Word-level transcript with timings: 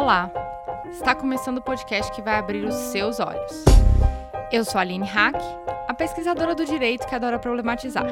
Olá! 0.00 0.30
Está 0.92 1.12
começando 1.12 1.58
o 1.58 1.60
podcast 1.60 2.12
que 2.12 2.22
vai 2.22 2.38
abrir 2.38 2.64
os 2.64 2.72
seus 2.72 3.18
olhos. 3.18 3.64
Eu 4.52 4.64
sou 4.64 4.78
a 4.78 4.82
Aline 4.82 5.04
Hack, 5.04 5.34
a 5.88 5.92
pesquisadora 5.92 6.54
do 6.54 6.64
direito 6.64 7.04
que 7.04 7.16
adora 7.16 7.36
problematizar. 7.36 8.06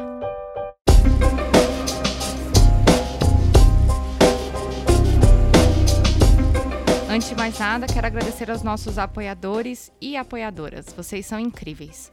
Antes 7.09 7.29
de 7.29 7.37
mais 7.37 7.57
nada, 7.57 7.87
quero 7.87 8.09
agradecer 8.09 8.51
aos 8.51 8.65
nossos 8.65 8.99
apoiadores 8.99 9.93
e 10.01 10.17
apoiadoras. 10.17 10.87
Vocês 10.87 11.25
são 11.25 11.39
incríveis. 11.39 12.13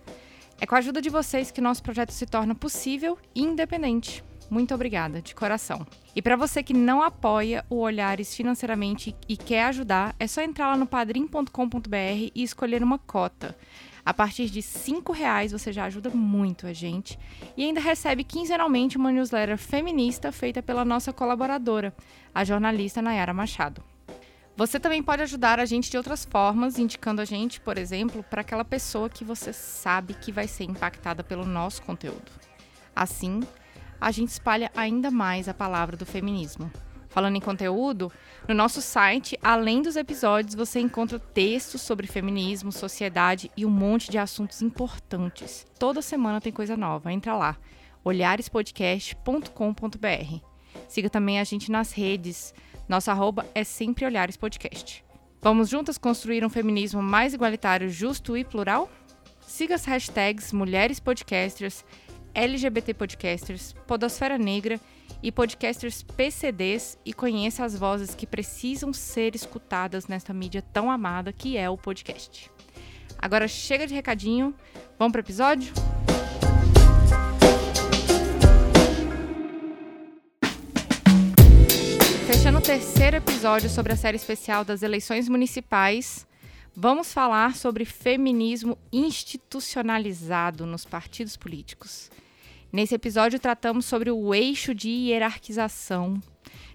É 0.62 0.68
com 0.68 0.76
a 0.76 0.78
ajuda 0.78 1.02
de 1.02 1.10
vocês 1.10 1.50
que 1.50 1.60
nosso 1.60 1.82
projeto 1.82 2.12
se 2.12 2.28
torna 2.28 2.54
possível 2.54 3.18
e 3.34 3.42
independente. 3.42 4.24
Muito 4.54 4.76
obrigada, 4.76 5.20
de 5.20 5.34
coração. 5.34 5.84
E 6.16 6.22
para 6.22 6.36
você 6.36 6.62
que 6.62 6.76
não 6.76 7.02
apoia 7.02 7.66
o 7.72 7.78
Olhares 7.78 8.36
financeiramente 8.36 9.16
e 9.28 9.36
quer 9.36 9.64
ajudar, 9.64 10.16
é 10.20 10.28
só 10.28 10.44
entrar 10.44 10.68
lá 10.68 10.78
no 10.78 10.86
padrim.com.br 10.86 12.30
e 12.36 12.44
escolher 12.44 12.84
uma 12.84 13.00
cota. 13.00 13.58
A 14.06 14.14
partir 14.14 14.52
de 14.52 14.60
R$ 14.60 15.02
reais 15.12 15.54
você 15.54 15.74
já 15.74 15.86
ajuda 15.86 16.12
muito 16.12 16.68
a 16.68 16.74
gente 16.74 17.18
e 17.58 17.64
ainda 17.64 17.82
recebe 17.82 18.24
quinzenalmente 18.24 18.96
uma 18.96 19.12
newsletter 19.12 19.58
feminista 19.58 20.32
feita 20.32 20.62
pela 20.62 20.86
nossa 20.86 21.12
colaboradora, 21.12 21.92
a 22.32 22.44
jornalista 22.44 23.02
Nayara 23.02 23.34
Machado. 23.34 23.84
Você 24.56 24.80
também 24.80 25.02
pode 25.02 25.24
ajudar 25.24 25.60
a 25.60 25.66
gente 25.66 25.90
de 25.90 25.98
outras 25.98 26.26
formas, 26.26 26.78
indicando 26.78 27.24
a 27.24 27.26
gente, 27.26 27.60
por 27.60 27.76
exemplo, 27.76 28.22
para 28.22 28.42
aquela 28.42 28.64
pessoa 28.64 29.10
que 29.10 29.26
você 29.26 29.52
sabe 29.52 30.14
que 30.14 30.32
vai 30.32 30.48
ser 30.48 30.66
impactada 30.66 31.24
pelo 31.24 31.44
nosso 31.44 31.82
conteúdo. 31.82 32.32
Assim, 32.96 33.42
a 34.04 34.12
gente 34.12 34.30
espalha 34.30 34.70
ainda 34.76 35.10
mais 35.10 35.48
a 35.48 35.54
palavra 35.54 35.96
do 35.96 36.06
feminismo. 36.06 36.70
Falando 37.08 37.38
em 37.38 37.40
conteúdo, 37.40 38.12
no 38.46 38.54
nosso 38.54 38.82
site, 38.82 39.40
além 39.42 39.82
dos 39.82 39.96
episódios, 39.96 40.56
você 40.56 40.82
encontra 40.82 41.18
textos 41.18 41.80
sobre 41.80 42.06
feminismo, 42.06 42.70
sociedade 42.70 43.50
e 43.56 43.66
um 43.66 43.70
monte 43.70 44.12
de 44.12 44.18
assuntos 44.18 44.62
importantes. 44.62 45.66
Toda 45.80 46.02
semana 46.02 46.42
tem 46.42 46.52
coisa 46.52 46.76
nova. 46.76 47.14
Entra 47.14 47.34
lá, 47.34 47.56
olharespodcast.com.br. 48.04 50.46
Siga 50.90 51.10
também 51.10 51.40
a 51.40 51.46
gente 51.46 51.72
nas 51.72 51.94
redes. 51.94 52.54
Nosso 52.90 53.10
arroba 53.10 53.46
é 53.56 53.64
sempre 53.64 54.06
Olhares 54.06 54.36
Podcast. 54.36 55.02
Vamos 55.42 55.70
juntas 55.70 55.98
construir 55.98 56.44
um 56.44 56.50
feminismo 56.50 57.02
mais 57.02 57.34
igualitário, 57.34 57.90
justo 57.90 58.36
e 58.36 58.44
plural? 58.44 58.92
Siga 59.48 59.76
as 59.76 59.86
hashtags 59.86 60.52
Mulheres 60.52 61.00
Podcasters 61.00 61.86
LGBT 62.36 62.96
Podcasters, 62.96 63.74
Podosfera 63.86 64.38
Negra 64.38 64.80
e 65.22 65.32
podcasters 65.32 66.02
PCDs 66.02 66.98
e 67.06 67.14
conheça 67.14 67.64
as 67.64 67.78
vozes 67.78 68.16
que 68.16 68.26
precisam 68.26 68.92
ser 68.92 69.36
escutadas 69.36 70.08
nesta 70.08 70.34
mídia 70.34 70.62
tão 70.74 70.90
amada 70.90 71.32
que 71.32 71.58
é 71.58 71.70
o 71.70 71.78
podcast. 71.78 72.50
Agora 73.20 73.48
chega 73.48 73.86
de 73.86 73.94
recadinho, 73.94 74.54
vamos 74.98 75.12
para 75.12 75.20
o 75.20 75.24
episódio? 75.24 75.72
Fechando 82.28 82.58
o 82.58 82.62
terceiro 82.62 83.18
episódio 83.18 83.70
sobre 83.70 83.94
a 83.94 83.96
série 83.96 84.18
especial 84.18 84.66
das 84.66 84.82
eleições 84.82 85.30
municipais, 85.30 86.28
vamos 86.76 87.14
falar 87.14 87.56
sobre 87.56 87.86
feminismo 87.86 88.78
institucionalizado 88.92 90.66
nos 90.66 90.84
partidos 90.84 91.38
políticos. 91.38 92.10
Nesse 92.74 92.96
episódio, 92.96 93.40
tratamos 93.40 93.86
sobre 93.86 94.10
o 94.10 94.34
eixo 94.34 94.74
de 94.74 94.90
hierarquização, 94.90 96.20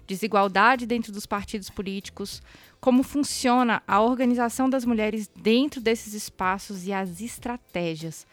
desigualdade 0.07 0.85
dentro 0.85 1.11
dos 1.11 1.25
partidos 1.25 1.69
políticos, 1.69 2.41
como 2.79 3.03
funciona 3.03 3.83
a 3.85 3.99
organização 3.99 4.69
das 4.69 4.85
mulheres 4.85 5.29
dentro 5.35 5.81
desses 5.81 6.13
espaços 6.13 6.87
e 6.87 6.93
as 6.93 7.19
estratégias 7.19 8.25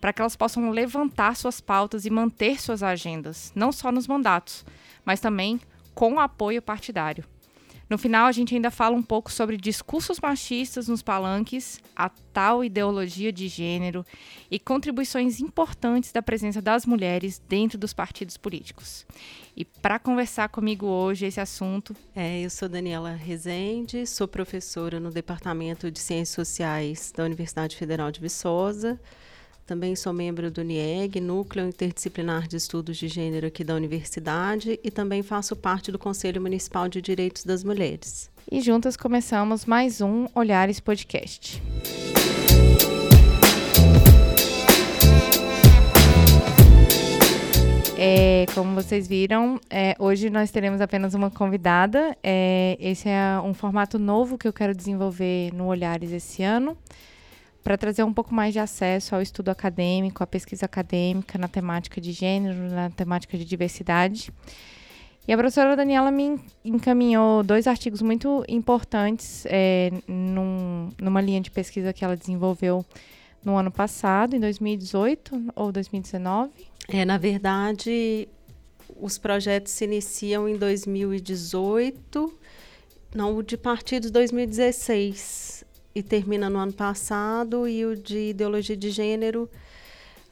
para 0.00 0.14
que 0.14 0.22
elas 0.22 0.34
possam 0.34 0.70
levantar 0.70 1.36
suas 1.36 1.60
pautas 1.60 2.06
e 2.06 2.10
manter 2.10 2.58
suas 2.58 2.82
agendas, 2.82 3.52
não 3.54 3.70
só 3.70 3.92
nos 3.92 4.06
mandatos, 4.06 4.64
mas 5.04 5.20
também 5.20 5.60
com 5.94 6.18
apoio 6.18 6.62
partidário. 6.62 7.22
No 7.90 7.98
final, 7.98 8.26
a 8.28 8.32
gente 8.32 8.54
ainda 8.54 8.70
fala 8.70 8.94
um 8.94 9.02
pouco 9.02 9.32
sobre 9.32 9.56
discursos 9.56 10.20
machistas 10.20 10.86
nos 10.86 11.02
palanques, 11.02 11.80
a 11.96 12.08
tal 12.32 12.62
ideologia 12.62 13.32
de 13.32 13.48
gênero 13.48 14.06
e 14.48 14.60
contribuições 14.60 15.40
importantes 15.40 16.12
da 16.12 16.22
presença 16.22 16.62
das 16.62 16.86
mulheres 16.86 17.42
dentro 17.48 17.76
dos 17.76 17.92
partidos 17.92 18.36
políticos. 18.36 19.04
E 19.56 19.64
para 19.64 19.98
conversar 19.98 20.48
comigo 20.50 20.86
hoje 20.86 21.26
esse 21.26 21.40
assunto. 21.40 21.96
É, 22.14 22.40
eu 22.40 22.48
sou 22.48 22.68
Daniela 22.68 23.10
Rezende, 23.10 24.06
sou 24.06 24.28
professora 24.28 25.00
no 25.00 25.10
Departamento 25.10 25.90
de 25.90 25.98
Ciências 25.98 26.46
Sociais 26.48 27.12
da 27.14 27.24
Universidade 27.24 27.74
Federal 27.74 28.12
de 28.12 28.20
Viçosa. 28.20 29.00
Também 29.70 29.94
sou 29.94 30.12
membro 30.12 30.50
do 30.50 30.64
NIEG, 30.64 31.20
Núcleo 31.20 31.68
Interdisciplinar 31.68 32.48
de 32.48 32.56
Estudos 32.56 32.96
de 32.96 33.06
Gênero 33.06 33.46
aqui 33.46 33.62
da 33.62 33.72
universidade, 33.72 34.80
e 34.82 34.90
também 34.90 35.22
faço 35.22 35.54
parte 35.54 35.92
do 35.92 35.98
Conselho 35.98 36.42
Municipal 36.42 36.88
de 36.88 37.00
Direitos 37.00 37.44
das 37.44 37.62
Mulheres. 37.62 38.28
E 38.50 38.60
juntas 38.60 38.96
começamos 38.96 39.64
mais 39.64 40.00
um 40.00 40.26
Olhares 40.34 40.80
Podcast. 40.80 41.62
É, 47.96 48.46
como 48.52 48.74
vocês 48.74 49.06
viram, 49.06 49.60
é, 49.70 49.94
hoje 50.00 50.30
nós 50.30 50.50
teremos 50.50 50.80
apenas 50.80 51.14
uma 51.14 51.30
convidada. 51.30 52.16
É, 52.24 52.76
esse 52.80 53.08
é 53.08 53.40
um 53.44 53.54
formato 53.54 54.00
novo 54.00 54.36
que 54.36 54.48
eu 54.48 54.52
quero 54.52 54.74
desenvolver 54.74 55.54
no 55.54 55.66
Olhares 55.66 56.10
esse 56.10 56.42
ano 56.42 56.76
para 57.62 57.76
trazer 57.76 58.02
um 58.02 58.12
pouco 58.12 58.34
mais 58.34 58.52
de 58.52 58.58
acesso 58.58 59.14
ao 59.14 59.22
estudo 59.22 59.50
acadêmico, 59.50 60.22
à 60.22 60.26
pesquisa 60.26 60.64
acadêmica 60.66 61.38
na 61.38 61.48
temática 61.48 62.00
de 62.00 62.12
gênero, 62.12 62.58
na 62.70 62.90
temática 62.90 63.36
de 63.36 63.44
diversidade. 63.44 64.32
E 65.28 65.32
a 65.32 65.36
professora 65.36 65.76
Daniela 65.76 66.10
me 66.10 66.40
encaminhou 66.64 67.42
dois 67.42 67.66
artigos 67.66 68.02
muito 68.02 68.42
importantes 68.48 69.44
é, 69.46 69.90
num, 70.08 70.88
numa 71.00 71.20
linha 71.20 71.40
de 71.40 71.50
pesquisa 71.50 71.92
que 71.92 72.04
ela 72.04 72.16
desenvolveu 72.16 72.84
no 73.44 73.56
ano 73.56 73.70
passado, 73.70 74.34
em 74.34 74.40
2018 74.40 75.52
ou 75.54 75.70
2019. 75.70 76.50
É, 76.88 77.04
na 77.04 77.18
verdade, 77.18 78.28
os 78.98 79.18
projetos 79.18 79.72
se 79.72 79.84
iniciam 79.84 80.48
em 80.48 80.56
2018, 80.56 82.32
não, 83.14 83.36
o 83.36 83.42
de 83.42 83.56
partidos 83.56 84.10
2016 84.10 85.59
e 85.94 86.02
termina 86.02 86.48
no 86.48 86.58
ano 86.58 86.72
passado, 86.72 87.66
e 87.66 87.84
o 87.84 87.96
de 87.96 88.30
ideologia 88.30 88.76
de 88.76 88.90
gênero 88.90 89.48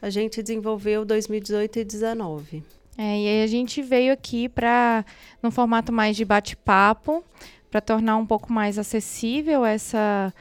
a 0.01 0.09
gente 0.09 0.41
desenvolveu 0.41 1.03
2018 1.03 1.79
e 1.79 1.83
2019. 1.83 2.63
É, 2.97 3.17
e 3.17 3.27
aí 3.27 3.43
a 3.43 3.47
gente 3.47 3.81
veio 3.81 4.11
aqui 4.11 4.49
para, 4.49 5.05
num 5.41 5.51
formato 5.51 5.91
mais 5.91 6.15
de 6.15 6.25
bate-papo, 6.25 7.23
para 7.69 7.81
tornar 7.81 8.17
um 8.17 8.25
pouco 8.25 8.51
mais 8.51 8.77
acessível 8.77 9.65
essa, 9.65 10.33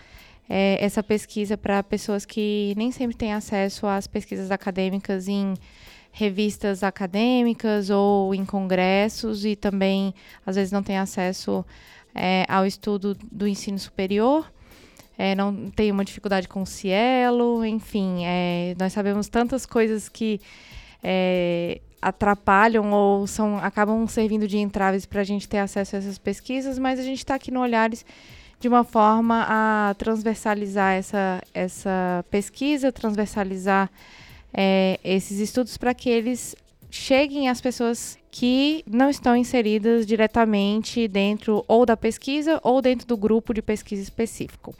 é, 0.48 0.82
essa 0.84 1.02
pesquisa 1.02 1.56
para 1.56 1.82
pessoas 1.82 2.24
que 2.24 2.72
nem 2.76 2.90
sempre 2.90 3.16
têm 3.16 3.32
acesso 3.32 3.86
às 3.86 4.06
pesquisas 4.06 4.50
acadêmicas 4.50 5.28
em 5.28 5.54
revistas 6.10 6.82
acadêmicas 6.82 7.90
ou 7.90 8.34
em 8.34 8.44
congressos 8.44 9.44
e 9.44 9.54
também 9.54 10.14
às 10.44 10.56
vezes 10.56 10.72
não 10.72 10.82
têm 10.82 10.98
acesso 10.98 11.64
é, 12.14 12.44
ao 12.48 12.66
estudo 12.66 13.16
do 13.30 13.46
ensino 13.46 13.78
superior 13.78 14.50
é, 15.18 15.34
não 15.34 15.68
tem 15.70 15.90
uma 15.90 16.04
dificuldade 16.04 16.46
com 16.46 16.62
o 16.62 16.66
Cielo, 16.66 17.64
enfim, 17.64 18.24
é, 18.24 18.76
nós 18.78 18.92
sabemos 18.92 19.28
tantas 19.28 19.66
coisas 19.66 20.08
que 20.08 20.40
é, 21.02 21.80
atrapalham 22.00 22.92
ou 22.92 23.26
são, 23.26 23.58
acabam 23.58 24.06
servindo 24.06 24.46
de 24.46 24.58
entraves 24.58 25.04
para 25.04 25.22
a 25.22 25.24
gente 25.24 25.48
ter 25.48 25.58
acesso 25.58 25.96
a 25.96 25.98
essas 25.98 26.18
pesquisas, 26.18 26.78
mas 26.78 27.00
a 27.00 27.02
gente 27.02 27.18
está 27.18 27.34
aqui 27.34 27.50
no 27.50 27.60
Olhares 27.60 28.06
de 28.60 28.68
uma 28.68 28.84
forma 28.84 29.44
a 29.48 29.94
transversalizar 29.94 30.94
essa, 30.94 31.42
essa 31.52 32.24
pesquisa, 32.30 32.92
transversalizar 32.92 33.90
é, 34.54 35.00
esses 35.02 35.40
estudos 35.40 35.76
para 35.76 35.92
que 35.94 36.08
eles 36.08 36.54
cheguem 36.90 37.48
às 37.48 37.60
pessoas 37.60 38.18
que 38.30 38.84
não 38.86 39.10
estão 39.10 39.36
inseridas 39.36 40.06
diretamente 40.06 41.08
dentro 41.08 41.64
ou 41.66 41.84
da 41.84 41.96
pesquisa 41.96 42.60
ou 42.62 42.80
dentro 42.80 43.06
do 43.06 43.16
grupo 43.16 43.52
de 43.52 43.62
pesquisa 43.62 44.02
específico. 44.02 44.74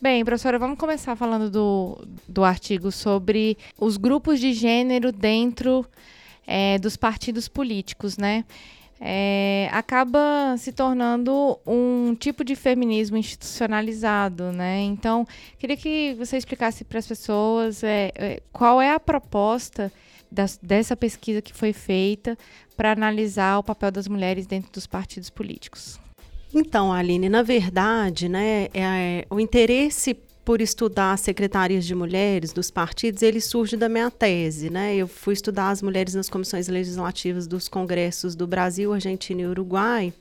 Bem, 0.00 0.24
professora, 0.24 0.58
vamos 0.58 0.78
começar 0.78 1.14
falando 1.14 1.50
do, 1.50 2.08
do 2.26 2.42
artigo 2.42 2.90
sobre 2.90 3.58
os 3.78 3.96
grupos 3.96 4.40
de 4.40 4.52
gênero 4.52 5.12
dentro 5.12 5.84
é, 6.46 6.78
dos 6.78 6.96
partidos 6.96 7.48
políticos, 7.48 8.16
né? 8.16 8.44
É, 9.02 9.68
acaba 9.72 10.56
se 10.58 10.72
tornando 10.72 11.58
um 11.66 12.14
tipo 12.14 12.44
de 12.44 12.54
feminismo 12.54 13.16
institucionalizado, 13.16 14.52
né? 14.52 14.80
Então, 14.82 15.26
queria 15.58 15.76
que 15.76 16.14
você 16.18 16.36
explicasse 16.36 16.84
para 16.84 16.98
as 16.98 17.06
pessoas 17.06 17.82
é, 17.82 18.12
é, 18.14 18.42
qual 18.52 18.80
é 18.80 18.92
a 18.92 19.00
proposta 19.00 19.92
das, 20.30 20.58
dessa 20.62 20.96
pesquisa 20.96 21.42
que 21.42 21.52
foi 21.52 21.72
feita 21.72 22.36
para 22.76 22.92
analisar 22.92 23.58
o 23.58 23.62
papel 23.62 23.90
das 23.90 24.08
mulheres 24.08 24.46
dentro 24.46 24.70
dos 24.72 24.86
partidos 24.86 25.30
políticos. 25.30 26.00
Então, 26.54 26.92
Aline, 26.92 27.28
na 27.28 27.42
verdade, 27.42 28.28
né, 28.28 28.68
é, 28.74 29.26
o 29.30 29.38
interesse 29.38 30.16
por 30.44 30.60
estudar 30.60 31.12
as 31.12 31.20
secretarias 31.20 31.84
de 31.84 31.94
mulheres 31.94 32.52
dos 32.52 32.70
partidos, 32.70 33.22
ele 33.22 33.40
surge 33.40 33.76
da 33.76 33.88
minha 33.88 34.10
tese, 34.10 34.70
né? 34.70 34.96
Eu 34.96 35.06
fui 35.06 35.34
estudar 35.34 35.70
as 35.70 35.80
mulheres 35.82 36.14
nas 36.14 36.28
comissões 36.28 36.66
legislativas 36.66 37.46
dos 37.46 37.68
congressos 37.68 38.34
do 38.34 38.46
Brasil, 38.46 38.92
Argentina 38.92 39.42
e 39.42 39.46
Uruguai. 39.46 40.12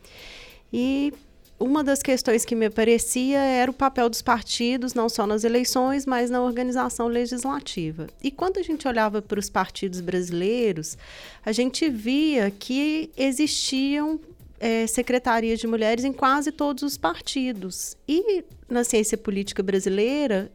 E 0.72 1.14
uma 1.60 1.84
das 1.84 2.02
questões 2.02 2.46
que 2.46 2.56
me 2.56 2.68
aparecia 2.68 3.38
era 3.38 3.70
o 3.70 3.74
papel 3.74 4.10
dos 4.10 4.22
partidos, 4.22 4.94
não 4.94 5.10
só 5.10 5.28
nas 5.28 5.44
eleições, 5.44 6.06
mas 6.06 6.30
na 6.30 6.42
organização 6.42 7.08
legislativa. 7.08 8.08
E 8.24 8.32
quando 8.32 8.58
a 8.58 8.64
gente 8.64 8.88
olhava 8.88 9.22
para 9.22 9.40
os 9.40 9.50
partidos 9.50 10.00
brasileiros, 10.00 10.98
a 11.46 11.52
gente 11.52 11.90
via 11.90 12.50
que 12.50 13.12
existiam 13.18 14.20
é, 14.60 14.88
secretarias 14.88 15.60
de 15.60 15.68
mulheres 15.68 16.06
em 16.06 16.14
quase 16.14 16.52
todos 16.52 16.82
os 16.84 16.98
partidos. 16.98 17.98
E 18.08 18.44
na 18.70 18.84
ciência 18.84 19.18
política 19.18 19.62
brasileira, 19.62 20.52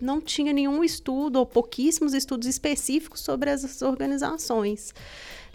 não 0.00 0.20
tinha 0.20 0.52
nenhum 0.52 0.82
estudo 0.82 1.38
ou 1.38 1.46
pouquíssimos 1.46 2.14
estudos 2.14 2.48
específicos 2.48 3.20
sobre 3.20 3.50
essas 3.50 3.82
organizações. 3.82 4.92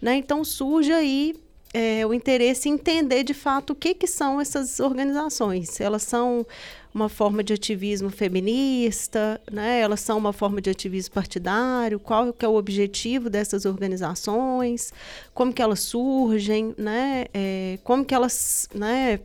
Né? 0.01 0.15
Então 0.15 0.43
surge 0.43 0.91
aí 0.91 1.35
é, 1.75 2.05
o 2.05 2.13
interesse 2.13 2.69
em 2.69 2.75
entender 2.75 3.25
de 3.25 3.33
fato 3.33 3.71
o 3.71 3.75
que, 3.75 3.93
que 3.93 4.07
são 4.07 4.39
essas 4.39 4.79
organizações. 4.79 5.81
Elas 5.81 6.03
são 6.03 6.47
uma 6.93 7.09
forma 7.09 7.43
de 7.43 7.51
ativismo 7.51 8.09
feminista, 8.09 9.41
né? 9.51 9.81
elas 9.81 9.99
são 9.99 10.17
uma 10.17 10.31
forma 10.31 10.61
de 10.61 10.69
ativismo 10.69 11.13
partidário, 11.13 11.99
qual 11.99 12.31
que 12.31 12.45
é 12.45 12.47
o 12.47 12.55
objetivo 12.55 13.29
dessas 13.29 13.65
organizações, 13.65 14.93
como 15.33 15.51
que 15.51 15.61
elas 15.61 15.81
surgem, 15.81 16.73
né? 16.77 17.25
É, 17.33 17.77
como 17.83 18.05
que 18.05 18.15
elas 18.15 18.69
né, 18.73 19.19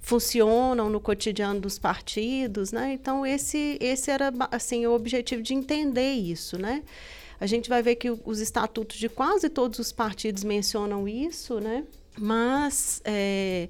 funcionam 0.00 0.90
no 0.90 0.98
cotidiano 0.98 1.60
dos 1.60 1.78
partidos. 1.78 2.72
Né? 2.72 2.94
Então, 2.94 3.24
esse, 3.24 3.78
esse 3.80 4.10
era 4.10 4.32
assim, 4.50 4.84
o 4.86 4.92
objetivo 4.92 5.40
de 5.40 5.54
entender 5.54 6.14
isso. 6.14 6.58
Né? 6.58 6.82
A 7.42 7.46
gente 7.46 7.68
vai 7.68 7.82
ver 7.82 7.96
que 7.96 8.08
os 8.08 8.38
estatutos 8.38 8.96
de 8.96 9.08
quase 9.08 9.48
todos 9.48 9.80
os 9.80 9.90
partidos 9.90 10.44
mencionam 10.44 11.08
isso, 11.08 11.58
né? 11.58 11.82
Mas 12.16 13.02
é, 13.04 13.68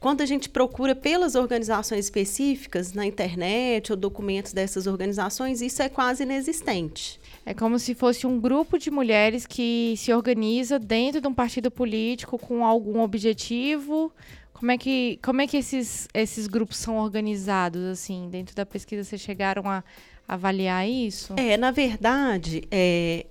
quando 0.00 0.22
a 0.22 0.24
gente 0.26 0.48
procura 0.48 0.94
pelas 0.94 1.34
organizações 1.34 2.06
específicas 2.06 2.94
na 2.94 3.04
internet 3.04 3.92
ou 3.92 3.96
documentos 3.98 4.54
dessas 4.54 4.86
organizações, 4.86 5.60
isso 5.60 5.82
é 5.82 5.88
quase 5.90 6.22
inexistente. 6.22 7.20
É 7.44 7.52
como 7.52 7.78
se 7.78 7.94
fosse 7.94 8.26
um 8.26 8.40
grupo 8.40 8.78
de 8.78 8.90
mulheres 8.90 9.44
que 9.44 9.92
se 9.98 10.10
organiza 10.10 10.78
dentro 10.78 11.20
de 11.20 11.28
um 11.28 11.34
partido 11.34 11.70
político 11.70 12.38
com 12.38 12.64
algum 12.64 13.02
objetivo. 13.02 14.10
Como 14.54 14.70
é 14.70 14.78
que, 14.78 15.18
como 15.22 15.42
é 15.42 15.46
que 15.46 15.58
esses, 15.58 16.08
esses 16.14 16.46
grupos 16.46 16.78
são 16.78 16.96
organizados, 16.96 17.82
assim? 17.84 18.30
Dentro 18.30 18.56
da 18.56 18.64
pesquisa, 18.64 19.04
vocês 19.04 19.20
chegaram 19.20 19.68
a 19.68 19.84
avaliar 20.26 20.88
isso? 20.88 21.34
É, 21.36 21.56
na 21.56 21.70
verdade, 21.70 22.62
é, 22.70 23.26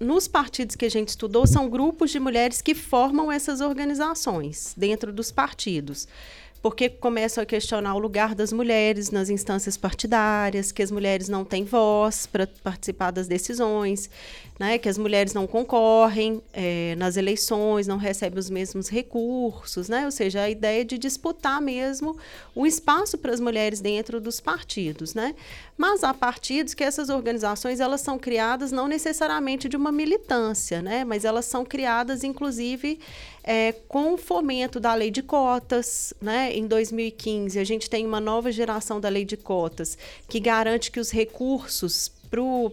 nos 0.00 0.28
partidos 0.28 0.76
que 0.76 0.84
a 0.84 0.90
gente 0.90 1.08
estudou, 1.08 1.46
são 1.46 1.68
grupos 1.68 2.10
de 2.10 2.20
mulheres 2.20 2.62
que 2.62 2.74
formam 2.74 3.30
essas 3.30 3.60
organizações 3.60 4.74
dentro 4.76 5.12
dos 5.12 5.30
partidos 5.30 6.06
porque 6.60 6.88
começam 6.88 7.42
a 7.42 7.46
questionar 7.46 7.94
o 7.94 7.98
lugar 7.98 8.34
das 8.34 8.52
mulheres 8.52 9.10
nas 9.10 9.30
instâncias 9.30 9.76
partidárias, 9.76 10.72
que 10.72 10.82
as 10.82 10.90
mulheres 10.90 11.28
não 11.28 11.44
têm 11.44 11.64
voz 11.64 12.26
para 12.26 12.46
participar 12.46 13.10
das 13.12 13.28
decisões, 13.28 14.10
né, 14.58 14.76
que 14.76 14.88
as 14.88 14.98
mulheres 14.98 15.32
não 15.32 15.46
concorrem 15.46 16.42
é, 16.52 16.96
nas 16.96 17.16
eleições, 17.16 17.86
não 17.86 17.96
recebem 17.96 18.38
os 18.40 18.50
mesmos 18.50 18.88
recursos, 18.88 19.88
né, 19.88 20.04
ou 20.04 20.10
seja, 20.10 20.42
a 20.42 20.50
ideia 20.50 20.84
de 20.84 20.98
disputar 20.98 21.60
mesmo 21.60 22.16
o 22.54 22.66
espaço 22.66 23.16
para 23.16 23.32
as 23.32 23.38
mulheres 23.38 23.80
dentro 23.80 24.20
dos 24.20 24.40
partidos. 24.40 25.14
Né. 25.14 25.34
Mas 25.76 26.02
há 26.02 26.12
partidos 26.12 26.74
que 26.74 26.82
essas 26.82 27.08
organizações 27.08 27.78
elas 27.78 28.00
são 28.00 28.18
criadas 28.18 28.72
não 28.72 28.88
necessariamente 28.88 29.68
de 29.68 29.76
uma 29.76 29.92
militância, 29.92 30.82
né, 30.82 31.04
mas 31.04 31.24
elas 31.24 31.44
são 31.44 31.64
criadas, 31.64 32.24
inclusive, 32.24 32.98
é, 33.50 33.72
com 33.88 34.12
o 34.12 34.18
fomento 34.18 34.78
da 34.78 34.92
lei 34.92 35.10
de 35.10 35.22
cotas. 35.22 36.12
Né, 36.20 36.54
em 36.54 36.66
2015, 36.66 37.58
a 37.58 37.64
gente 37.64 37.88
tem 37.88 38.04
uma 38.04 38.20
nova 38.20 38.52
geração 38.52 39.00
da 39.00 39.08
lei 39.08 39.24
de 39.24 39.38
cotas 39.38 39.96
que 40.28 40.38
garante 40.38 40.90
que 40.90 41.00
os 41.00 41.10
recursos 41.10 42.12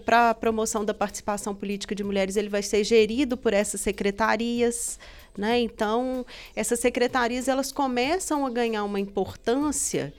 para 0.05 0.31
a 0.31 0.33
promoção 0.33 0.83
da 0.83 0.93
participação 0.93 1.55
política 1.55 1.95
de 1.95 2.03
mulheres, 2.03 2.35
ele 2.35 2.49
vai 2.49 2.61
ser 2.61 2.83
gerido 2.83 3.37
por 3.37 3.53
essas 3.53 3.79
secretarias. 3.79 4.99
Né? 5.37 5.61
Então, 5.61 6.25
essas 6.53 6.81
secretarias 6.81 7.47
elas 7.47 7.71
começam 7.71 8.45
a 8.45 8.49
ganhar 8.49 8.83
uma 8.83 8.99
importância 8.99 10.13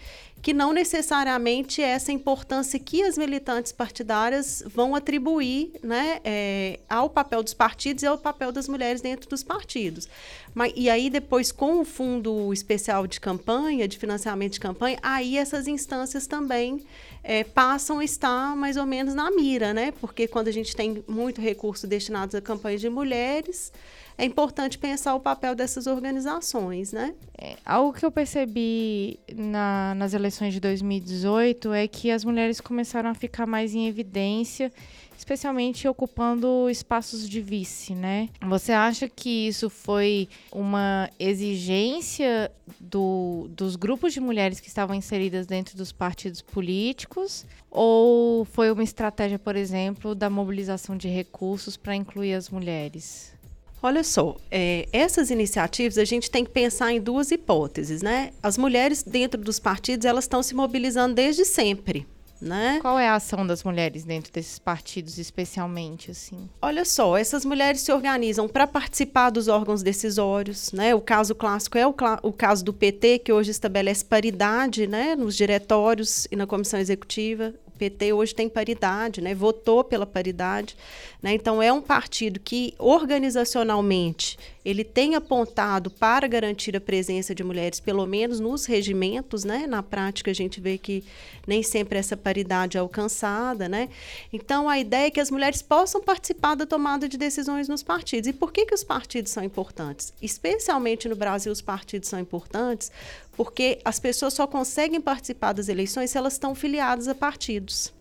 que 0.47 0.55
não 0.55 0.73
necessariamente 0.73 1.83
é 1.83 1.89
essa 1.89 2.13
importância 2.13 2.79
que 2.79 3.03
as 3.03 3.19
militantes 3.19 3.73
partidárias 3.73 4.63
vão 4.65 4.95
atribuir 4.95 5.73
né, 5.83 6.21
é, 6.23 6.79
ao 6.89 7.11
papel 7.11 7.43
dos 7.43 7.53
partidos 7.53 8.05
e 8.05 8.07
ao 8.07 8.17
papel 8.17 8.53
das 8.53 8.69
mulheres 8.69 9.01
dentro 9.01 9.29
dos 9.29 9.43
partidos. 9.43 10.09
Mas, 10.55 10.73
e 10.77 10.89
aí, 10.89 11.11
depois, 11.11 11.51
com 11.51 11.81
o 11.81 11.85
Fundo 11.85 12.53
Especial 12.53 13.09
de 13.09 13.19
Campanha, 13.19 13.89
de 13.89 13.99
financiamento 13.99 14.53
de 14.53 14.61
campanha, 14.61 15.01
aí 15.03 15.37
essas 15.37 15.67
instâncias 15.67 16.29
também 16.29 16.87
é, 17.25 17.43
passam 17.43 17.99
a 17.99 18.05
estar 18.05 18.55
mais 18.55 18.77
ou 18.77 18.87
menos 18.87 19.15
na 19.15 19.29
mira, 19.33 19.75
né? 19.75 19.93
Porque 20.01 20.29
quando 20.29 20.47
a 20.47 20.53
gente 20.53 20.77
tem 20.77 21.03
muito 21.09 21.41
recurso 21.41 21.89
destinado 21.89 22.37
a 22.37 22.41
campanhas 22.41 22.81
de 22.81 22.89
mulheres, 22.89 23.73
é 24.19 24.25
importante 24.25 24.79
pensar 24.79 25.15
o 25.15 25.21
papel 25.21 25.55
dessas 25.55 25.87
organizações, 25.87 26.93
né? 26.93 27.15
É, 27.37 27.57
algo 27.65 27.93
que 27.93 28.05
eu 28.05 28.11
percebi 28.11 29.21
na, 29.35 29.95
nas 29.95 30.15
eleições 30.15 30.55
de 30.55 30.61
2018 30.61 31.73
é 31.73 31.87
que 31.87 32.11
as 32.11 32.25
mulheres 32.25 32.61
começaram 32.61 33.11
a 33.11 33.15
ficar 33.15 33.47
mais 33.47 33.75
em 33.75 33.87
evidência, 33.87 34.73
especialmente 35.19 35.87
ocupando 35.87 36.71
espaços 36.71 37.29
de 37.29 37.43
vice, 37.43 37.95
né? 37.95 38.31
Você 38.41 38.73
acha 38.73 39.07
que 39.07 39.49
isso 39.49 39.69
foi 39.69 40.29
uma 40.51 41.11
exigência 41.19 42.51
do, 42.81 43.49
dos 43.51 43.77
grupos 43.77 44.15
de 44.15 44.21
mulheres 44.21 44.61
que 44.61 44.69
estavam 44.69 44.97
inseridas 44.97 45.47
dentro 45.47 45.77
dos 45.77 45.93
partidos 45.93 46.41
políticos 46.41 47.45
ou 47.71 48.47
foi 48.47 48.71
uma 48.71 48.83
estratégia, 48.83 49.39
por 49.39 49.57
exemplo, 49.57 50.15
da 50.15 50.31
mobilização 50.31 50.97
de 50.97 51.09
recursos 51.09 51.77
para 51.77 51.95
incluir 51.95 52.33
as 52.33 52.49
mulheres? 52.49 53.36
Olha 53.83 54.03
só, 54.03 54.37
é, 54.51 54.89
essas 54.93 55.31
iniciativas 55.31 55.99
a 55.99 56.05
gente 56.05 56.31
tem 56.31 56.45
que 56.45 56.51
pensar 56.51 56.93
em 56.93 57.01
duas 57.01 57.31
hipóteses, 57.31 58.03
né? 58.03 58.31
As 58.43 58.57
mulheres 58.57 59.03
dentro 59.03 59.41
dos 59.41 59.59
partidos 59.59 60.05
elas 60.05 60.25
estão 60.25 60.43
se 60.43 60.55
mobilizando 60.55 61.15
desde 61.15 61.45
sempre. 61.45 62.07
Né? 62.41 62.81
Qual 62.83 62.99
é 62.99 63.09
a 63.09 63.15
ação 63.15 63.47
das 63.47 63.65
mulheres 63.65 64.05
dentro 64.05 64.31
desses 64.31 64.59
partidos, 64.59 65.17
especialmente 65.17 66.11
assim? 66.11 66.51
Olha 66.61 66.85
só, 66.85 67.17
essas 67.17 67.47
mulheres 67.47 67.81
se 67.81 67.91
organizam 67.91 68.47
para 68.47 68.67
participar 68.67 69.31
dos 69.31 69.49
órgãos 69.49 69.83
decisórios, 69.83 70.71
né? 70.71 70.95
O 70.95 71.01
caso 71.01 71.35
clássico 71.35 71.79
é 71.79 71.87
o, 71.87 71.95
o, 72.23 72.33
caso 72.33 72.63
do 72.63 72.75
PT, 72.75 73.21
que 73.21 73.33
hoje 73.33 73.51
estabelece 73.51 74.05
paridade, 74.05 74.87
né, 74.87 75.17
nos 75.17 75.35
diretórios 75.35 76.29
e 76.31 76.37
na 76.37 76.47
comissão 76.47 76.79
executiva. 76.79 77.55
PT 77.77 78.13
hoje 78.13 78.35
tem 78.35 78.49
paridade, 78.49 79.21
né? 79.21 79.35
Votou 79.35 79.85
pela 79.85 80.07
paridade, 80.07 80.77
né? 81.23 81.35
Então 81.35 81.63
é 81.63 81.73
um 81.73 81.81
partido 81.81 82.41
que 82.41 82.75
organizacionalmente 82.79 84.39
ele 84.67 84.83
tem 84.83 85.15
apontado 85.15 85.89
para 85.93 86.27
garantir 86.27 86.77
a 86.77 86.81
presença 86.81 87.33
de 87.33 87.45
mulheres, 87.45 87.79
pelo 87.79 88.05
menos 88.05 88.41
nos 88.41 88.67
regimentos, 88.67 89.45
né? 89.45 89.65
Na 89.65 89.81
prática, 89.81 90.29
a 90.29 90.35
gente 90.35 90.61
vê 90.61 90.77
que 90.77 91.05
nem 91.47 91.63
sempre 91.63 91.97
essa 91.97 92.17
paridade 92.17 92.77
é 92.77 92.81
alcançada, 92.81 93.69
né? 93.69 93.89
Então, 94.33 94.69
a 94.69 94.77
ideia 94.77 95.07
é 95.07 95.11
que 95.13 95.21
as 95.21 95.31
mulheres 95.31 95.63
possam 95.63 96.03
participar 96.03 96.57
da 96.57 96.67
tomada 96.67 97.09
de 97.09 97.17
decisões 97.17 97.69
nos 97.69 97.85
partidos. 97.85 98.29
E 98.29 98.33
por 98.33 98.53
que, 98.53 98.67
que 98.67 98.75
os 98.75 98.83
partidos 98.83 99.31
são 99.31 99.45
importantes? 99.45 100.13
Especialmente 100.21 101.09
no 101.09 101.15
Brasil, 101.15 101.53
os 101.53 101.63
partidos 101.63 102.09
são 102.09 102.19
importantes 102.19 102.91
porque 103.37 103.79
as 103.85 104.01
pessoas 104.01 104.35
só 104.35 104.49
conseguem 104.49 105.01
participar 105.01 105.53
das 105.53 105.69
eleições 105.69 106.11
se 106.11 106.19
elas 106.19 106.33
estão 106.33 106.57
filiadas 106.57 107.07
a 107.07 107.15
partidos. 107.15 107.95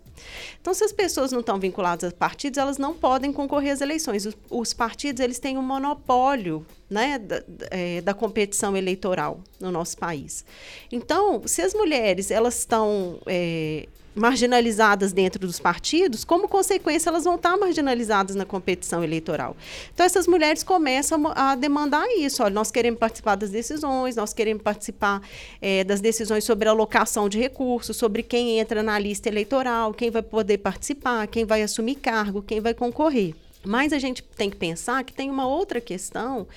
Então, 0.60 0.74
se 0.74 0.84
as 0.84 0.91
pessoas 0.91 1.31
não 1.31 1.39
estão 1.39 1.60
vinculadas 1.60 2.12
a 2.12 2.15
partidos, 2.15 2.57
elas 2.57 2.77
não 2.77 2.93
podem 2.93 3.31
concorrer 3.31 3.74
às 3.74 3.81
eleições. 3.81 4.25
Os, 4.25 4.36
os 4.50 4.74
partidos 4.74 5.19
eles 5.22 5.39
têm 5.39 5.57
um 5.57 5.62
monopólio 5.62 6.65
né, 6.89 7.19
da, 7.19 7.43
é, 7.72 8.01
da, 8.01 8.13
competição 8.13 8.75
eleitoral 8.75 9.39
no 9.60 9.72
nosso 9.72 9.98
país. 9.98 10.45
Então, 10.91 11.41
se 11.45 11.62
as 11.62 11.74
mulheres 11.74 12.31
elas 12.31 12.60
estão 12.60 13.19
é, 13.25 13.88
marginalizadas 14.15 15.12
dentro 15.12 15.45
dos 15.45 15.60
partidos, 15.60 16.24
como 16.24 16.48
consequência, 16.48 17.10
elas 17.10 17.25
vão 17.25 17.36
estar 17.36 17.57
marginalizadas 17.57 18.36
na 18.36 18.45
competição 18.45 19.03
eleitoral. 19.03 19.55
Então, 19.93 20.05
essas 20.05 20.25
mulheres 20.25 20.63
começam 20.63 21.31
a 21.36 21.53
demandar 21.55 22.07
isso. 22.17 22.41
Olha, 22.41 22.53
nós 22.53 22.72
queremos 22.72 23.00
participar 23.00 23.36
das 23.36 23.51
decisões, 23.51 24.15
nós 24.15 24.34
queremos 24.34 24.63
participar 24.63 25.22
é, 25.62 25.84
das 25.84 26.00
decisões 26.00 26.45
sobre 26.45 26.69
alocação 26.69 27.27
de 27.27 27.38
recursos, 27.38 27.98
sobre 27.98 28.24
quem 28.24 28.57
entra 28.60 28.81
na 28.81 28.98
lista 28.98 29.27
eleitoral, 29.27 29.93
quem 29.93 30.10
vai 30.10 30.22
poder 30.22 30.60
participar, 30.60 31.27
quem 31.27 31.43
vai 31.43 31.62
assumir 31.62 31.95
cargo, 31.95 32.41
quem 32.41 32.62
vai 32.62 32.74
concorrer. 32.74 33.36
Mas 33.65 33.91
a 33.91 34.00
gente 34.00 34.24
tem 34.24 34.50
que 34.50 34.55
pensar 34.55 35.03
que 35.03 35.12
tem 35.12 35.29
uma 35.29 35.48
outra 35.48 35.81
questão 35.81 36.48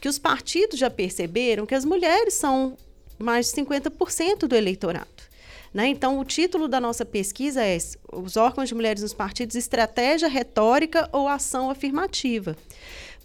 que 0.00 0.08
os 0.08 0.18
partidos 0.18 0.78
já 0.78 0.90
perceberam 0.90 1.64
que 1.64 1.74
as 1.74 1.84
mulheres 1.84 2.34
são 2.34 2.76
mais 3.18 3.46
de 3.46 3.62
50% 3.62 4.46
do 4.46 4.54
eleitorado. 4.54 5.27
Né? 5.72 5.88
Então, 5.88 6.18
o 6.18 6.24
título 6.24 6.68
da 6.68 6.80
nossa 6.80 7.04
pesquisa 7.04 7.62
é 7.62 7.76
Os 8.12 8.36
órgãos 8.36 8.68
de 8.68 8.74
mulheres 8.74 9.02
nos 9.02 9.14
partidos, 9.14 9.56
estratégia 9.56 10.28
retórica 10.28 11.08
ou 11.12 11.28
ação 11.28 11.70
afirmativa. 11.70 12.56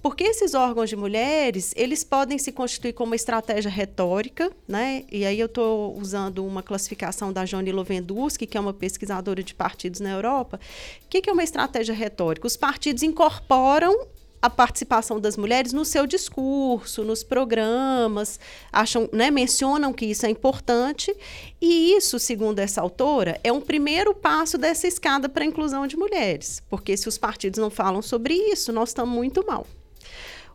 Porque 0.04 0.26
esses 0.26 0.54
órgãos 0.54 0.90
de 0.90 0.98
mulheres, 0.98 1.74
eles 1.78 2.04
podem 2.04 2.38
se 2.38 2.52
constituir 2.52 2.92
como 2.92 3.16
estratégia 3.16 3.72
retórica, 3.72 4.52
né? 4.68 5.06
E 5.10 5.26
aí 5.26 5.40
eu 5.40 5.46
estou 5.46 5.98
usando 5.98 6.46
uma 6.46 6.62
classificação 6.62 7.32
da 7.32 7.46
Joni 7.46 7.72
Lovenduski, 7.72 8.46
que 8.46 8.58
é 8.58 8.60
uma 8.60 8.74
pesquisadora 8.74 9.42
de 9.42 9.56
partidos 9.56 10.02
na 10.02 10.12
Europa. 10.12 10.60
O 11.06 11.08
que, 11.08 11.22
que 11.22 11.30
é 11.30 11.34
uma 11.34 11.44
estratégia 11.44 11.96
retórica? 11.96 12.46
Os 12.46 12.58
partidos 12.58 13.02
incorporam 13.02 14.08
a 14.44 14.50
participação 14.50 15.22
das 15.22 15.38
mulheres 15.38 15.72
no 15.72 15.86
seu 15.86 16.06
discurso, 16.06 17.02
nos 17.06 17.24
programas, 17.24 18.38
acham, 18.74 19.08
né, 19.14 19.32
mencionam 19.32 19.94
que 19.94 20.06
isso 20.06 20.26
é 20.26 20.30
importante, 20.30 21.16
e 21.62 21.94
isso, 21.96 22.20
segundo 22.20 22.60
essa 22.60 22.82
autora, 22.82 23.40
é 23.42 23.54
um 23.54 23.62
primeiro 23.62 24.14
passo 24.14 24.58
dessa 24.58 24.86
escada 24.86 25.30
para 25.30 25.46
a 25.46 25.48
inclusão 25.48 25.88
de 25.88 25.96
mulheres, 25.96 26.62
porque 26.70 26.98
se 26.98 27.08
os 27.08 27.18
partidos 27.18 27.58
não 27.58 27.70
falam 27.70 28.02
sobre 28.02 28.34
isso, 28.34 28.74
nós 28.74 28.90
estamos 28.90 29.16
muito 29.16 29.48
mal. 29.48 29.66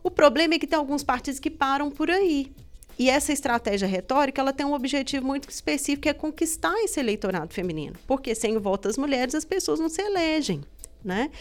O 0.03 0.11
problema 0.11 0.53
é 0.53 0.59
que 0.59 0.67
tem 0.67 0.77
alguns 0.77 1.03
partidos 1.03 1.39
que 1.39 1.49
param 1.49 1.89
por 1.89 2.11
aí. 2.11 2.51
E 2.97 3.09
essa 3.09 3.33
estratégia 3.33 3.87
retórica, 3.87 4.39
ela 4.39 4.53
tem 4.53 4.67
um 4.67 4.73
objetivo 4.73 5.25
muito 5.25 5.49
específico, 5.49 6.03
que 6.03 6.09
é 6.09 6.13
conquistar 6.13 6.77
esse 6.83 6.99
eleitorado 6.99 7.53
feminino. 7.55 7.95
Porque 8.05 8.35
sem 8.35 8.55
o 8.55 8.61
voto 8.61 8.87
das 8.87 8.97
mulheres, 8.97 9.33
as 9.33 9.45
pessoas 9.45 9.79
não 9.79 9.89
se 9.89 10.01
elegem. 10.01 10.61
Né? 11.03 11.31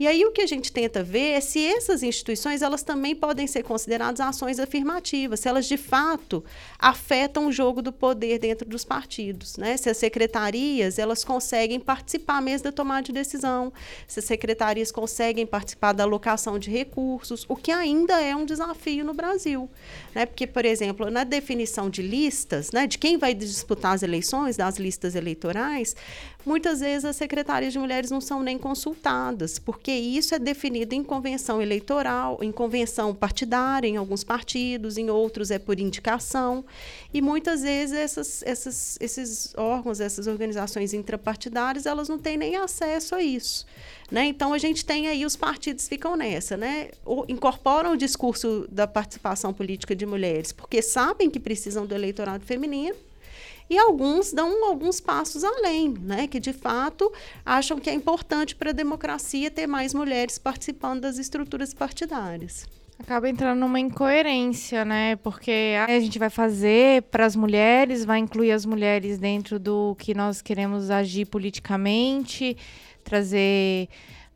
E 0.00 0.06
aí 0.06 0.24
o 0.24 0.32
que 0.32 0.40
a 0.40 0.46
gente 0.46 0.72
tenta 0.72 1.02
ver 1.02 1.32
é 1.32 1.40
se 1.40 1.62
essas 1.62 2.02
instituições 2.02 2.62
elas 2.62 2.82
também 2.82 3.14
podem 3.14 3.46
ser 3.46 3.62
consideradas 3.62 4.20
ações 4.20 4.58
afirmativas, 4.58 5.40
se 5.40 5.48
elas 5.48 5.66
de 5.66 5.76
fato 5.76 6.42
afetam 6.78 7.46
o 7.46 7.52
jogo 7.52 7.82
do 7.82 7.92
poder 7.92 8.38
dentro 8.38 8.66
dos 8.66 8.84
partidos, 8.86 9.58
né? 9.58 9.76
Se 9.76 9.90
as 9.90 9.98
secretarias 9.98 10.98
elas 10.98 11.22
conseguem 11.22 11.78
participar 11.78 12.40
mesmo 12.40 12.64
da 12.64 12.72
tomada 12.72 13.02
de 13.02 13.12
decisão, 13.12 13.70
se 14.08 14.18
as 14.18 14.24
secretarias 14.24 14.90
conseguem 14.90 15.46
participar 15.46 15.92
da 15.92 16.04
alocação 16.04 16.58
de 16.58 16.70
recursos, 16.70 17.44
o 17.46 17.54
que 17.54 17.70
ainda 17.70 18.18
é 18.18 18.34
um 18.34 18.46
desafio 18.46 19.04
no 19.04 19.12
Brasil, 19.12 19.68
né? 20.14 20.24
Porque 20.24 20.46
por 20.46 20.64
exemplo 20.64 21.10
na 21.10 21.22
definição 21.22 21.90
de 21.90 22.00
listas, 22.00 22.72
né, 22.72 22.86
de 22.86 22.96
quem 22.96 23.18
vai 23.18 23.34
disputar 23.34 23.94
as 23.94 24.02
eleições, 24.02 24.56
das 24.56 24.78
listas 24.78 25.14
eleitorais, 25.14 25.94
muitas 26.44 26.80
vezes 26.80 27.04
as 27.04 27.16
secretarias 27.16 27.72
de 27.72 27.78
mulheres 27.78 28.10
não 28.10 28.20
são 28.20 28.42
nem 28.42 28.58
consultadas, 28.58 29.58
porque 29.58 29.92
isso 29.92 30.34
é 30.34 30.38
definido 30.38 30.94
em 30.94 31.02
convenção 31.02 31.60
eleitoral, 31.60 32.38
em 32.42 32.50
convenção 32.50 33.14
partidária, 33.14 33.88
em 33.88 33.96
alguns 33.96 34.24
partidos, 34.24 34.98
em 34.98 35.10
outros 35.10 35.50
é 35.50 35.58
por 35.58 35.78
indicação. 35.78 36.64
E 37.12 37.20
muitas 37.20 37.62
vezes 37.62 37.96
essas, 37.96 38.42
essas, 38.44 38.98
esses 39.00 39.54
órgãos, 39.56 40.00
essas 40.00 40.26
organizações 40.26 40.92
intrapartidárias, 40.92 41.86
elas 41.86 42.08
não 42.08 42.18
têm 42.18 42.36
nem 42.36 42.56
acesso 42.56 43.14
a 43.14 43.22
isso. 43.22 43.66
Né? 44.10 44.26
Então 44.26 44.52
a 44.52 44.58
gente 44.58 44.84
tem 44.84 45.08
aí 45.08 45.24
os 45.24 45.36
partidos 45.36 45.88
ficam 45.88 46.16
nessa, 46.16 46.56
né? 46.56 46.90
O, 47.04 47.24
incorporam 47.28 47.92
o 47.92 47.96
discurso 47.96 48.66
da 48.70 48.86
participação 48.86 49.54
política 49.54 49.96
de 49.96 50.04
mulheres, 50.04 50.52
porque 50.52 50.82
sabem 50.82 51.30
que 51.30 51.40
precisam 51.40 51.86
do 51.86 51.94
eleitorado 51.94 52.44
feminino 52.44 52.96
e 53.68 53.78
alguns 53.78 54.32
dão 54.32 54.66
alguns 54.66 55.00
passos 55.00 55.44
além, 55.44 55.94
né, 56.00 56.26
que 56.26 56.38
de 56.38 56.52
fato 56.52 57.12
acham 57.44 57.78
que 57.78 57.88
é 57.88 57.94
importante 57.94 58.54
para 58.54 58.70
a 58.70 58.72
democracia 58.72 59.50
ter 59.50 59.66
mais 59.66 59.94
mulheres 59.94 60.38
participando 60.38 61.00
das 61.00 61.18
estruturas 61.18 61.72
partidárias. 61.72 62.66
Acaba 62.98 63.28
entrando 63.28 63.58
numa 63.58 63.80
incoerência, 63.80 64.84
né? 64.84 65.16
Porque 65.16 65.74
a 65.88 65.98
gente 65.98 66.20
vai 66.20 66.30
fazer 66.30 67.02
para 67.04 67.26
as 67.26 67.34
mulheres, 67.34 68.04
vai 68.04 68.20
incluir 68.20 68.52
as 68.52 68.64
mulheres 68.64 69.18
dentro 69.18 69.58
do 69.58 69.96
que 69.98 70.14
nós 70.14 70.40
queremos 70.40 70.88
agir 70.88 71.24
politicamente, 71.24 72.56
trazer 73.02 73.88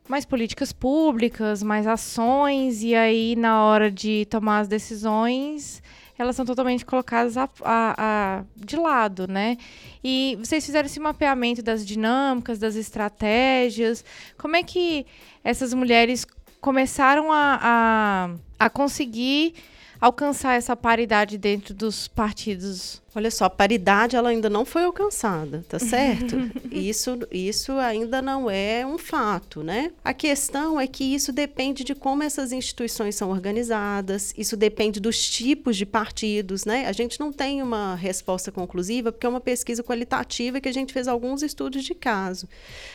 mais 0.07 0.25
políticas 0.25 0.73
públicas, 0.73 1.63
mais 1.63 1.87
ações, 1.87 2.83
e 2.83 2.93
aí 2.93 3.37
na 3.37 3.63
hora 3.63 3.89
de 3.89 4.25
tomar 4.29 4.59
as 4.59 4.67
decisões 4.67 5.81
elas 6.17 6.35
são 6.35 6.45
totalmente 6.45 6.85
colocadas 6.85 7.37
a, 7.37 7.49
a, 7.61 7.95
a, 7.97 8.43
de 8.55 8.75
lado, 8.75 9.27
né? 9.27 9.57
E 10.03 10.37
vocês 10.39 10.65
fizeram 10.65 10.85
esse 10.85 10.99
mapeamento 10.99 11.61
das 11.61 11.85
dinâmicas, 11.85 12.57
das 12.57 12.75
estratégias. 12.75 14.03
Como 14.37 14.55
é 14.55 14.63
que 14.63 15.05
essas 15.43 15.73
mulheres 15.73 16.25
começaram 16.59 17.31
a, 17.31 17.59
a, 17.61 18.65
a 18.65 18.69
conseguir 18.69 19.53
alcançar 19.99 20.55
essa 20.55 20.75
paridade 20.75 21.37
dentro 21.37 21.73
dos 21.73 22.07
partidos 22.07 23.01
Olha 23.17 23.31
só, 23.31 23.45
a 23.45 23.49
paridade 23.49 24.15
ela 24.15 24.29
ainda 24.29 24.47
não 24.47 24.63
foi 24.63 24.83
alcançada, 24.83 25.65
tá 25.67 25.79
certo? 25.79 26.35
isso, 26.71 27.17
isso 27.31 27.71
ainda 27.71 28.21
não 28.21 28.47
é 28.47 28.85
um 28.85 28.99
fato, 28.99 29.63
né? 29.63 29.91
A 30.05 30.13
questão 30.13 30.79
é 30.79 30.85
que 30.85 31.03
isso 31.03 31.31
depende 31.31 31.83
de 31.83 31.95
como 31.95 32.21
essas 32.21 32.51
instituições 32.51 33.15
são 33.15 33.31
organizadas, 33.31 34.35
isso 34.37 34.55
depende 34.55 34.99
dos 34.99 35.27
tipos 35.27 35.75
de 35.75 35.83
partidos, 35.83 36.63
né? 36.63 36.85
A 36.85 36.91
gente 36.91 37.19
não 37.19 37.33
tem 37.33 37.63
uma 37.63 37.95
resposta 37.95 38.51
conclusiva 38.51 39.11
porque 39.11 39.25
é 39.25 39.29
uma 39.29 39.41
pesquisa 39.41 39.83
qualitativa 39.83 40.61
que 40.61 40.69
a 40.69 40.73
gente 40.73 40.93
fez 40.93 41.07
alguns 41.07 41.41
estudos 41.41 41.83
de 41.83 41.95
caso. 41.95 42.47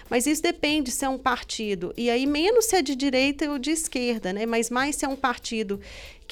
Mas 0.09 0.25
isso 0.25 0.41
depende 0.41 0.93
se 0.93 1.05
é 1.05 1.09
um 1.09 1.19
partido, 1.19 1.93
e 1.97 2.09
aí 2.09 2.27
menos 2.27 2.67
se 2.67 2.77
é 2.77 2.83
de 2.83 2.95
direita 2.95 3.51
ou 3.51 3.59
de 3.59 3.73
esquerda, 3.73 4.33
né? 4.33 4.47
Mas 4.47 4.71
mais 4.71 4.95
se 4.95 5.05
é 5.05 5.09
um 5.09 5.17
partido 5.17 5.81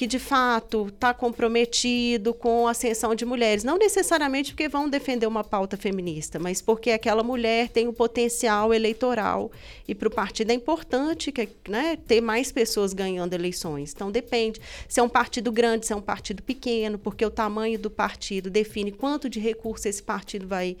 que 0.01 0.07
de 0.07 0.17
fato 0.17 0.87
está 0.87 1.13
comprometido 1.13 2.33
com 2.33 2.67
a 2.67 2.71
ascensão 2.71 3.13
de 3.13 3.23
mulheres, 3.23 3.63
não 3.63 3.77
necessariamente 3.77 4.51
porque 4.51 4.67
vão 4.67 4.89
defender 4.89 5.27
uma 5.27 5.43
pauta 5.43 5.77
feminista, 5.77 6.39
mas 6.39 6.59
porque 6.59 6.89
aquela 6.89 7.21
mulher 7.21 7.69
tem 7.69 7.87
o 7.87 7.93
potencial 7.93 8.73
eleitoral. 8.73 9.51
E 9.87 9.93
para 9.93 10.07
o 10.07 10.11
partido 10.11 10.49
é 10.49 10.55
importante 10.55 11.31
que, 11.31 11.47
né, 11.69 11.99
ter 12.07 12.19
mais 12.19 12.51
pessoas 12.51 12.93
ganhando 12.93 13.35
eleições. 13.35 13.93
Então 13.93 14.11
depende. 14.11 14.59
Se 14.89 14.99
é 14.99 15.03
um 15.03 15.07
partido 15.07 15.51
grande, 15.51 15.85
se 15.85 15.93
é 15.93 15.95
um 15.95 16.01
partido 16.01 16.41
pequeno, 16.41 16.97
porque 16.97 17.23
o 17.23 17.29
tamanho 17.29 17.77
do 17.77 17.91
partido 17.91 18.49
define 18.49 18.91
quanto 18.91 19.29
de 19.29 19.39
recurso 19.39 19.87
esse 19.87 20.01
partido 20.01 20.47
vai 20.47 20.77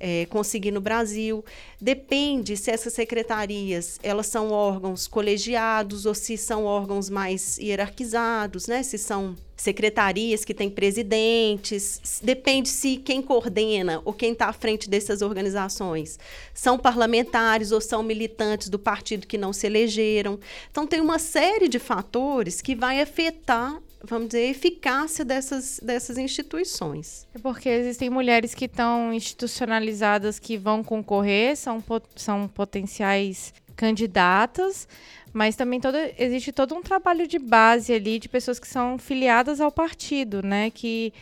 é, 0.00 0.26
conseguir 0.26 0.70
no 0.70 0.80
Brasil. 0.80 1.44
Depende 1.80 2.56
se 2.56 2.70
essas 2.70 2.92
secretarias 2.92 3.98
elas 4.02 4.26
são 4.26 4.50
órgãos 4.50 5.06
colegiados 5.06 6.06
ou 6.06 6.14
se 6.14 6.36
são 6.36 6.64
órgãos 6.64 7.08
mais 7.08 7.58
hierarquizados, 7.58 8.66
né? 8.66 8.82
Se 8.82 8.98
são 8.98 9.36
secretarias 9.56 10.44
que 10.44 10.54
têm 10.54 10.70
presidentes, 10.70 12.20
depende 12.22 12.68
se 12.68 12.96
quem 12.96 13.20
coordena 13.20 14.00
ou 14.04 14.12
quem 14.12 14.32
está 14.32 14.46
à 14.46 14.52
frente 14.52 14.88
dessas 14.88 15.20
organizações 15.20 16.18
são 16.54 16.78
parlamentares 16.78 17.72
ou 17.72 17.80
são 17.80 18.02
militantes 18.02 18.68
do 18.68 18.78
partido 18.78 19.26
que 19.26 19.36
não 19.36 19.52
se 19.52 19.66
elegeram. 19.66 20.38
Então, 20.70 20.86
tem 20.86 21.00
uma 21.00 21.18
série 21.18 21.68
de 21.68 21.80
fatores 21.80 22.60
que 22.60 22.76
vai 22.76 23.00
afetar 23.00 23.80
vamos 24.02 24.28
dizer, 24.28 24.48
eficácia 24.48 25.24
dessas, 25.24 25.80
dessas 25.82 26.18
instituições. 26.18 27.26
É 27.34 27.38
porque 27.38 27.68
existem 27.68 28.08
mulheres 28.08 28.54
que 28.54 28.66
estão 28.66 29.12
institucionalizadas 29.12 30.38
que 30.38 30.56
vão 30.56 30.82
concorrer, 30.82 31.56
são, 31.56 31.82
são 32.14 32.48
potenciais 32.48 33.52
candidatas, 33.74 34.88
mas 35.32 35.56
também 35.56 35.80
todo, 35.80 35.96
existe 36.18 36.52
todo 36.52 36.74
um 36.74 36.82
trabalho 36.82 37.26
de 37.26 37.38
base 37.38 37.92
ali 37.92 38.18
de 38.18 38.28
pessoas 38.28 38.58
que 38.58 38.66
são 38.66 38.98
filiadas 38.98 39.60
ao 39.60 39.70
partido, 39.70 40.42
né? 40.42 40.70
Que, 40.70 41.12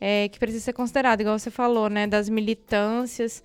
é, 0.00 0.28
que 0.28 0.38
precisa 0.38 0.64
ser 0.64 0.72
considerado, 0.72 1.20
igual 1.20 1.38
você 1.38 1.50
falou, 1.50 1.88
né? 1.88 2.06
Das 2.06 2.28
militâncias. 2.28 3.42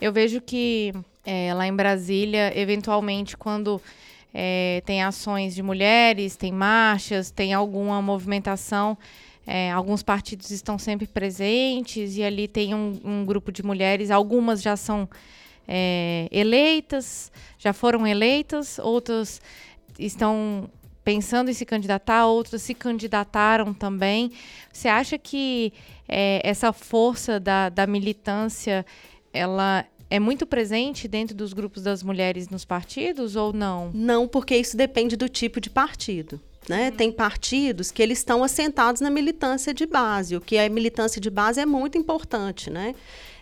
Eu 0.00 0.12
vejo 0.12 0.40
que 0.40 0.92
é, 1.24 1.52
lá 1.52 1.66
em 1.66 1.74
Brasília, 1.74 2.58
eventualmente, 2.58 3.36
quando 3.36 3.80
é, 4.32 4.82
tem 4.84 5.02
ações 5.02 5.54
de 5.54 5.62
mulheres, 5.62 6.36
tem 6.36 6.52
marchas, 6.52 7.30
tem 7.30 7.54
alguma 7.54 8.00
movimentação. 8.02 8.96
É, 9.46 9.72
alguns 9.72 10.02
partidos 10.02 10.50
estão 10.50 10.78
sempre 10.78 11.06
presentes 11.06 12.16
e 12.16 12.22
ali 12.22 12.46
tem 12.46 12.74
um, 12.74 13.00
um 13.02 13.24
grupo 13.24 13.50
de 13.50 13.62
mulheres, 13.62 14.10
algumas 14.10 14.60
já 14.60 14.76
são 14.76 15.08
é, 15.66 16.28
eleitas, 16.30 17.32
já 17.58 17.72
foram 17.72 18.06
eleitas, 18.06 18.78
outras 18.78 19.40
estão 19.98 20.68
pensando 21.02 21.50
em 21.50 21.54
se 21.54 21.64
candidatar, 21.64 22.26
outras 22.26 22.60
se 22.60 22.74
candidataram 22.74 23.72
também. 23.72 24.30
Você 24.70 24.88
acha 24.88 25.16
que 25.16 25.72
é, 26.06 26.42
essa 26.44 26.70
força 26.70 27.40
da, 27.40 27.70
da 27.70 27.86
militância 27.86 28.84
ela 29.32 29.86
é 30.10 30.18
muito 30.18 30.46
presente 30.46 31.06
dentro 31.06 31.34
dos 31.36 31.52
grupos 31.52 31.82
das 31.82 32.02
mulheres 32.02 32.48
nos 32.48 32.64
partidos 32.64 33.36
ou 33.36 33.52
não? 33.52 33.90
Não, 33.92 34.26
porque 34.26 34.56
isso 34.56 34.76
depende 34.76 35.16
do 35.16 35.28
tipo 35.28 35.60
de 35.60 35.68
partido. 35.70 36.40
Né? 36.68 36.90
Uhum. 36.90 36.96
Tem 36.96 37.12
partidos 37.12 37.90
que 37.90 38.02
eles 38.02 38.18
estão 38.18 38.44
assentados 38.44 39.00
na 39.00 39.10
militância 39.10 39.72
de 39.72 39.86
base, 39.86 40.36
o 40.36 40.40
que 40.40 40.56
é 40.56 40.68
militância 40.68 41.20
de 41.20 41.30
base 41.30 41.60
é 41.60 41.66
muito 41.66 41.96
importante, 41.96 42.68
né? 42.68 42.94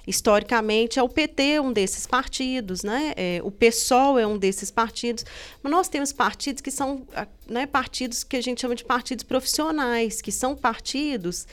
Historicamente, 0.07 1.01
é 1.01 1.03
o 1.03 1.09
PT 1.09 1.59
um 1.59 1.73
desses 1.73 2.07
partidos, 2.07 2.85
né? 2.85 3.13
É, 3.17 3.41
o 3.43 3.51
PSOL 3.51 4.21
é 4.21 4.25
um 4.25 4.39
desses 4.39 4.71
partidos. 4.71 5.25
Mas 5.61 5.73
nós 5.73 5.89
temos 5.89 6.13
partidos 6.13 6.63
que 6.63 6.71
são 6.71 7.05
né, 7.49 7.67
partidos 7.67 8.23
que 8.23 8.37
a 8.37 8.41
gente 8.41 8.61
chama 8.61 8.77
de 8.77 8.85
partidos 8.85 9.25
profissionais, 9.25 10.23
que 10.23 10.31
são 10.31 10.55
partidos 10.55 11.49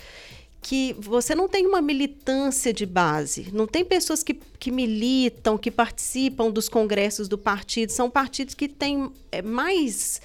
que 0.63 0.95
você 0.97 1.35
não 1.35 1.49
tem 1.49 1.67
uma 1.67 1.81
militância 1.81 2.73
de 2.73 2.85
base, 2.85 3.49
não 3.51 3.67
tem 3.67 3.83
pessoas 3.83 4.23
que, 4.23 4.33
que 4.33 4.71
militam, 4.71 5.57
que 5.57 5.69
participam 5.69 6.49
dos 6.49 6.69
congressos 6.69 7.27
do 7.27 7.37
partido, 7.37 7.91
são 7.91 8.09
partidos 8.09 8.55
que 8.55 8.69
têm 8.69 9.11
é, 9.31 9.41
mais 9.41 10.21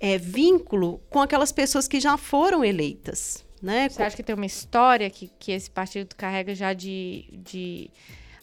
é, 0.00 0.18
vínculo 0.18 1.00
com 1.08 1.20
aquelas 1.20 1.52
pessoas 1.52 1.86
que 1.86 2.00
já 2.00 2.16
foram 2.16 2.64
eleitas. 2.64 3.46
Né? 3.62 3.88
Você 3.88 4.02
acha 4.02 4.16
que 4.16 4.22
tem 4.22 4.34
uma 4.34 4.46
história 4.46 5.08
que, 5.08 5.30
que 5.38 5.52
esse 5.52 5.70
partido 5.70 6.14
carrega 6.16 6.54
já 6.54 6.72
de, 6.72 7.24
de 7.32 7.90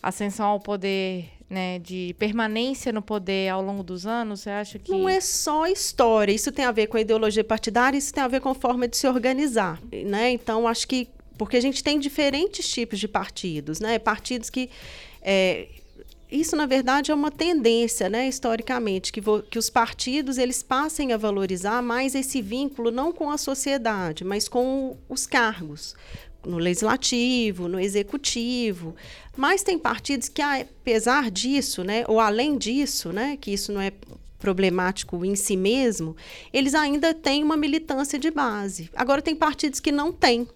ascensão 0.02 0.48
ao 0.48 0.60
poder, 0.60 1.30
né, 1.50 1.80
de 1.80 2.16
permanência 2.20 2.92
no 2.92 3.02
poder 3.02 3.50
ao 3.50 3.62
longo 3.62 3.84
dos 3.84 4.06
anos? 4.06 4.42
Você 4.42 4.50
acha 4.50 4.80
que. 4.80 4.92
Não 4.92 5.08
é 5.08 5.22
só 5.22 5.68
história, 5.68 6.34
isso 6.34 6.52
tem 6.52 6.66
a 6.66 6.72
ver 6.72 6.88
com 6.88 6.98
a 6.98 7.02
ideologia 7.02 7.44
partidária, 7.44 7.98
isso 7.98 8.14
tem 8.14 8.24
a 8.24 8.28
ver 8.28 8.42
com 8.42 8.50
a 8.50 8.56
forma 8.56 8.88
de 8.88 8.98
se 8.98 9.08
organizar. 9.08 9.80
Né? 9.90 10.32
Então, 10.32 10.68
acho 10.68 10.86
que 10.88 11.08
porque 11.38 11.58
a 11.58 11.62
gente 11.62 11.84
tem 11.84 12.00
diferentes 12.00 12.68
tipos 12.68 13.00
de 13.00 13.08
partidos, 13.08 13.80
né? 13.80 14.00
Partidos 14.00 14.50
que. 14.50 14.70
É, 15.22 15.68
isso, 16.32 16.56
na 16.56 16.66
verdade, 16.66 17.12
é 17.12 17.16
uma 17.16 17.30
tendência, 17.30 18.10
né, 18.10 18.28
historicamente, 18.28 19.12
que, 19.12 19.22
que 19.50 19.60
os 19.60 19.70
partidos 19.70 20.38
eles 20.40 20.64
passem 20.64 21.14
a 21.14 21.18
valorizar 21.18 21.82
mais 21.84 22.16
esse 22.16 22.42
vínculo, 22.42 22.90
não 22.90 23.12
com 23.12 23.30
a 23.30 23.38
sociedade, 23.38 24.24
mas 24.24 24.48
com 24.48 24.98
os 25.08 25.28
cargos, 25.28 25.96
no 26.44 26.58
legislativo, 26.58 27.68
no 27.68 27.80
executivo. 27.80 28.96
Mas 29.38 29.62
tem 29.62 29.78
partidos 29.78 30.28
que, 30.28 30.42
apesar 30.42 31.30
disso, 31.30 31.84
né, 31.84 32.04
ou 32.08 32.20
além 32.20 32.58
disso, 32.58 33.14
né, 33.14 33.38
que 33.40 33.52
isso 33.52 33.72
não 33.72 33.80
é 33.80 33.92
problemático 34.40 35.24
em 35.24 35.36
si 35.36 35.56
mesmo, 35.56 36.16
eles 36.52 36.76
ainda 36.76 37.14
têm 37.14 37.44
uma 37.44 37.56
militância 37.56 38.20
de 38.20 38.30
base. 38.30 38.90
Agora, 38.96 39.22
tem 39.22 39.36
partidos 39.36 39.80
que 39.80 39.92
não 39.92 40.12
têm 40.12 40.48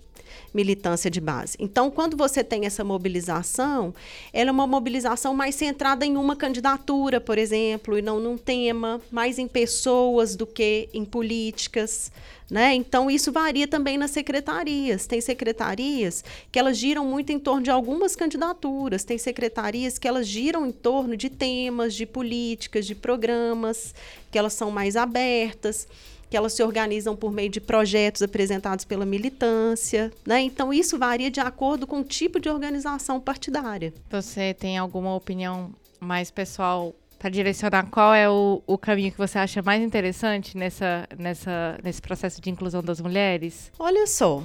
militância 0.53 1.09
de 1.09 1.21
base. 1.21 1.55
Então, 1.59 1.91
quando 1.91 2.17
você 2.17 2.43
tem 2.43 2.65
essa 2.65 2.83
mobilização, 2.83 3.93
ela 4.33 4.49
é 4.49 4.51
uma 4.51 4.67
mobilização 4.67 5.33
mais 5.33 5.55
centrada 5.55 6.05
em 6.05 6.17
uma 6.17 6.35
candidatura, 6.35 7.21
por 7.21 7.37
exemplo, 7.37 7.97
e 7.97 8.01
não 8.01 8.19
num 8.19 8.37
tema, 8.37 9.01
mais 9.11 9.39
em 9.39 9.47
pessoas 9.47 10.35
do 10.35 10.45
que 10.45 10.89
em 10.93 11.05
políticas. 11.05 12.11
Né? 12.49 12.73
Então, 12.73 13.11
isso 13.11 13.31
varia 13.31 13.67
também 13.67 13.97
nas 13.97 14.09
secretarias. 14.09 15.05
Tem 15.05 15.21
secretarias 15.21 16.23
que 16.51 16.57
elas 16.57 16.77
giram 16.77 17.05
muito 17.05 17.31
em 17.31 17.37
torno 17.37 17.61
de 17.61 17.69
algumas 17.69 18.15
candidaturas, 18.15 19.03
tem 19.03 19.19
secretarias 19.19 19.99
que 19.99 20.07
elas 20.07 20.27
giram 20.27 20.65
em 20.65 20.71
torno 20.71 21.15
de 21.15 21.29
temas, 21.29 21.93
de 21.93 22.07
políticas, 22.07 22.87
de 22.87 22.95
programas, 22.95 23.93
que 24.31 24.37
elas 24.37 24.53
são 24.53 24.71
mais 24.71 24.95
abertas 24.95 25.87
que 26.29 26.37
elas 26.37 26.53
se 26.53 26.63
organizam 26.63 27.15
por 27.15 27.31
meio 27.31 27.49
de 27.49 27.59
projetos 27.59 28.21
apresentados 28.21 28.85
pela 28.85 29.05
militância, 29.05 30.11
né? 30.25 30.41
Então 30.41 30.73
isso 30.73 30.97
varia 30.97 31.31
de 31.31 31.39
acordo 31.39 31.87
com 31.87 31.99
o 31.99 32.03
tipo 32.03 32.39
de 32.39 32.49
organização 32.49 33.19
partidária. 33.19 33.93
Você 34.09 34.53
tem 34.53 34.77
alguma 34.77 35.15
opinião 35.15 35.71
mais 35.99 36.29
pessoal 36.29 36.93
para 37.17 37.29
direcionar 37.29 37.87
qual 37.89 38.13
é 38.13 38.29
o, 38.29 38.61
o 38.65 38.77
caminho 38.77 39.11
que 39.11 39.17
você 39.17 39.37
acha 39.37 39.61
mais 39.61 39.83
interessante 39.83 40.57
nessa, 40.57 41.07
nessa, 41.17 41.77
nesse 41.83 42.01
processo 42.01 42.39
de 42.39 42.49
inclusão 42.49 42.81
das 42.81 43.01
mulheres? 43.01 43.69
Olha 43.77 44.07
só, 44.07 44.41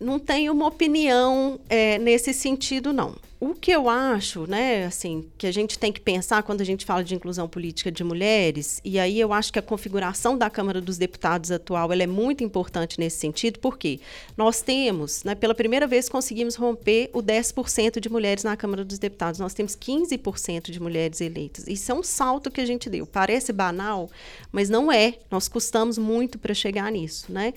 não 0.00 0.18
tenho 0.18 0.52
uma 0.52 0.66
opinião 0.66 1.60
é, 1.68 1.98
nesse 1.98 2.34
sentido, 2.34 2.92
não. 2.92 3.14
O 3.38 3.52
que 3.52 3.70
eu 3.70 3.86
acho, 3.86 4.46
né, 4.48 4.86
assim, 4.86 5.28
que 5.36 5.46
a 5.46 5.52
gente 5.52 5.78
tem 5.78 5.92
que 5.92 6.00
pensar 6.00 6.42
quando 6.42 6.62
a 6.62 6.64
gente 6.64 6.86
fala 6.86 7.04
de 7.04 7.14
inclusão 7.14 7.46
política 7.46 7.92
de 7.92 8.02
mulheres, 8.02 8.80
e 8.82 8.98
aí 8.98 9.20
eu 9.20 9.30
acho 9.30 9.52
que 9.52 9.58
a 9.58 9.62
configuração 9.62 10.38
da 10.38 10.48
Câmara 10.48 10.80
dos 10.80 10.96
Deputados 10.96 11.50
atual 11.50 11.92
ela 11.92 12.02
é 12.02 12.06
muito 12.06 12.42
importante 12.42 12.98
nesse 12.98 13.18
sentido, 13.18 13.58
porque 13.58 14.00
nós 14.38 14.62
temos, 14.62 15.22
né, 15.22 15.34
pela 15.34 15.54
primeira 15.54 15.86
vez 15.86 16.08
conseguimos 16.08 16.54
romper 16.54 17.10
o 17.12 17.22
10% 17.22 18.00
de 18.00 18.08
mulheres 18.08 18.42
na 18.42 18.56
Câmara 18.56 18.82
dos 18.82 18.98
Deputados. 18.98 19.38
Nós 19.38 19.52
temos 19.52 19.76
15% 19.76 20.70
de 20.70 20.80
mulheres 20.80 21.20
eleitas. 21.20 21.66
Isso 21.68 21.92
é 21.92 21.94
um 21.94 22.02
salto 22.02 22.50
que 22.50 22.62
a 22.62 22.66
gente 22.66 22.88
deu. 22.88 23.06
Parece 23.06 23.52
banal, 23.52 24.08
mas 24.50 24.70
não 24.70 24.90
é. 24.90 25.12
Nós 25.30 25.46
custamos 25.46 25.98
muito 25.98 26.38
para 26.38 26.54
chegar 26.54 26.90
nisso, 26.90 27.30
né? 27.30 27.52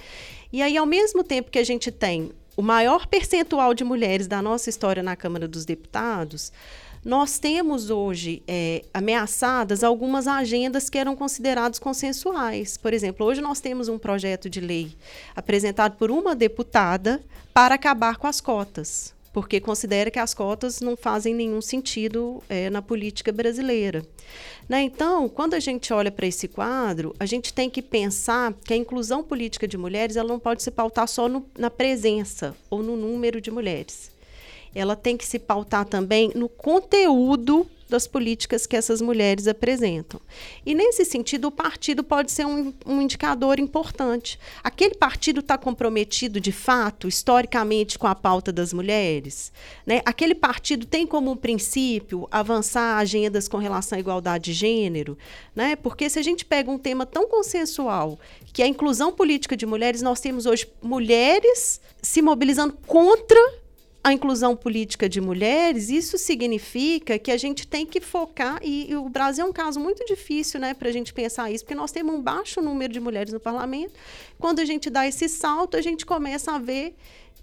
E 0.52 0.62
aí, 0.62 0.76
ao 0.76 0.86
mesmo 0.86 1.24
tempo 1.24 1.50
que 1.50 1.60
a 1.60 1.64
gente 1.64 1.90
tem 1.90 2.32
o 2.60 2.62
maior 2.62 3.08
percentual 3.08 3.74
de 3.74 3.86
mulheres 3.86 4.28
da 4.28 4.42
nossa 4.42 4.70
história 4.70 5.02
na 5.02 5.16
Câmara 5.16 5.48
dos 5.48 5.64
Deputados, 5.64 6.52
nós 7.06 7.40
temos 7.40 7.90
hoje 7.90 8.44
é, 8.46 8.84
ameaçadas 8.94 9.82
algumas 9.82 10.28
agendas 10.28 10.90
que 10.90 10.98
eram 10.98 11.16
consideradas 11.16 11.80
consensuais. 11.80 12.76
Por 12.76 12.94
exemplo, 12.94 13.26
hoje 13.26 13.40
nós 13.40 13.62
temos 13.62 13.88
um 13.88 13.98
projeto 13.98 14.50
de 14.50 14.60
lei 14.60 14.92
apresentado 15.34 15.96
por 15.96 16.12
uma 16.12 16.36
deputada 16.36 17.22
para 17.54 17.76
acabar 17.76 18.18
com 18.18 18.28
as 18.28 18.42
cotas 18.42 19.18
porque 19.32 19.60
considera 19.60 20.10
que 20.10 20.20
as 20.20 20.34
cotas 20.34 20.82
não 20.82 20.98
fazem 20.98 21.34
nenhum 21.34 21.62
sentido 21.62 22.42
é, 22.50 22.70
na 22.70 22.82
política 22.82 23.32
brasileira. 23.32 24.06
Né? 24.68 24.82
Então, 24.84 25.30
quando 25.30 25.54
a 25.54 25.60
gente 25.60 25.94
olha 25.94 26.12
para 26.12 26.28
esse 26.28 26.48
quadro, 26.48 27.16
a 27.20 27.26
gente 27.26 27.54
tem 27.54 27.70
que 27.70 27.82
pensar 27.82 28.54
que 28.66 28.74
a 28.74 28.78
inclusão 28.78 29.24
política 29.24 29.68
de 29.68 29.78
mulheres 29.78 30.16
ela 30.16 30.30
não 30.30 30.40
pode 30.40 30.64
se 30.64 30.72
pautar 30.72 31.08
só 31.08 31.28
no, 31.28 31.46
na 31.58 31.70
presença 31.70 32.56
ou 32.70 32.82
no 32.82 32.96
número 32.96 33.40
de 33.40 33.52
mulheres. 33.52 34.12
Ela 34.74 34.96
tem 34.96 35.18
que 35.18 35.26
se 35.26 35.40
pautar 35.40 35.86
também 35.86 36.32
no 36.36 36.48
conteúdo 36.48 37.68
das 37.90 38.08
políticas 38.08 38.66
que 38.66 38.76
essas 38.76 39.02
mulheres 39.02 39.48
apresentam. 39.48 40.22
E 40.66 40.76
nesse 40.76 41.04
sentido, 41.04 41.48
o 41.48 41.52
partido 41.52 42.04
pode 42.04 42.32
ser 42.32 42.46
um, 42.46 42.74
um 42.86 43.02
indicador 43.02 43.60
importante. 43.60 44.40
Aquele 44.64 44.96
partido 44.96 45.40
está 45.40 45.58
comprometido 45.58 46.40
de 46.40 46.52
fato, 46.52 47.08
historicamente, 47.08 47.98
com 47.98 48.08
a 48.08 48.16
pauta 48.16 48.52
das 48.52 48.72
mulheres? 48.72 49.52
Né? 49.86 50.02
Aquele 50.06 50.36
partido 50.36 50.86
tem 50.86 51.06
como 51.06 51.36
princípio 51.36 52.28
avançar 52.32 52.98
agendas 52.98 53.48
com 53.48 53.58
relação 53.58 53.98
à 53.98 54.00
igualdade 54.00 54.46
de 54.46 54.54
gênero? 54.54 55.18
Né? 55.56 55.76
Porque 55.76 56.10
se 56.10 56.20
a 56.20 56.24
gente 56.24 56.46
pega 56.46 56.70
um 56.70 56.78
tema 56.78 57.06
tão 57.06 57.28
consensual 57.28 58.20
que 58.54 58.62
é 58.62 58.66
a 58.66 58.70
inclusão 58.70 59.12
política 59.12 59.58
de 59.58 59.66
mulheres, 59.66 60.02
nós 60.02 60.20
temos 60.20 60.46
hoje 60.46 60.68
mulheres 60.82 61.82
se 62.02 62.22
mobilizando 62.22 62.78
contra 62.86 63.40
a 64.02 64.14
inclusão 64.14 64.56
política 64.56 65.10
de 65.10 65.20
mulheres, 65.20 65.90
isso 65.90 66.18
significa 66.18 67.20
que 67.20 67.32
a 67.32 67.38
gente 67.38 67.68
tem 67.68 67.86
que 67.86 68.00
focar, 68.00 68.60
e, 68.64 68.92
e 68.92 68.96
o 68.96 69.10
Brasil 69.10 69.46
é 69.46 69.50
um 69.50 69.52
caso 69.52 69.80
muito 69.80 70.06
difícil 70.06 70.60
né, 70.60 70.74
para 70.74 70.88
a 70.88 70.92
gente 70.92 71.14
pensar 71.14 71.52
isso, 71.52 71.66
porque 71.66 71.76
nós 71.76 71.92
temos 71.92 72.16
um 72.16 72.22
baixo 72.22 72.62
número 72.62 72.94
de 72.94 73.00
mulheres 73.00 73.34
no 73.34 73.40
parlamento. 73.40 73.94
Quando 74.38 74.60
a 74.60 74.66
gente 74.66 74.90
dá 74.90 75.06
esse 75.06 75.28
salto, 75.28 75.76
a 75.76 75.82
gente 75.82 76.06
começa 76.06 76.54
a 76.54 76.60
ver 76.60 76.96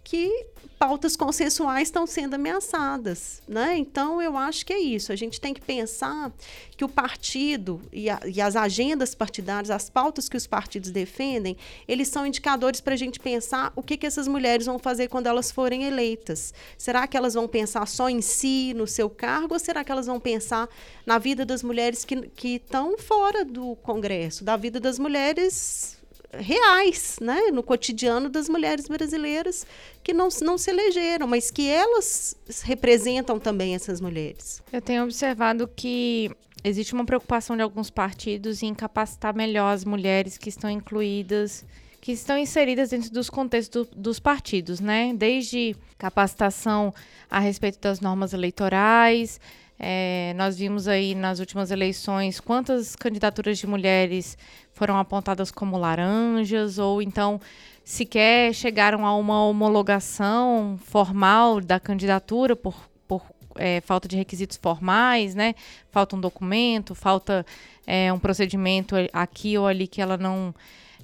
que 0.07 0.47
pautas 0.79 1.17
consensuais 1.17 1.89
estão 1.89 2.07
sendo 2.07 2.35
ameaçadas, 2.35 3.43
né? 3.49 3.77
Então 3.77 4.23
eu 4.23 4.37
acho 4.37 4.65
que 4.65 4.73
é 4.73 4.79
isso. 4.79 5.11
A 5.11 5.17
gente 5.17 5.41
tem 5.41 5.53
que 5.53 5.61
pensar 5.61 6.33
que 6.77 6.85
o 6.85 6.89
partido 6.89 7.83
e, 7.93 8.09
a, 8.09 8.21
e 8.25 8.41
as 8.41 8.55
agendas 8.55 9.17
partidárias, 9.17 9.69
as 9.69 9.91
pautas 9.91 10.29
que 10.29 10.37
os 10.37 10.47
partidos 10.47 10.91
defendem, 10.91 11.57
eles 11.89 12.07
são 12.07 12.25
indicadores 12.25 12.81
para 12.81 12.95
a 12.95 12.97
gente 12.97 13.19
pensar 13.19 13.73
o 13.75 13.83
que, 13.83 13.97
que 13.97 14.07
essas 14.07 14.29
mulheres 14.29 14.67
vão 14.67 14.79
fazer 14.79 15.09
quando 15.09 15.27
elas 15.27 15.51
forem 15.51 15.83
eleitas. 15.83 16.55
Será 16.79 17.09
que 17.09 17.17
elas 17.17 17.35
vão 17.35 17.49
pensar 17.49 17.89
só 17.89 18.09
em 18.09 18.21
si, 18.21 18.73
no 18.75 18.87
seu 18.87 19.11
cargo, 19.11 19.55
ou 19.55 19.59
será 19.59 19.83
que 19.83 19.91
elas 19.91 20.07
vão 20.07 20.21
pensar 20.21 20.69
na 21.05 21.19
vida 21.19 21.45
das 21.45 21.65
mulheres 21.65 22.05
que 22.05 22.49
estão 22.49 22.97
fora 22.97 23.45
do 23.45 23.75
Congresso, 23.83 24.45
da 24.45 24.57
vida 24.57 24.79
das 24.79 25.01
mulheres 25.01 25.96
reais, 26.33 27.19
né, 27.21 27.51
no 27.53 27.63
cotidiano 27.63 28.29
das 28.29 28.49
mulheres 28.49 28.89
brasileiras 28.89 29.67
que 30.03 30.13
não, 30.13 30.29
não 30.43 30.59
se 30.59 30.71
elegeram, 30.71 31.27
mas 31.27 31.51
que 31.51 31.69
elas 31.69 32.37
representam 32.63 33.39
também 33.39 33.75
essas 33.75 34.01
mulheres. 34.01 34.63
Eu 34.73 34.81
tenho 34.81 35.05
observado 35.05 35.69
que 35.69 36.31
existe 36.63 36.95
uma 36.95 37.05
preocupação 37.05 37.57
de 37.57 37.63
alguns 37.63 37.91
partidos 37.91 38.63
em 38.63 38.75
capacitar 38.75 39.35
melhor 39.35 39.73
as 39.73 39.85
mulheres 39.85 40.37
que 40.37 40.49
estão 40.49 40.71
incluídas 40.71 41.65
que 42.07 42.13
estão 42.13 42.39
inseridas 42.39 42.91
dentro 42.91 43.11
dos 43.11 43.29
contextos 43.29 43.89
do, 43.89 43.97
dos 43.97 44.21
partidos, 44.21 44.79
né? 44.79 45.13
Desde 45.13 45.75
capacitação 45.99 46.95
a 47.29 47.41
respeito 47.41 47.81
das 47.81 47.99
normas 47.99 48.33
eleitorais, 48.33 49.41
é, 49.79 50.33
nós 50.37 50.57
vimos 50.57 50.89
aí 50.89 51.15
nas 51.15 51.39
últimas 51.39 51.71
eleições 51.71 52.41
quantas 52.41 52.97
candidaturas 52.97 53.59
de 53.59 53.67
mulheres 53.67 54.39
foram 54.73 54.99
apontadas 54.99 55.51
como 55.51 55.77
laranjas, 55.77 56.79
ou 56.79 57.03
então 57.03 57.41
sequer 57.85 58.55
chegaram 58.55 59.05
a 59.07 59.15
uma 59.17 59.45
homologação 59.45 60.79
formal 60.85 61.61
da 61.61 61.79
candidatura 61.79 62.57
por, 62.57 62.75
por 63.07 63.23
é, 63.57 63.81
falta 63.83 64.09
de 64.09 64.17
requisitos 64.17 64.57
formais, 64.57 65.35
né? 65.35 65.55
Falta 65.91 66.17
um 66.17 66.21
documento, 66.21 66.95
falta 66.95 67.45
é, 67.87 68.13
um 68.13 68.19
procedimento 68.19 68.97
aqui 69.13 69.59
ou 69.59 69.67
ali 69.67 69.87
que 69.87 70.01
ela 70.01 70.17
não, 70.17 70.55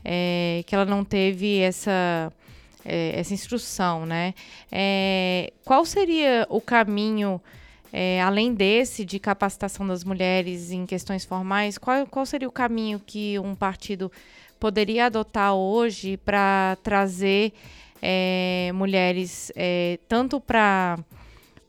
é, 0.05 0.65
que 0.67 0.75
ela 0.75 0.87
não 0.87 1.05
teve 1.05 1.59
essa, 1.59 2.33
é, 2.85 3.19
essa 3.19 3.35
instrução, 3.35 4.07
né? 4.07 4.35
É, 4.71 5.53
qual 5.65 5.85
seria 5.85 6.47
o 6.49 6.61
caminho 6.61 7.41
é, 7.93 8.23
além 8.23 8.55
desse, 8.55 9.05
de 9.05 9.19
capacitação 9.19 9.87
das 9.87 10.03
mulheres 10.03 10.71
em 10.71 10.87
questões 10.87 11.25
formais, 11.25 11.77
qual, 11.77 12.07
qual 12.07 12.25
seria 12.25 12.49
o 12.49 12.53
caminho 12.53 12.99
que 12.99 13.39
um 13.39 13.55
partido 13.55 14.11
poderia 14.59 15.07
adotar 15.07 15.55
hoje 15.55 16.17
para 16.17 16.77
trazer 16.83 17.53
é, 18.01 18.71
mulheres 18.75 19.53
é, 19.55 19.99
tanto 20.09 20.41
para 20.41 20.99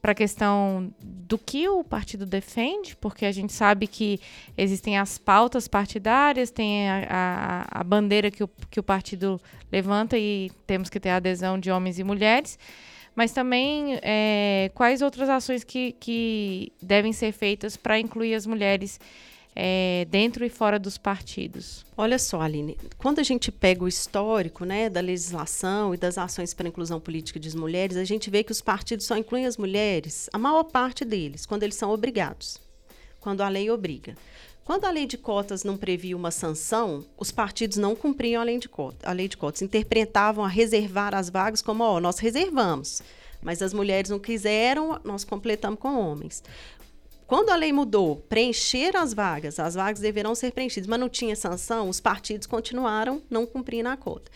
para 0.01 0.11
a 0.11 0.15
questão 0.15 0.93
do 1.01 1.37
que 1.37 1.69
o 1.69 1.81
partido 1.81 2.25
defende, 2.25 2.93
porque 2.93 3.25
a 3.25 3.31
gente 3.31 3.53
sabe 3.53 3.87
que 3.87 4.19
existem 4.57 4.97
as 4.97 5.17
pautas 5.17 5.65
partidárias, 5.65 6.51
tem 6.51 6.89
a, 6.89 7.07
a, 7.09 7.79
a 7.79 7.83
bandeira 7.85 8.29
que 8.29 8.43
o, 8.43 8.49
que 8.69 8.81
o 8.81 8.83
partido 8.83 9.39
levanta 9.71 10.17
e 10.17 10.51
temos 10.67 10.89
que 10.89 10.99
ter 10.99 11.07
a 11.07 11.15
adesão 11.15 11.57
de 11.57 11.71
homens 11.71 11.99
e 11.99 12.03
mulheres, 12.03 12.59
mas 13.15 13.31
também 13.31 13.99
é, 14.01 14.71
quais 14.73 15.01
outras 15.01 15.29
ações 15.29 15.63
que, 15.63 15.93
que 15.93 16.71
devem 16.81 17.13
ser 17.13 17.31
feitas 17.31 17.77
para 17.77 17.99
incluir 17.99 18.33
as 18.33 18.45
mulheres 18.45 18.99
é, 19.55 20.07
dentro 20.09 20.43
e 20.43 20.49
fora 20.49 20.79
dos 20.79 20.97
partidos? 20.97 21.85
Olha 21.95 22.17
só, 22.17 22.41
Aline, 22.41 22.77
quando 22.97 23.19
a 23.19 23.23
gente 23.23 23.51
pega 23.51 23.83
o 23.83 23.87
histórico 23.87 24.65
né, 24.65 24.89
da 24.89 24.99
legislação 24.99 25.93
e 25.93 25.97
das 25.97 26.17
ações 26.17 26.53
para 26.53 26.67
a 26.67 26.69
inclusão 26.69 26.99
política 26.99 27.39
das 27.39 27.53
mulheres, 27.53 27.97
a 27.97 28.03
gente 28.03 28.29
vê 28.29 28.43
que 28.43 28.51
os 28.51 28.61
partidos 28.61 29.05
só 29.05 29.15
incluem 29.15 29.45
as 29.45 29.57
mulheres, 29.57 30.29
a 30.33 30.37
maior 30.37 30.63
parte 30.63 31.05
deles, 31.05 31.45
quando 31.45 31.63
eles 31.63 31.75
são 31.75 31.91
obrigados, 31.91 32.59
quando 33.19 33.41
a 33.41 33.49
lei 33.49 33.69
obriga. 33.69 34.15
Quando 34.65 34.85
a 34.85 34.91
lei 34.91 35.05
de 35.05 35.17
cotas 35.17 35.65
não 35.65 35.75
previa 35.75 36.15
uma 36.15 36.31
sanção, 36.31 37.03
os 37.17 37.31
partidos 37.31 37.75
não 37.75 37.95
cumpriam 37.95 38.41
a 38.41 38.45
lei 38.45 38.57
de, 38.57 38.69
cota, 38.69 39.09
a 39.09 39.11
lei 39.11 39.27
de 39.27 39.35
cotas, 39.35 39.61
interpretavam 39.61 40.43
a 40.43 40.47
reservar 40.47 41.13
as 41.13 41.29
vagas 41.29 41.61
como, 41.61 41.83
ó, 41.83 41.99
nós 41.99 42.17
reservamos, 42.17 43.01
mas 43.41 43.61
as 43.61 43.73
mulheres 43.73 44.09
não 44.09 44.19
quiseram, 44.19 45.01
nós 45.03 45.25
completamos 45.25 45.77
com 45.79 45.99
homens. 45.99 46.41
Quando 47.27 47.49
a 47.49 47.55
lei 47.57 47.73
mudou, 47.73 48.17
preencher 48.29 48.95
as 48.95 49.13
vagas, 49.13 49.59
as 49.59 49.75
vagas 49.75 49.99
deverão 49.99 50.33
ser 50.33 50.53
preenchidas, 50.53 50.87
mas 50.87 50.99
não 50.99 51.09
tinha 51.09 51.35
sanção, 51.35 51.89
os 51.89 51.99
partidos 51.99 52.47
continuaram 52.47 53.21
não 53.29 53.45
cumprindo 53.45 53.89
a 53.89 53.97
cota. 53.97 54.31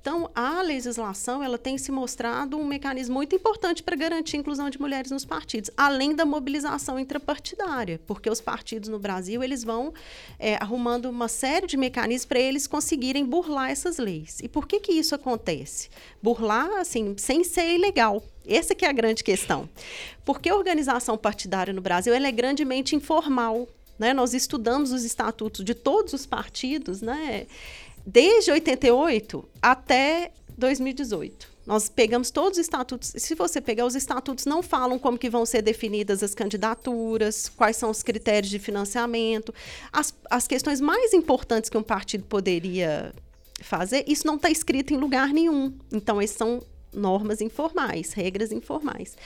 Então, 0.00 0.30
a 0.34 0.62
legislação 0.62 1.42
ela 1.42 1.58
tem 1.58 1.76
se 1.76 1.92
mostrado 1.92 2.56
um 2.56 2.64
mecanismo 2.64 3.14
muito 3.14 3.36
importante 3.36 3.82
para 3.82 3.94
garantir 3.94 4.36
a 4.36 4.40
inclusão 4.40 4.70
de 4.70 4.80
mulheres 4.80 5.10
nos 5.10 5.26
partidos, 5.26 5.70
além 5.76 6.14
da 6.14 6.24
mobilização 6.24 6.98
intrapartidária, 6.98 8.00
porque 8.06 8.30
os 8.30 8.40
partidos 8.40 8.88
no 8.88 8.98
Brasil 8.98 9.42
eles 9.42 9.62
vão 9.62 9.92
é, 10.38 10.56
arrumando 10.56 11.06
uma 11.06 11.28
série 11.28 11.66
de 11.66 11.76
mecanismos 11.76 12.24
para 12.24 12.40
eles 12.40 12.66
conseguirem 12.66 13.26
burlar 13.26 13.70
essas 13.70 13.98
leis. 13.98 14.38
E 14.42 14.48
por 14.48 14.66
que 14.66 14.80
que 14.80 14.92
isso 14.92 15.14
acontece? 15.14 15.90
Burlar, 16.22 16.70
assim, 16.78 17.14
sem 17.18 17.44
ser 17.44 17.70
ilegal. 17.74 18.22
Essa 18.46 18.74
que 18.74 18.86
é 18.86 18.88
a 18.88 18.92
grande 18.92 19.22
questão. 19.22 19.68
Porque 20.24 20.48
a 20.48 20.56
organização 20.56 21.18
partidária 21.18 21.74
no 21.74 21.82
Brasil 21.82 22.14
ela 22.14 22.26
é 22.26 22.32
grandemente 22.32 22.96
informal. 22.96 23.68
Né? 23.98 24.14
Nós 24.14 24.32
estudamos 24.32 24.92
os 24.92 25.04
estatutos 25.04 25.62
de 25.62 25.74
todos 25.74 26.14
os 26.14 26.24
partidos, 26.24 27.02
né? 27.02 27.46
Desde 28.06 28.50
88 28.50 29.48
até 29.60 30.32
2018. 30.56 31.50
Nós 31.66 31.88
pegamos 31.88 32.30
todos 32.30 32.58
os 32.58 32.64
estatutos. 32.64 33.12
Se 33.16 33.34
você 33.34 33.60
pegar 33.60 33.86
os 33.86 33.94
estatutos, 33.94 34.44
não 34.44 34.62
falam 34.62 34.98
como 34.98 35.18
que 35.18 35.30
vão 35.30 35.46
ser 35.46 35.62
definidas 35.62 36.22
as 36.22 36.34
candidaturas, 36.34 37.48
quais 37.48 37.76
são 37.76 37.90
os 37.90 38.02
critérios 38.02 38.50
de 38.50 38.58
financiamento, 38.58 39.54
as, 39.92 40.12
as 40.28 40.46
questões 40.46 40.80
mais 40.80 41.12
importantes 41.12 41.70
que 41.70 41.78
um 41.78 41.82
partido 41.82 42.24
poderia 42.24 43.12
fazer. 43.62 44.04
Isso 44.08 44.26
não 44.26 44.36
está 44.36 44.50
escrito 44.50 44.92
em 44.92 44.96
lugar 44.96 45.28
nenhum. 45.28 45.72
Então, 45.92 46.20
esses 46.20 46.36
são 46.36 46.62
normas 46.92 47.40
informais, 47.40 48.12
regras 48.12 48.50
informais. 48.50 49.16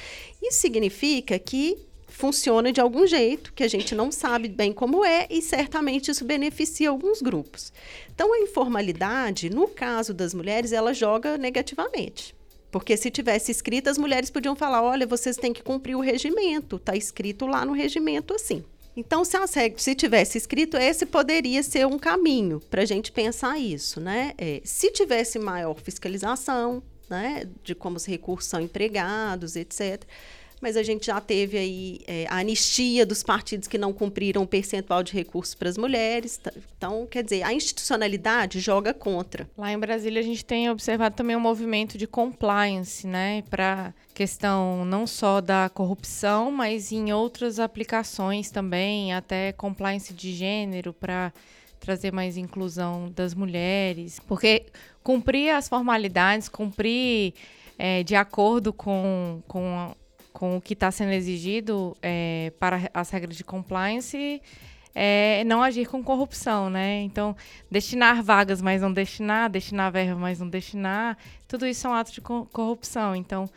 Isso 0.42 0.60
significa 0.60 1.38
que 1.38 1.78
funciona 2.14 2.72
de 2.72 2.80
algum 2.80 3.06
jeito, 3.06 3.52
que 3.52 3.64
a 3.64 3.68
gente 3.68 3.94
não 3.94 4.12
sabe 4.12 4.48
bem 4.48 4.72
como 4.72 5.04
é, 5.04 5.26
e 5.28 5.42
certamente 5.42 6.10
isso 6.10 6.24
beneficia 6.24 6.88
alguns 6.88 7.20
grupos. 7.20 7.72
Então, 8.14 8.32
a 8.32 8.38
informalidade, 8.38 9.50
no 9.50 9.66
caso 9.66 10.14
das 10.14 10.32
mulheres, 10.32 10.72
ela 10.72 10.94
joga 10.94 11.36
negativamente. 11.36 12.34
Porque 12.70 12.96
se 12.96 13.10
tivesse 13.10 13.50
escrito, 13.50 13.90
as 13.90 13.98
mulheres 13.98 14.30
podiam 14.30 14.54
falar: 14.54 14.82
olha, 14.82 15.06
vocês 15.06 15.36
têm 15.36 15.52
que 15.52 15.62
cumprir 15.62 15.96
o 15.96 16.00
regimento, 16.00 16.76
está 16.76 16.96
escrito 16.96 17.46
lá 17.46 17.64
no 17.64 17.72
regimento 17.72 18.32
assim. 18.32 18.64
Então, 18.96 19.24
se, 19.24 19.36
as 19.36 19.52
regras, 19.52 19.82
se 19.82 19.94
tivesse 19.94 20.38
escrito, 20.38 20.76
esse 20.76 21.04
poderia 21.04 21.64
ser 21.64 21.84
um 21.84 21.98
caminho 21.98 22.60
para 22.70 22.82
a 22.82 22.86
gente 22.86 23.10
pensar 23.10 23.58
isso, 23.58 24.00
né? 24.00 24.34
É, 24.38 24.60
se 24.64 24.92
tivesse 24.92 25.36
maior 25.36 25.74
fiscalização, 25.74 26.80
né, 27.10 27.48
de 27.64 27.74
como 27.74 27.96
os 27.96 28.06
recursos 28.06 28.48
são 28.48 28.60
empregados, 28.60 29.56
etc 29.56 30.04
mas 30.64 30.78
a 30.78 30.82
gente 30.82 31.04
já 31.08 31.20
teve 31.20 31.58
aí 31.58 32.00
é, 32.06 32.26
a 32.26 32.38
anistia 32.38 33.04
dos 33.04 33.22
partidos 33.22 33.68
que 33.68 33.76
não 33.76 33.92
cumpriram 33.92 34.44
o 34.44 34.46
percentual 34.46 35.02
de 35.02 35.12
recursos 35.12 35.54
para 35.54 35.68
as 35.68 35.76
mulheres. 35.76 36.40
Então, 36.74 37.06
quer 37.06 37.22
dizer, 37.22 37.42
a 37.42 37.52
institucionalidade 37.52 38.60
joga 38.60 38.94
contra. 38.94 39.46
Lá 39.58 39.70
em 39.70 39.78
Brasília, 39.78 40.20
a 40.20 40.24
gente 40.24 40.42
tem 40.42 40.70
observado 40.70 41.14
também 41.14 41.36
um 41.36 41.40
movimento 41.40 41.98
de 41.98 42.06
compliance, 42.06 43.06
né, 43.06 43.44
para 43.50 43.92
questão 44.14 44.86
não 44.86 45.06
só 45.06 45.42
da 45.42 45.68
corrupção, 45.68 46.50
mas 46.50 46.90
em 46.92 47.12
outras 47.12 47.60
aplicações 47.60 48.50
também, 48.50 49.12
até 49.12 49.52
compliance 49.52 50.14
de 50.14 50.32
gênero 50.32 50.94
para 50.94 51.30
trazer 51.78 52.10
mais 52.10 52.38
inclusão 52.38 53.12
das 53.14 53.34
mulheres, 53.34 54.18
porque 54.18 54.64
cumprir 55.02 55.50
as 55.50 55.68
formalidades, 55.68 56.48
cumprir 56.48 57.34
é, 57.78 58.02
de 58.02 58.16
acordo 58.16 58.72
com, 58.72 59.42
com 59.46 59.94
com 60.34 60.56
o 60.56 60.60
que 60.60 60.74
está 60.74 60.90
sendo 60.90 61.12
exigido 61.12 61.96
é, 62.02 62.52
para 62.58 62.90
as 62.92 63.08
regras 63.08 63.36
de 63.36 63.44
compliance 63.44 64.42
é 64.94 65.42
não 65.44 65.62
agir 65.62 65.86
com 65.86 66.02
corrupção, 66.02 66.70
né? 66.70 67.02
Então, 67.02 67.36
destinar 67.70 68.22
vagas, 68.22 68.62
mas 68.62 68.80
não 68.80 68.92
destinar, 68.92 69.50
destinar 69.50 69.90
verba, 69.90 70.14
mas 70.14 70.38
não 70.38 70.48
destinar, 70.48 71.18
tudo 71.48 71.66
isso 71.66 71.86
é 71.86 71.90
um 71.90 71.94
ato 71.94 72.12
de 72.12 72.20
corrupção. 72.20 73.16
Então, 73.16 73.50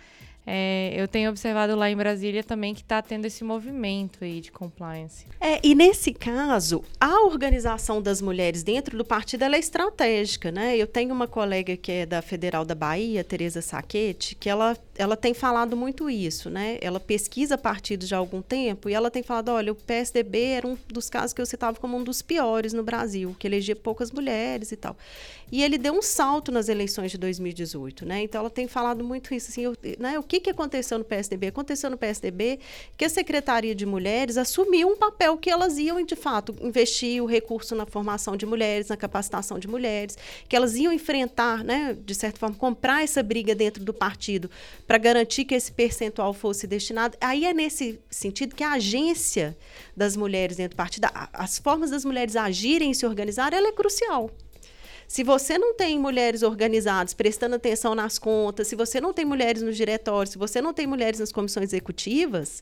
é, 0.49 0.93
eu 0.95 1.10
tenho 1.10 1.29
observado 1.29 1.75
lá 1.75 1.91
em 1.91 1.95
Brasília 1.95 2.41
também 2.41 2.73
que 2.73 2.79
está 2.81 3.01
tendo 3.01 3.25
esse 3.25 3.43
movimento 3.43 4.23
aí 4.23 4.39
de 4.39 4.49
compliance. 4.49 5.25
É, 5.41 5.60
e 5.62 5.75
nesse 5.75 6.13
caso, 6.13 6.86
a 7.01 7.25
organização 7.25 8.01
das 8.01 8.21
mulheres 8.21 8.63
dentro 8.63 8.97
do 8.97 9.03
partido 9.03 9.43
é 9.43 9.60
estratégica, 9.60 10.49
né? 10.49 10.77
Eu 10.77 10.88
tenho 10.88 11.13
uma 11.13 11.27
colega 11.27 11.75
que 11.75 11.91
é 11.91 12.05
da 12.05 12.21
Federal 12.21 12.63
da 12.63 12.73
Bahia, 12.73 13.25
Tereza 13.25 13.62
Saquete, 13.62 14.36
que 14.36 14.49
ela, 14.49 14.77
ela 14.97 15.17
tem 15.17 15.33
falado 15.33 15.75
muito 15.75 16.10
isso, 16.10 16.49
né? 16.49 16.77
Ela 16.79 16.99
pesquisa 17.01 17.57
partidos 17.57 18.07
já 18.07 18.15
há 18.15 18.19
algum 18.19 18.41
tempo 18.41 18.89
e 18.89 18.93
ela 18.93 19.12
tem 19.12 19.23
falado, 19.23 19.49
olha, 19.49 19.73
o 19.73 19.75
PSDB 19.75 20.43
era 20.45 20.65
um 20.65 20.77
dos 20.88 21.10
casos 21.10 21.33
que 21.33 21.41
eu 21.41 21.45
citava 21.45 21.77
como 21.77 21.97
um 21.97 22.03
dos 22.03 22.21
piores 22.21 22.71
no 22.71 22.83
Brasil, 22.83 23.36
que 23.38 23.47
elegia 23.47 23.75
poucas 23.75 24.12
mulheres 24.12 24.71
e 24.71 24.77
tal. 24.77 24.95
E 25.51 25.63
ele 25.63 25.77
deu 25.77 25.93
um 25.93 26.01
salto 26.01 26.51
nas 26.51 26.67
eleições 26.67 27.12
de 27.12 27.17
2018, 27.17 28.05
né? 28.05 28.21
Então 28.23 28.41
ela 28.41 28.49
tem 28.49 28.67
falado 28.67 29.03
muito 29.03 29.33
isso, 29.33 29.49
assim, 29.49 29.62
eu, 29.62 29.75
né? 29.97 30.19
O 30.19 30.23
que, 30.23 30.41
que 30.41 30.49
aconteceu 30.49 30.97
no 30.97 31.05
PSDB? 31.05 31.47
Aconteceu 31.47 31.89
no 31.89 31.97
PSDB 31.97 32.60
que 32.97 33.05
a 33.05 33.10
Secretaria 33.10 33.73
de 33.73 33.86
Mulheres 33.86 34.38
assumiu 34.38 34.89
um 34.89 34.97
papel 34.97 35.38
que 35.38 35.49
elas 35.49 35.77
iam, 35.77 36.03
de 36.03 36.15
fato, 36.15 36.53
investir 36.62 37.23
o 37.23 37.25
recurso 37.25 37.75
na 37.75 37.86
formação 37.86 38.36
de 38.36 38.45
mulheres, 38.45 38.89
na 38.89 38.97
capacitação 38.97 39.57
de 39.57 39.67
mulheres, 39.67 40.17
que 40.49 40.55
elas 40.55 40.75
iam 40.75 40.91
enfrentar, 40.91 41.63
né? 41.63 41.97
De 42.05 42.13
certa 42.13 42.38
forma, 42.38 42.55
comprar 42.55 43.03
essa 43.03 43.23
briga 43.23 43.55
dentro 43.55 43.83
do 43.86 43.93
partido 43.93 44.49
para 44.86 44.97
garantir 44.97 45.45
que 45.45 45.55
esse 45.55 45.71
percentual 45.71 46.33
fosse 46.33 46.67
destinado. 46.67 47.17
Aí 47.21 47.45
é 47.45 47.53
nesse 47.53 47.99
sentido 48.10 48.53
que 48.53 48.63
a 48.63 48.73
agência 48.73 49.57
das 49.95 50.17
mulheres 50.17 50.57
dentro 50.57 50.75
do 50.75 50.77
partido, 50.77 51.07
as 51.31 51.57
formas 51.57 51.89
das 51.89 52.03
mulheres 52.03 52.36
agirem 52.36 52.91
e 52.91 52.95
se 52.95 53.05
organizar, 53.05 53.53
ela 53.53 53.69
é 53.69 53.71
crucial. 53.71 54.29
Se 55.08 55.24
você 55.24 55.58
não 55.58 55.74
tem 55.74 55.98
mulheres 55.98 56.43
organizadas 56.43 57.13
prestando 57.13 57.56
atenção 57.56 57.96
nas 57.96 58.20
contas, 58.20 58.67
se 58.67 58.76
você 58.76 59.00
não 59.00 59.13
tem 59.13 59.24
mulheres 59.24 59.62
nos 59.62 59.78
diretórios, 59.78 60.34
se 60.34 60.38
você 60.38 60.62
não 60.62 60.74
tem 60.74 60.86
mulheres 60.86 61.20
nas 61.20 61.32
comissões 61.32 61.70
executivas, 61.70 62.62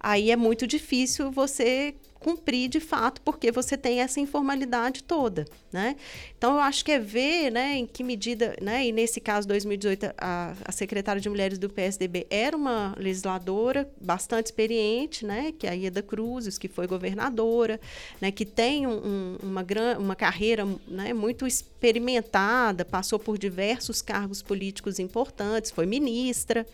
aí 0.00 0.30
é 0.30 0.36
muito 0.36 0.66
difícil 0.66 1.30
você 1.30 1.94
cumprir 2.24 2.70
de 2.70 2.80
fato, 2.80 3.20
porque 3.20 3.52
você 3.52 3.76
tem 3.76 4.00
essa 4.00 4.18
informalidade 4.18 5.02
toda, 5.02 5.44
né? 5.70 5.94
Então, 6.38 6.54
eu 6.54 6.60
acho 6.60 6.82
que 6.82 6.92
é 6.92 6.98
ver, 6.98 7.50
né, 7.50 7.76
em 7.76 7.86
que 7.86 8.02
medida, 8.02 8.56
né, 8.62 8.86
e 8.86 8.92
nesse 8.92 9.20
caso, 9.20 9.46
2018, 9.46 10.14
a, 10.16 10.54
a 10.64 10.72
secretária 10.72 11.20
de 11.20 11.28
Mulheres 11.28 11.58
do 11.58 11.68
PSDB 11.68 12.26
era 12.30 12.56
uma 12.56 12.94
legisladora 12.98 13.86
bastante 14.00 14.46
experiente, 14.46 15.26
né, 15.26 15.52
que 15.58 15.66
é 15.66 15.70
a 15.70 15.74
Ieda 15.74 16.02
Cruzes, 16.02 16.56
que 16.56 16.66
foi 16.66 16.86
governadora, 16.86 17.78
né, 18.18 18.30
que 18.30 18.46
tem 18.46 18.86
um, 18.86 19.36
uma, 19.42 19.62
gran, 19.62 19.98
uma 19.98 20.16
carreira, 20.16 20.66
né, 20.88 21.12
muito 21.12 21.46
experimentada, 21.46 22.86
passou 22.86 23.18
por 23.18 23.36
diversos 23.36 24.00
cargos 24.00 24.40
políticos 24.40 24.98
importantes, 24.98 25.70
foi 25.70 25.84
ministra, 25.84 26.66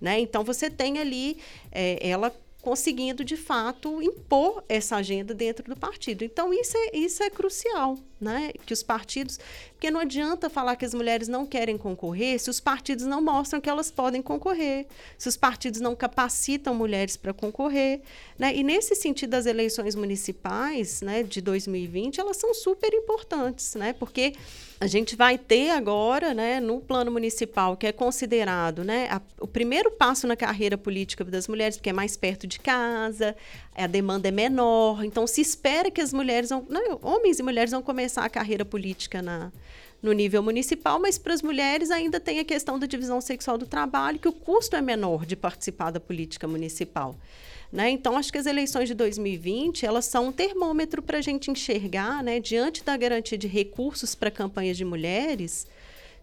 né? 0.00 0.18
Então, 0.18 0.42
você 0.42 0.70
tem 0.70 0.98
ali, 0.98 1.36
é, 1.70 1.98
ela 2.00 2.34
conseguindo 2.60 3.24
de 3.24 3.36
fato 3.36 4.02
impor 4.02 4.64
essa 4.68 4.96
agenda 4.96 5.34
dentro 5.34 5.64
do 5.68 5.76
partido. 5.78 6.24
Então 6.24 6.52
isso 6.52 6.76
é, 6.76 6.96
isso 6.96 7.22
é 7.22 7.30
crucial. 7.30 7.98
Né? 8.20 8.52
Que 8.66 8.72
os 8.72 8.82
partidos. 8.82 9.38
Porque 9.72 9.90
não 9.90 10.00
adianta 10.00 10.50
falar 10.50 10.76
que 10.76 10.84
as 10.84 10.92
mulheres 10.92 11.26
não 11.26 11.46
querem 11.46 11.78
concorrer 11.78 12.38
se 12.38 12.50
os 12.50 12.60
partidos 12.60 13.06
não 13.06 13.22
mostram 13.22 13.60
que 13.60 13.70
elas 13.70 13.90
podem 13.90 14.20
concorrer, 14.20 14.86
se 15.16 15.28
os 15.28 15.36
partidos 15.36 15.80
não 15.80 15.96
capacitam 15.96 16.74
mulheres 16.74 17.16
para 17.16 17.32
concorrer. 17.32 18.02
Né? 18.38 18.54
E 18.54 18.62
nesse 18.62 18.94
sentido, 18.94 19.34
as 19.34 19.46
eleições 19.46 19.94
municipais 19.94 21.00
né, 21.00 21.22
de 21.22 21.40
2020 21.40 22.20
elas 22.20 22.36
são 22.36 22.52
super 22.52 22.92
importantes, 22.92 23.74
né? 23.74 23.92
Porque 23.94 24.34
a 24.80 24.86
gente 24.86 25.14
vai 25.14 25.36
ter 25.36 25.70
agora, 25.70 26.32
né, 26.32 26.58
no 26.58 26.80
plano 26.80 27.10
municipal, 27.10 27.76
que 27.76 27.86
é 27.86 27.92
considerado 27.92 28.82
né, 28.82 29.08
a, 29.10 29.20
o 29.38 29.46
primeiro 29.46 29.90
passo 29.90 30.26
na 30.26 30.34
carreira 30.34 30.78
política 30.78 31.22
das 31.22 31.46
mulheres, 31.46 31.76
porque 31.76 31.90
é 31.90 31.92
mais 31.92 32.16
perto 32.16 32.46
de 32.46 32.58
casa, 32.58 33.36
a 33.74 33.86
demanda 33.86 34.28
é 34.28 34.30
menor, 34.30 35.04
então 35.04 35.26
se 35.26 35.42
espera 35.42 35.90
que 35.90 36.00
as 36.00 36.14
mulheres, 36.14 36.48
vão, 36.48 36.64
né, 36.66 36.80
homens 37.02 37.38
e 37.38 37.42
mulheres 37.42 37.72
vão 37.72 37.82
começar 37.82 38.09
a 38.18 38.28
carreira 38.28 38.64
política 38.64 39.20
na, 39.20 39.52
no 40.02 40.12
nível 40.12 40.42
municipal, 40.42 40.98
mas 40.98 41.18
para 41.18 41.34
as 41.34 41.42
mulheres 41.42 41.90
ainda 41.90 42.18
tem 42.18 42.38
a 42.38 42.44
questão 42.44 42.78
da 42.78 42.86
divisão 42.86 43.20
sexual 43.20 43.58
do 43.58 43.66
trabalho, 43.66 44.18
que 44.18 44.28
o 44.28 44.32
custo 44.32 44.76
é 44.76 44.80
menor 44.80 45.26
de 45.26 45.36
participar 45.36 45.90
da 45.90 46.00
política 46.00 46.48
municipal. 46.48 47.16
Né? 47.72 47.90
Então, 47.90 48.16
acho 48.16 48.32
que 48.32 48.38
as 48.38 48.46
eleições 48.46 48.88
de 48.88 48.94
2020 48.94 49.86
elas 49.86 50.04
são 50.06 50.28
um 50.28 50.32
termômetro 50.32 51.00
para 51.02 51.18
a 51.18 51.22
gente 51.22 51.50
enxergar, 51.50 52.22
né, 52.22 52.40
diante 52.40 52.82
da 52.82 52.96
garantia 52.96 53.38
de 53.38 53.46
recursos 53.46 54.14
para 54.14 54.30
campanhas 54.30 54.76
de 54.76 54.84
mulheres, 54.84 55.66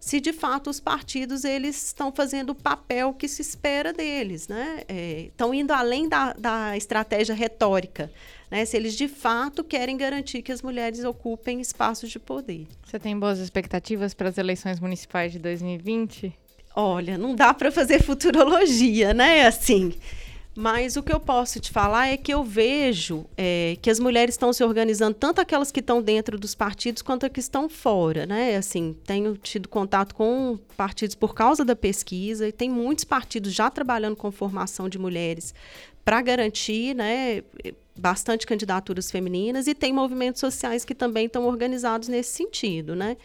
se 0.00 0.20
de 0.20 0.32
fato 0.32 0.70
os 0.70 0.78
partidos 0.78 1.44
eles 1.44 1.86
estão 1.86 2.12
fazendo 2.12 2.50
o 2.50 2.54
papel 2.54 3.12
que 3.12 3.26
se 3.26 3.42
espera 3.42 3.92
deles, 3.92 4.46
né? 4.46 4.82
É, 4.86 5.22
estão 5.22 5.52
indo 5.52 5.72
além 5.72 6.08
da, 6.08 6.32
da 6.34 6.76
estratégia 6.76 7.34
retórica, 7.34 8.10
né? 8.50 8.64
Se 8.64 8.76
eles 8.76 8.94
de 8.94 9.08
fato 9.08 9.62
querem 9.62 9.96
garantir 9.96 10.42
que 10.42 10.52
as 10.52 10.62
mulheres 10.62 11.04
ocupem 11.04 11.60
espaços 11.60 12.10
de 12.10 12.18
poder. 12.18 12.66
Você 12.84 12.98
tem 12.98 13.18
boas 13.18 13.38
expectativas 13.38 14.14
para 14.14 14.28
as 14.28 14.38
eleições 14.38 14.80
municipais 14.80 15.32
de 15.32 15.38
2020? 15.38 16.32
Olha, 16.74 17.18
não 17.18 17.34
dá 17.34 17.52
para 17.52 17.72
fazer 17.72 18.02
futurologia, 18.02 19.12
né? 19.12 19.46
Assim, 19.46 19.92
mas 20.60 20.96
o 20.96 21.04
que 21.04 21.12
eu 21.12 21.20
posso 21.20 21.60
te 21.60 21.70
falar 21.70 22.08
é 22.08 22.16
que 22.16 22.34
eu 22.34 22.42
vejo 22.42 23.24
é, 23.36 23.76
que 23.80 23.88
as 23.88 24.00
mulheres 24.00 24.34
estão 24.34 24.52
se 24.52 24.64
organizando, 24.64 25.14
tanto 25.14 25.40
aquelas 25.40 25.70
que 25.70 25.78
estão 25.78 26.02
dentro 26.02 26.36
dos 26.36 26.52
partidos 26.52 27.00
quanto 27.00 27.24
as 27.26 27.30
que 27.30 27.38
estão 27.38 27.68
fora, 27.68 28.26
né? 28.26 28.56
Assim, 28.56 28.96
tenho 29.04 29.36
tido 29.36 29.68
contato 29.68 30.16
com 30.16 30.58
partidos 30.76 31.14
por 31.14 31.32
causa 31.32 31.64
da 31.64 31.76
pesquisa 31.76 32.48
e 32.48 32.50
tem 32.50 32.68
muitos 32.68 33.04
partidos 33.04 33.54
já 33.54 33.70
trabalhando 33.70 34.16
com 34.16 34.32
formação 34.32 34.88
de 34.88 34.98
mulheres 34.98 35.54
para 36.04 36.20
garantir, 36.22 36.92
né, 36.92 37.44
bastante 37.98 38.46
candidaturas 38.46 39.10
femininas 39.10 39.66
e 39.66 39.74
tem 39.74 39.92
movimentos 39.92 40.40
sociais 40.40 40.84
que 40.84 40.94
também 40.94 41.26
estão 41.26 41.46
organizados 41.46 42.08
nesse 42.08 42.32
sentido, 42.32 42.94
né? 42.94 43.16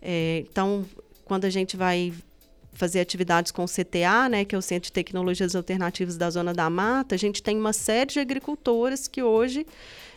É, 0.00 0.44
então, 0.50 0.84
quando 1.24 1.44
a 1.44 1.50
gente 1.50 1.76
vai 1.76 2.12
fazer 2.72 3.00
atividades 3.00 3.52
com 3.52 3.64
o 3.64 3.68
CTA, 3.68 4.28
né, 4.30 4.44
que 4.44 4.54
é 4.54 4.58
o 4.58 4.62
Centro 4.62 4.86
de 4.86 4.92
Tecnologias 4.92 5.54
Alternativas 5.54 6.16
da 6.16 6.30
Zona 6.30 6.54
da 6.54 6.70
Mata, 6.70 7.14
a 7.14 7.18
gente 7.18 7.42
tem 7.42 7.56
uma 7.58 7.72
série 7.72 8.12
de 8.12 8.20
agricultores 8.20 9.06
que 9.06 9.22
hoje 9.22 9.66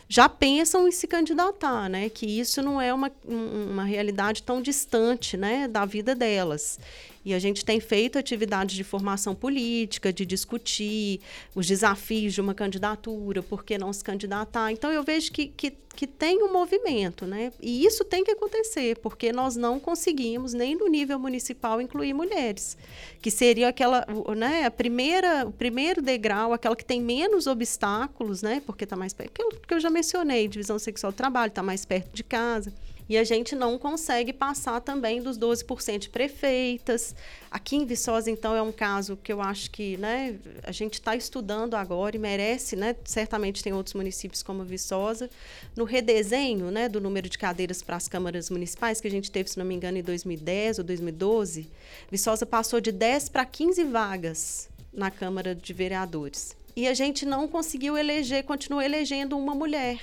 já 0.08 0.28
pensam 0.28 0.86
em 0.86 0.92
se 0.92 1.06
candidatar, 1.06 1.88
né? 1.88 2.08
Que 2.08 2.26
isso 2.26 2.62
não 2.62 2.80
é 2.80 2.94
uma, 2.94 3.10
uma 3.24 3.84
realidade 3.84 4.42
tão 4.42 4.62
distante, 4.62 5.36
né, 5.36 5.66
da 5.66 5.84
vida 5.84 6.14
delas. 6.14 6.78
E 7.26 7.34
a 7.34 7.40
gente 7.40 7.64
tem 7.64 7.80
feito 7.80 8.20
atividades 8.20 8.76
de 8.76 8.84
formação 8.84 9.34
política, 9.34 10.12
de 10.12 10.24
discutir 10.24 11.18
os 11.56 11.66
desafios 11.66 12.32
de 12.32 12.40
uma 12.40 12.54
candidatura, 12.54 13.42
por 13.42 13.64
que 13.64 13.76
não 13.76 13.92
se 13.92 14.04
candidatar. 14.04 14.70
Então, 14.70 14.92
eu 14.92 15.02
vejo 15.02 15.32
que, 15.32 15.48
que, 15.48 15.72
que 15.72 16.06
tem 16.06 16.40
um 16.40 16.52
movimento, 16.52 17.26
né? 17.26 17.52
E 17.60 17.84
isso 17.84 18.04
tem 18.04 18.22
que 18.22 18.30
acontecer, 18.30 18.96
porque 18.98 19.32
nós 19.32 19.56
não 19.56 19.80
conseguimos, 19.80 20.54
nem 20.54 20.76
no 20.76 20.86
nível 20.86 21.18
municipal, 21.18 21.80
incluir 21.80 22.14
mulheres, 22.14 22.78
que 23.20 23.28
seria 23.32 23.70
aquela, 23.70 24.06
né, 24.36 24.64
a 24.64 24.70
primeira, 24.70 25.48
o 25.48 25.52
primeiro 25.52 26.00
degrau, 26.00 26.52
aquela 26.52 26.76
que 26.76 26.84
tem 26.84 27.02
menos 27.02 27.48
obstáculos, 27.48 28.40
né? 28.40 28.62
Porque 28.64 28.84
está 28.84 28.94
mais 28.94 29.12
perto, 29.12 29.30
aquilo 29.30 29.60
que 29.66 29.74
eu 29.74 29.80
já 29.80 29.90
mencionei, 29.90 30.46
divisão 30.46 30.78
sexual 30.78 31.10
do 31.10 31.16
trabalho, 31.16 31.48
está 31.48 31.60
mais 31.60 31.84
perto 31.84 32.14
de 32.14 32.22
casa. 32.22 32.72
E 33.08 33.16
a 33.16 33.22
gente 33.22 33.54
não 33.54 33.78
consegue 33.78 34.32
passar 34.32 34.80
também 34.80 35.22
dos 35.22 35.38
12% 35.38 35.98
de 35.98 36.08
prefeitas. 36.08 37.14
Aqui 37.50 37.76
em 37.76 37.86
Viçosa, 37.86 38.30
então, 38.30 38.54
é 38.54 38.60
um 38.60 38.72
caso 38.72 39.16
que 39.16 39.32
eu 39.32 39.40
acho 39.40 39.70
que 39.70 39.96
né, 39.96 40.36
a 40.64 40.72
gente 40.72 40.94
está 40.94 41.14
estudando 41.14 41.74
agora 41.74 42.16
e 42.16 42.18
merece, 42.18 42.74
né, 42.74 42.96
certamente 43.04 43.62
tem 43.62 43.72
outros 43.72 43.94
municípios 43.94 44.42
como 44.42 44.64
Viçosa, 44.64 45.30
no 45.76 45.84
redesenho 45.84 46.70
né, 46.70 46.88
do 46.88 47.00
número 47.00 47.28
de 47.28 47.38
cadeiras 47.38 47.80
para 47.80 47.96
as 47.96 48.08
câmaras 48.08 48.50
municipais, 48.50 49.00
que 49.00 49.06
a 49.06 49.10
gente 49.10 49.30
teve, 49.30 49.50
se 49.50 49.58
não 49.58 49.64
me 49.64 49.74
engano, 49.74 49.98
em 49.98 50.02
2010 50.02 50.78
ou 50.78 50.84
2012, 50.84 51.68
Viçosa 52.10 52.44
passou 52.44 52.80
de 52.80 52.90
10 52.90 53.28
para 53.28 53.44
15 53.44 53.84
vagas 53.84 54.68
na 54.92 55.10
Câmara 55.10 55.54
de 55.54 55.72
Vereadores. 55.72 56.56
E 56.74 56.86
a 56.88 56.92
gente 56.92 57.24
não 57.24 57.46
conseguiu 57.46 57.96
eleger, 57.96 58.44
continuou 58.44 58.82
elegendo 58.82 59.38
uma 59.38 59.54
mulher. 59.54 59.98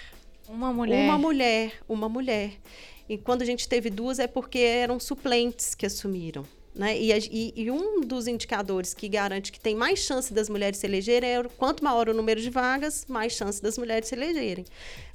Uma 0.47 0.73
mulher. 0.73 1.05
Uma 1.05 1.17
mulher, 1.17 1.73
uma 1.87 2.09
mulher. 2.09 2.53
E 3.07 3.17
quando 3.17 3.41
a 3.41 3.45
gente 3.45 3.67
teve 3.67 3.89
duas 3.89 4.19
é 4.19 4.27
porque 4.27 4.59
eram 4.59 4.99
suplentes 4.99 5.75
que 5.75 5.85
assumiram. 5.85 6.45
Né? 6.75 6.97
E, 6.97 7.11
e, 7.11 7.53
e, 7.55 7.71
um 7.71 8.01
dos 8.01 8.27
indicadores 8.27 8.95
que 8.95 9.07
garante 9.07 9.51
que 9.51 9.59
tem 9.59 9.75
mais 9.75 9.99
chance 9.99 10.33
das 10.33 10.49
mulheres 10.49 10.79
se 10.79 10.87
elegerem 10.87 11.29
é 11.29 11.43
quanto 11.55 11.83
maior 11.83 12.09
o 12.09 12.13
número 12.15 12.41
de 12.41 12.49
vagas, 12.49 13.05
mais 13.07 13.33
chance 13.33 13.61
das 13.61 13.77
mulheres 13.77 14.09
se 14.09 14.15
elegerem. 14.15 14.65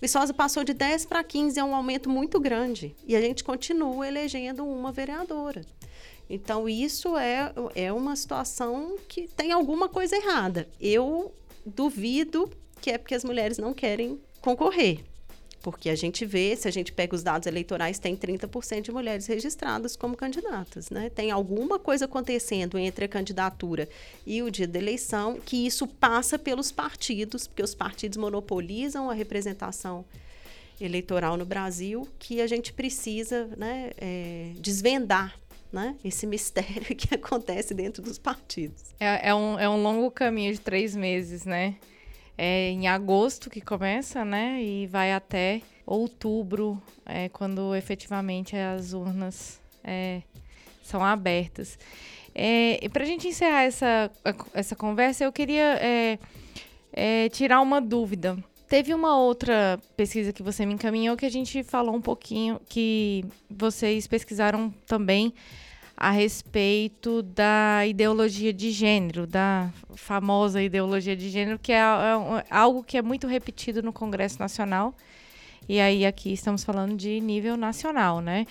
Viçosa 0.01 0.33
passou 0.33 0.63
de 0.63 0.73
10 0.73 1.07
para 1.07 1.25
15, 1.25 1.59
é 1.59 1.65
um 1.65 1.75
aumento 1.75 2.09
muito 2.09 2.39
grande. 2.39 2.95
E 3.05 3.17
a 3.17 3.21
gente 3.21 3.43
continua 3.43 4.07
elegendo 4.07 4.65
uma 4.65 4.93
vereadora. 4.93 5.63
Então, 6.31 6.69
isso 6.69 7.17
é, 7.17 7.53
é 7.75 7.93
uma 7.93 8.15
situação 8.15 8.97
que 9.09 9.27
tem 9.27 9.51
alguma 9.51 9.89
coisa 9.89 10.15
errada. 10.15 10.69
Eu 10.81 11.33
duvido 11.67 12.49
que 12.81 12.91
é 12.91 12.99
porque 12.99 13.15
as 13.15 13.25
mulheres 13.25 13.59
não 13.59 13.75
querem 13.75 14.21
concorrer. 14.41 15.01
Porque 15.63 15.91
a 15.91 15.97
gente 15.97 16.25
vê, 16.25 16.55
se 16.57 16.69
a 16.69 16.71
gente 16.71 16.93
pega 16.93 17.15
os 17.15 17.23
dados 17.23 17.47
eleitorais, 17.47 17.99
tem 17.99 18.17
30% 18.17 18.83
de 18.83 18.93
mulheres 18.93 19.27
registradas 19.27 19.97
como 19.97 20.17
candidatas. 20.17 20.91
Né? 20.91 21.11
Tem 21.11 21.31
alguma 21.31 21.79
coisa 21.79 22.05
acontecendo 22.05 22.79
entre 22.79 23.05
a 23.05 23.09
candidatura 23.09 23.89
e 24.27 24.43
o 24.43 24.51
dia 24.51 24.69
da 24.69 24.79
eleição 24.79 25.41
que 25.45 25.67
isso 25.67 25.87
passa 25.87 26.39
pelos 26.39 26.71
partidos, 26.71 27.47
porque 27.47 27.63
os 27.63 27.75
partidos 27.75 28.17
monopolizam 28.17 29.11
a 29.11 29.15
representação 29.15 30.05
eleitoral 30.81 31.37
no 31.37 31.45
Brasil, 31.45 32.09
que 32.19 32.41
a 32.41 32.47
gente 32.47 32.73
precisa 32.73 33.49
né, 33.57 33.91
é, 33.97 34.53
desvendar 34.57 35.37
né? 35.73 35.97
Esse 36.03 36.27
mistério 36.27 36.83
que 36.97 37.15
acontece 37.15 37.75
dentro 37.75 38.03
dos 38.03 38.19
partidos. 38.19 38.83
É, 38.99 39.29
é, 39.29 39.35
um, 39.35 39.59
é 39.59 39.69
um 39.69 39.83
longo 39.83 40.11
caminho 40.11 40.53
de 40.53 40.61
três 40.61 40.97
meses, 40.97 41.45
né? 41.45 41.77
É 42.39 42.71
em 42.71 42.87
agosto 42.87 43.51
que 43.51 43.61
começa, 43.61 44.25
né? 44.25 44.63
E 44.63 44.87
vai 44.87 45.13
até 45.13 45.61
outubro, 45.85 46.81
é, 47.05 47.29
quando 47.29 47.75
efetivamente 47.75 48.55
as 48.55 48.93
urnas 48.93 49.61
é, 49.83 50.23
são 50.83 51.05
abertas. 51.05 51.77
É, 52.33 52.79
e 52.81 52.89
para 52.89 53.03
a 53.03 53.07
gente 53.07 53.27
encerrar 53.27 53.65
essa, 53.65 54.11
essa 54.55 54.77
conversa, 54.77 55.25
eu 55.25 55.33
queria 55.33 55.79
é, 55.83 56.19
é, 56.93 57.29
tirar 57.31 57.61
uma 57.61 57.81
dúvida. 57.81 58.39
Teve 58.69 58.95
uma 58.95 59.19
outra 59.19 59.81
pesquisa 59.97 60.33
que 60.33 60.43
você 60.43 60.65
me 60.65 60.75
encaminhou 60.75 61.17
que 61.17 61.27
a 61.27 61.31
gente 61.31 61.65
falou 61.65 61.97
um 61.97 62.01
pouquinho, 62.01 62.61
que 62.69 63.25
vocês 63.51 64.07
pesquisaram 64.07 64.71
também 64.87 65.35
a 66.01 66.13
respeito 66.13 67.23
da 67.23 67.85
ideologia 67.85 68.53
de 68.53 68.71
gênero, 68.71 69.27
da 69.27 69.69
famosa 69.97 70.63
ideologia 70.63 71.17
de 71.17 71.29
gênero, 71.29 71.59
que 71.59 71.73
é, 71.73 71.79
é, 71.79 72.45
algo 72.49 72.85
que 72.85 72.97
é 72.97 73.03
muito 73.03 73.27
repetido 73.27 73.83
no 73.83 73.93
Congresso 73.93 74.39
Nacional. 74.39 74.95
E 75.69 75.81
aí 75.81 76.07
aqui 76.07 76.33
estamos 76.33 76.63
falando 76.63 76.97
de 76.97 77.21
nível 77.21 77.57
nacional, 77.57 78.21
né? 78.21 78.47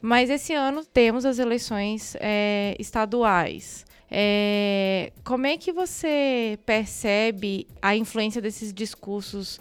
Mas 0.00 0.28
esse 0.28 0.52
ano 0.52 0.84
temos 0.84 1.24
as 1.24 1.38
eleições 1.38 2.16
é, 2.20 2.76
estaduais. 2.78 3.86
É, 4.10 5.10
como 5.24 5.46
é 5.46 5.56
que 5.56 5.72
você 5.72 6.58
percebe 6.66 7.66
a 7.80 7.96
influência 7.96 8.42
desses 8.42 8.74
discursos 8.74 9.58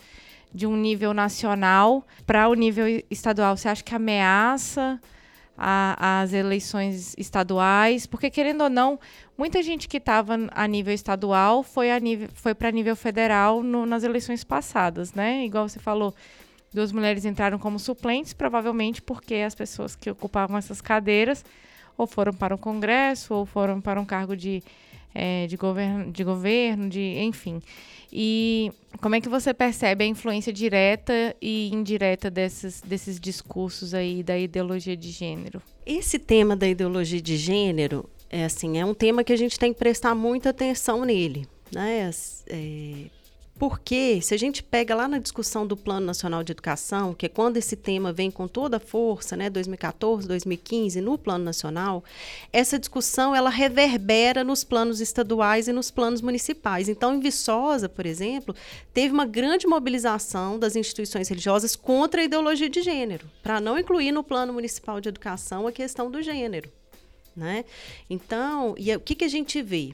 de 0.54 0.67
um 0.67 0.75
nível 0.75 1.13
nacional 1.13 2.06
para 2.28 2.49
o 2.49 2.54
nível 2.54 2.86
estadual? 3.10 3.56
Você 3.56 3.69
acha 3.69 3.84
que 3.84 3.95
ameaça? 3.95 4.99
A, 5.61 6.21
as 6.21 6.31
eleições 6.31 7.13
estaduais, 7.17 8.05
porque 8.05 8.29
querendo 8.29 8.61
ou 8.61 8.69
não, 8.69 8.97
muita 9.37 9.61
gente 9.61 9.89
que 9.89 9.97
estava 9.97 10.37
a 10.51 10.65
nível 10.65 10.93
estadual 10.93 11.63
foi, 11.63 11.89
foi 12.33 12.55
para 12.55 12.71
nível 12.71 12.95
federal 12.95 13.61
no, 13.61 13.85
nas 13.85 14.03
eleições 14.03 14.41
passadas, 14.45 15.13
né? 15.13 15.43
Igual 15.43 15.67
você 15.67 15.77
falou, 15.77 16.15
duas 16.73 16.93
mulheres 16.93 17.25
entraram 17.25 17.59
como 17.59 17.77
suplentes, 17.77 18.31
provavelmente 18.31 19.01
porque 19.01 19.35
as 19.35 19.53
pessoas 19.53 19.97
que 19.97 20.09
ocupavam 20.09 20.57
essas 20.57 20.79
cadeiras 20.79 21.43
ou 21.97 22.07
foram 22.07 22.31
para 22.31 22.55
o 22.55 22.57
Congresso 22.57 23.33
ou 23.33 23.45
foram 23.45 23.81
para 23.81 23.99
um 23.99 24.05
cargo 24.05 24.37
de 24.37 24.63
é, 25.19 25.47
de, 25.47 25.58
governo, 25.58 26.12
de 26.12 26.23
governo, 26.23 26.89
de 26.89 27.19
enfim. 27.19 27.62
E 28.12 28.71
como 29.01 29.15
é 29.15 29.21
que 29.21 29.29
você 29.29 29.53
percebe 29.53 30.03
a 30.03 30.08
influência 30.08 30.51
direta 30.51 31.36
e 31.41 31.69
indireta 31.71 32.32
desses, 32.32 32.82
desses 32.82 33.19
discursos 33.19 33.93
aí 33.93 34.23
da 34.23 34.38
ideologia 34.38 34.95
de 34.95 35.12
gênero? 35.12 35.62
Esse 35.86 36.17
tema 36.17 36.55
da 36.55 36.67
ideologia 36.67 37.21
de 37.21 37.38
gênero 37.38 38.10
é 38.29 38.45
assim, 38.45 38.79
é 38.79 38.86
um 38.86 38.93
tema 38.93 39.23
que 39.23 39.34
a 39.34 39.38
gente 39.38 39.60
tem 39.60 39.73
que 39.73 39.79
prestar 39.79 40.15
muita 40.15 40.49
atenção 40.51 41.03
nele, 41.03 41.47
né? 41.71 42.10
É, 42.47 43.05
porque, 43.59 44.21
se 44.21 44.33
a 44.33 44.37
gente 44.37 44.63
pega 44.63 44.95
lá 44.95 45.05
na 45.05 45.19
discussão 45.19 45.67
do 45.67 45.75
Plano 45.75 46.05
Nacional 46.05 46.45
de 46.45 46.53
Educação, 46.53 47.13
que 47.13 47.25
é 47.25 47.29
quando 47.29 47.57
esse 47.57 47.75
tema 47.75 48.13
vem 48.13 48.31
com 48.31 48.47
toda 48.47 48.77
a 48.77 48.79
força, 48.79 49.35
né, 49.35 49.49
2014, 49.49 50.25
2015, 50.25 51.01
no 51.01 51.17
Plano 51.17 51.43
Nacional, 51.43 52.01
essa 52.53 52.79
discussão 52.79 53.35
ela 53.35 53.49
reverbera 53.49 54.45
nos 54.45 54.63
planos 54.63 55.01
estaduais 55.01 55.67
e 55.67 55.73
nos 55.73 55.91
planos 55.91 56.21
municipais. 56.21 56.87
Então, 56.87 57.13
em 57.13 57.19
Viçosa, 57.19 57.89
por 57.89 58.05
exemplo, 58.05 58.55
teve 58.93 59.13
uma 59.13 59.25
grande 59.25 59.67
mobilização 59.67 60.57
das 60.57 60.77
instituições 60.77 61.27
religiosas 61.27 61.75
contra 61.75 62.21
a 62.21 62.23
ideologia 62.23 62.69
de 62.69 62.81
gênero, 62.81 63.29
para 63.43 63.59
não 63.59 63.77
incluir 63.77 64.13
no 64.13 64.23
Plano 64.23 64.53
Municipal 64.53 65.01
de 65.01 65.09
Educação 65.09 65.67
a 65.67 65.71
questão 65.73 66.09
do 66.09 66.21
gênero. 66.21 66.71
Né? 67.35 67.65
Então, 68.09 68.73
e 68.77 68.95
o 68.95 69.01
que, 69.01 69.15
que 69.15 69.25
a 69.25 69.29
gente 69.29 69.61
vê? 69.61 69.93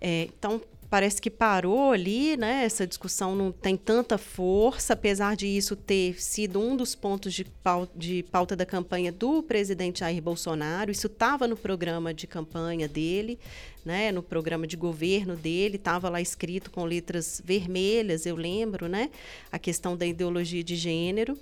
É, 0.00 0.28
então, 0.36 0.60
parece 0.96 1.20
que 1.20 1.28
parou 1.28 1.92
ali, 1.92 2.38
né? 2.38 2.64
Essa 2.64 2.86
discussão 2.86 3.36
não 3.36 3.52
tem 3.52 3.76
tanta 3.76 4.16
força, 4.16 4.94
apesar 4.94 5.36
de 5.36 5.46
isso 5.46 5.76
ter 5.76 6.18
sido 6.18 6.58
um 6.58 6.74
dos 6.74 6.94
pontos 6.94 7.34
de 7.34 7.44
pauta, 7.44 7.92
de 7.94 8.22
pauta 8.22 8.56
da 8.56 8.64
campanha 8.64 9.12
do 9.12 9.42
presidente 9.42 10.00
Jair 10.00 10.22
Bolsonaro. 10.22 10.90
Isso 10.90 11.06
estava 11.06 11.46
no 11.46 11.54
programa 11.54 12.14
de 12.14 12.26
campanha 12.26 12.88
dele, 12.88 13.38
né? 13.84 14.10
No 14.10 14.22
programa 14.22 14.66
de 14.66 14.74
governo 14.74 15.36
dele, 15.36 15.76
estava 15.76 16.08
lá 16.08 16.18
escrito 16.18 16.70
com 16.70 16.82
letras 16.86 17.42
vermelhas, 17.44 18.24
eu 18.24 18.34
lembro, 18.34 18.88
né? 18.88 19.10
A 19.52 19.58
questão 19.58 19.98
da 19.98 20.06
ideologia 20.06 20.64
de 20.64 20.76
gênero. 20.76 21.38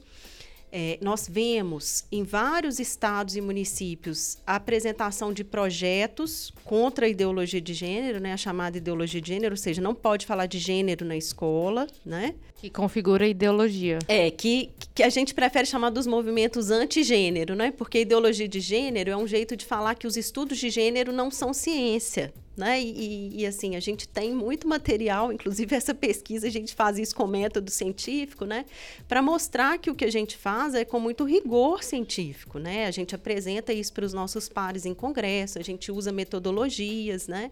É, 0.77 0.99
nós 1.01 1.29
vemos 1.31 2.05
em 2.11 2.25
vários 2.25 2.81
estados 2.81 3.37
e 3.37 3.41
municípios 3.41 4.39
a 4.45 4.57
apresentação 4.57 5.33
de 5.33 5.45
projetos 5.45 6.53
contra 6.65 7.07
a 7.07 7.09
ideologia 7.09 7.61
de 7.61 7.73
gênero, 7.73 8.19
né, 8.19 8.33
a 8.33 8.37
chamada 8.37 8.77
ideologia 8.77 9.21
de 9.21 9.29
gênero, 9.29 9.53
ou 9.53 9.57
seja, 9.57 9.81
não 9.81 9.95
pode 9.95 10.27
falar 10.27 10.47
de 10.47 10.59
gênero 10.59 11.05
na 11.05 11.17
escola, 11.17 11.87
né? 12.05 12.35
Que 12.57 12.69
configura 12.69 13.25
a 13.25 13.29
ideologia. 13.29 14.01
É, 14.09 14.33
que, 14.33 14.73
que 14.93 15.05
a 15.05 15.09
gente 15.11 15.33
prefere 15.33 15.65
chamar 15.65 15.91
dos 15.91 16.09
movimentos 16.09 16.73
antigênero, 16.73 17.55
né? 17.55 17.71
Porque 17.71 17.99
a 17.99 18.01
ideologia 18.01 18.49
de 18.49 18.59
gênero 18.59 19.13
é 19.13 19.17
um 19.17 19.29
jeito 19.29 19.57
de 19.57 19.65
falar 19.65 19.95
que 19.95 20.09
os 20.09 20.17
estudos 20.17 20.59
de 20.59 20.71
gênero 20.71 21.13
não 21.13 21.31
são 21.31 21.55
ciência, 21.55 22.35
né? 22.57 22.81
E, 22.81 23.41
e, 23.41 23.47
assim, 23.47 23.77
a 23.77 23.81
gente 23.81 24.07
tem 24.09 24.33
muito 24.33 24.69
material, 24.69 25.33
inclusive 25.33 25.75
essa 25.75 25.95
pesquisa, 25.95 26.47
a 26.47 26.51
gente 26.51 26.75
faz 26.75 26.99
isso 26.99 27.15
com 27.15 27.27
método 27.27 27.71
científico, 27.71 28.45
né? 28.45 28.65
Para 29.09 29.21
mostrar 29.21 29.79
que 29.79 29.91
o 29.91 29.95
que 29.95 30.05
a 30.05 30.11
gente 30.11 30.37
faz 30.37 30.75
é 30.75 30.85
com 30.85 31.01
muito 31.01 31.25
rigor 31.25 31.83
científico, 31.83 32.59
né? 32.59 32.87
A 32.87 32.91
gente 32.91 33.15
apresenta 33.15 33.73
isso 33.73 33.93
para 33.93 34.05
os 34.05 34.13
nossos 34.13 34.49
pares 34.49 34.87
em 34.87 34.95
congresso, 34.95 35.59
a 35.59 35.63
gente 35.63 35.91
usa 35.91 36.13
metodologias, 36.13 37.27
né? 37.27 37.51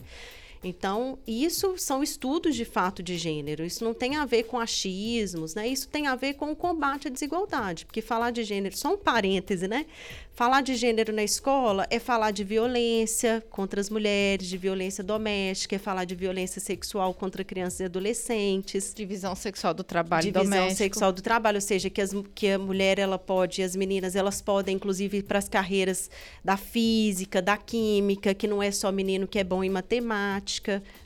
Então, 0.62 1.18
isso 1.26 1.76
são 1.76 2.02
estudos 2.02 2.54
de 2.54 2.64
fato 2.64 3.02
de 3.02 3.16
gênero. 3.16 3.64
Isso 3.64 3.84
não 3.84 3.92
tem 3.92 4.16
a 4.16 4.24
ver 4.24 4.44
com 4.44 4.58
achismos, 4.58 5.54
né? 5.54 5.66
Isso 5.66 5.88
tem 5.88 6.06
a 6.06 6.14
ver 6.14 6.34
com 6.34 6.52
o 6.52 6.56
combate 6.56 7.08
à 7.08 7.10
desigualdade. 7.10 7.84
Porque 7.84 8.00
falar 8.00 8.30
de 8.30 8.44
gênero, 8.44 8.76
só 8.76 8.94
um 8.94 8.98
parêntese, 8.98 9.66
né? 9.66 9.86
Falar 10.34 10.62
de 10.62 10.74
gênero 10.74 11.12
na 11.12 11.22
escola 11.22 11.86
é 11.90 11.98
falar 11.98 12.30
de 12.30 12.42
violência 12.42 13.44
contra 13.50 13.78
as 13.78 13.90
mulheres, 13.90 14.46
de 14.46 14.56
violência 14.56 15.04
doméstica, 15.04 15.76
é 15.76 15.78
falar 15.78 16.06
de 16.06 16.14
violência 16.14 16.58
sexual 16.58 17.12
contra 17.12 17.44
crianças 17.44 17.80
e 17.80 17.84
adolescentes. 17.84 18.94
Divisão 18.96 19.34
sexual 19.34 19.74
do 19.74 19.84
trabalho 19.84 20.22
divisão 20.22 20.44
doméstico. 20.44 20.68
Divisão 20.68 20.86
sexual 20.86 21.12
do 21.12 21.20
trabalho, 21.20 21.56
ou 21.56 21.60
seja, 21.60 21.90
que, 21.90 22.00
as, 22.00 22.12
que 22.34 22.48
a 22.48 22.58
mulher, 22.58 22.98
ela 22.98 23.18
pode, 23.18 23.62
as 23.62 23.76
meninas, 23.76 24.16
elas 24.16 24.40
podem, 24.40 24.76
inclusive, 24.76 25.18
ir 25.18 25.22
para 25.22 25.38
as 25.38 25.50
carreiras 25.50 26.10
da 26.42 26.56
física, 26.56 27.42
da 27.42 27.58
química, 27.58 28.32
que 28.32 28.48
não 28.48 28.62
é 28.62 28.70
só 28.70 28.90
menino 28.90 29.28
que 29.28 29.38
é 29.38 29.44
bom 29.44 29.62
em 29.62 29.70
matemática, 29.70 30.51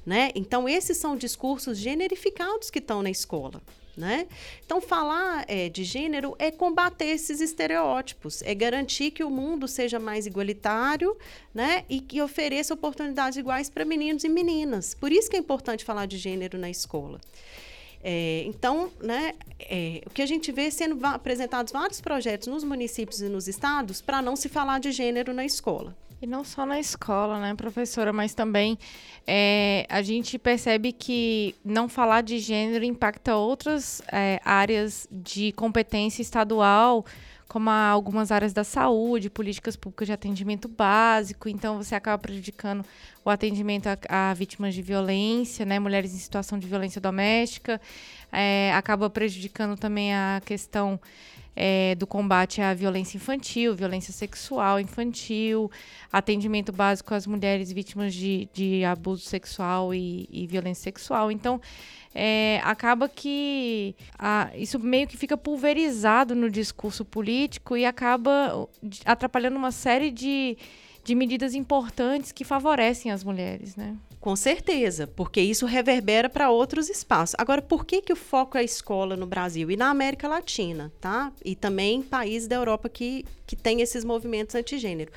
né? 0.04 0.30
Então, 0.34 0.68
esses 0.68 0.96
são 0.96 1.16
discursos 1.16 1.78
generificados 1.78 2.70
que 2.70 2.78
estão 2.78 3.02
na 3.02 3.10
escola. 3.10 3.60
Né? 3.96 4.26
Então, 4.64 4.78
falar 4.78 5.46
é, 5.48 5.70
de 5.70 5.82
gênero 5.82 6.36
é 6.38 6.50
combater 6.50 7.06
esses 7.06 7.40
estereótipos, 7.40 8.42
é 8.42 8.54
garantir 8.54 9.10
que 9.10 9.24
o 9.24 9.30
mundo 9.30 9.66
seja 9.66 9.98
mais 9.98 10.26
igualitário 10.26 11.16
né? 11.54 11.82
e 11.88 12.00
que 12.00 12.20
ofereça 12.20 12.74
oportunidades 12.74 13.38
iguais 13.38 13.70
para 13.70 13.86
meninos 13.86 14.22
e 14.22 14.28
meninas. 14.28 14.94
Por 14.94 15.10
isso 15.10 15.30
que 15.30 15.36
é 15.36 15.38
importante 15.38 15.82
falar 15.82 16.04
de 16.04 16.18
gênero 16.18 16.58
na 16.58 16.68
escola. 16.68 17.18
É, 18.08 18.44
então, 18.46 18.88
né, 19.00 19.32
é, 19.58 20.00
o 20.06 20.10
que 20.10 20.22
a 20.22 20.26
gente 20.26 20.52
vê 20.52 20.70
sendo 20.70 21.04
apresentados 21.06 21.72
vários 21.72 22.00
projetos 22.00 22.46
nos 22.46 22.62
municípios 22.62 23.20
e 23.20 23.28
nos 23.28 23.48
estados 23.48 24.00
para 24.00 24.22
não 24.22 24.36
se 24.36 24.48
falar 24.48 24.78
de 24.78 24.92
gênero 24.92 25.32
na 25.32 25.44
escola. 25.44 25.96
E 26.20 26.26
não 26.26 26.42
só 26.42 26.64
na 26.64 26.80
escola, 26.80 27.38
né, 27.38 27.54
professora, 27.54 28.10
mas 28.10 28.34
também 28.34 28.78
é, 29.26 29.86
a 29.88 30.00
gente 30.00 30.38
percebe 30.38 30.90
que 30.90 31.54
não 31.62 31.88
falar 31.88 32.22
de 32.22 32.38
gênero 32.38 32.84
impacta 32.84 33.36
outras 33.36 34.00
é, 34.10 34.40
áreas 34.42 35.06
de 35.10 35.52
competência 35.52 36.22
estadual, 36.22 37.04
como 37.46 37.68
algumas 37.70 38.32
áreas 38.32 38.52
da 38.52 38.64
saúde, 38.64 39.28
políticas 39.28 39.76
públicas 39.76 40.06
de 40.06 40.12
atendimento 40.12 40.68
básico. 40.68 41.48
Então, 41.48 41.76
você 41.76 41.94
acaba 41.94 42.18
prejudicando 42.18 42.84
o 43.24 43.30
atendimento 43.30 43.86
a, 43.86 44.30
a 44.30 44.34
vítimas 44.34 44.74
de 44.74 44.80
violência, 44.80 45.66
né, 45.66 45.78
mulheres 45.78 46.14
em 46.14 46.18
situação 46.18 46.58
de 46.58 46.66
violência 46.66 47.00
doméstica, 47.00 47.80
é, 48.32 48.72
acaba 48.74 49.08
prejudicando 49.10 49.76
também 49.78 50.14
a 50.14 50.40
questão 50.44 50.98
é, 51.56 51.94
do 51.94 52.06
combate 52.06 52.60
à 52.60 52.74
violência 52.74 53.16
infantil, 53.16 53.74
violência 53.74 54.12
sexual 54.12 54.78
infantil, 54.78 55.70
atendimento 56.12 56.70
básico 56.70 57.14
às 57.14 57.26
mulheres 57.26 57.72
vítimas 57.72 58.14
de, 58.14 58.48
de 58.52 58.84
abuso 58.84 59.22
sexual 59.22 59.94
e, 59.94 60.28
e 60.30 60.46
violência 60.46 60.84
sexual. 60.84 61.32
Então, 61.32 61.58
é, 62.14 62.60
acaba 62.62 63.08
que 63.08 63.94
a, 64.18 64.50
isso 64.54 64.78
meio 64.78 65.06
que 65.06 65.16
fica 65.16 65.36
pulverizado 65.36 66.34
no 66.34 66.50
discurso 66.50 67.04
político 67.04 67.76
e 67.76 67.86
acaba 67.86 68.68
atrapalhando 69.04 69.56
uma 69.56 69.72
série 69.72 70.10
de, 70.10 70.56
de 71.06 71.14
medidas 71.14 71.54
importantes 71.54 72.32
que 72.32 72.44
favorecem 72.44 73.12
as 73.12 73.22
mulheres, 73.22 73.76
né? 73.76 73.96
Com 74.18 74.34
certeza, 74.34 75.06
porque 75.06 75.40
isso 75.40 75.64
reverbera 75.64 76.28
para 76.28 76.50
outros 76.50 76.90
espaços. 76.90 77.36
Agora, 77.38 77.62
por 77.62 77.86
que, 77.86 78.02
que 78.02 78.12
o 78.12 78.16
foco 78.16 78.58
é 78.58 78.60
a 78.60 78.64
escola 78.64 79.16
no 79.16 79.24
Brasil 79.24 79.70
e 79.70 79.76
na 79.76 79.88
América 79.88 80.26
Latina, 80.26 80.92
tá? 81.00 81.32
E 81.44 81.54
também 81.54 82.02
países 82.02 82.48
da 82.48 82.56
Europa 82.56 82.88
que, 82.88 83.24
que 83.46 83.54
têm 83.54 83.82
esses 83.82 84.04
movimentos 84.04 84.56
antigênero? 84.56 85.12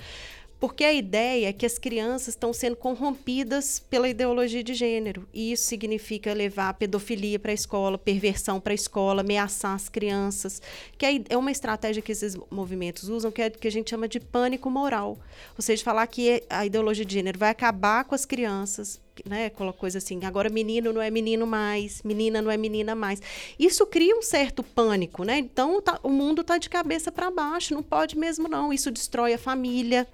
Porque 0.60 0.84
a 0.84 0.92
ideia 0.92 1.48
é 1.48 1.54
que 1.54 1.66
as 1.66 1.80
crianças 1.80 2.30
estão 2.30 2.52
sendo 2.52 2.76
corrompidas 2.76 3.80
pela 3.80 4.10
ideologia 4.10 4.62
de 4.62 4.74
gênero. 4.74 5.28
E 5.34 5.54
isso 5.54 5.64
significa 5.64 6.34
levar 6.34 6.74
pedofilia 6.74 7.40
para 7.40 7.52
a 7.52 7.54
escola, 7.54 7.98
perversão 7.98 8.60
para 8.60 8.74
a 8.74 8.76
escola, 8.76 9.22
ameaçar 9.22 9.74
as 9.74 9.88
crianças. 9.88 10.62
Que 10.98 11.24
é 11.30 11.38
uma 11.38 11.52
estratégia 11.52 12.02
que 12.02 12.12
esses 12.12 12.38
movimentos 12.52 13.08
usam, 13.08 13.32
que 13.32 13.42
é 13.42 13.50
que 13.50 13.68
a 13.68 13.72
gente 13.72 13.90
chama 13.90 14.08
de 14.08 14.20
pânico 14.20 14.70
moral. 14.70 15.18
Ou 15.58 15.62
seja, 15.62 15.82
falar 15.84 16.06
que 16.08 16.44
a 16.50 16.66
ideologia 16.66 17.06
de 17.06 17.14
gênero 17.14 17.40
vai 17.40 17.50
acabar 17.50 18.04
com 18.04 18.14
as 18.14 18.26
crianças, 18.26 19.00
né, 19.26 19.50
coisa 19.78 19.98
assim, 19.98 20.24
agora 20.24 20.50
menino 20.50 20.94
não 20.94 21.02
é 21.02 21.10
menino 21.10 21.46
mais, 21.46 22.02
menina 22.04 22.42
não 22.42 22.52
é 22.52 22.58
menina 22.58 22.96
mais. 22.96 23.22
Isso 23.58 23.86
cria 23.86 24.16
um 24.16 24.22
certo 24.22 24.64
pânico, 24.64 25.24
né? 25.24 25.38
Então 25.38 25.82
tá, 25.82 26.00
o 26.04 26.10
mundo 26.10 26.42
está 26.42 26.58
de 26.58 26.70
cabeça 26.70 27.12
para 27.12 27.32
baixo, 27.32 27.74
não 27.74 27.84
pode 27.84 28.18
mesmo 28.18 28.48
não. 28.48 28.74
Isso 28.74 28.92
destrói 28.92 29.34
a 29.34 29.38
família, 29.38 30.08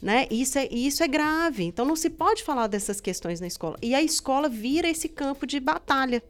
né? 0.00 0.26
Isso 0.30 0.58
é, 0.58 0.68
isso 0.70 1.02
é 1.02 1.08
grave. 1.08 1.64
Então 1.64 1.84
não 1.84 1.96
se 1.96 2.10
pode 2.10 2.42
falar 2.42 2.66
dessas 2.66 3.00
questões 3.00 3.40
na 3.40 3.46
escola. 3.46 3.76
E 3.82 3.94
a 3.94 4.02
escola 4.02 4.48
vira 4.48 4.88
esse 4.88 5.08
campo 5.08 5.46
de 5.46 5.58
batalha. 5.60 6.22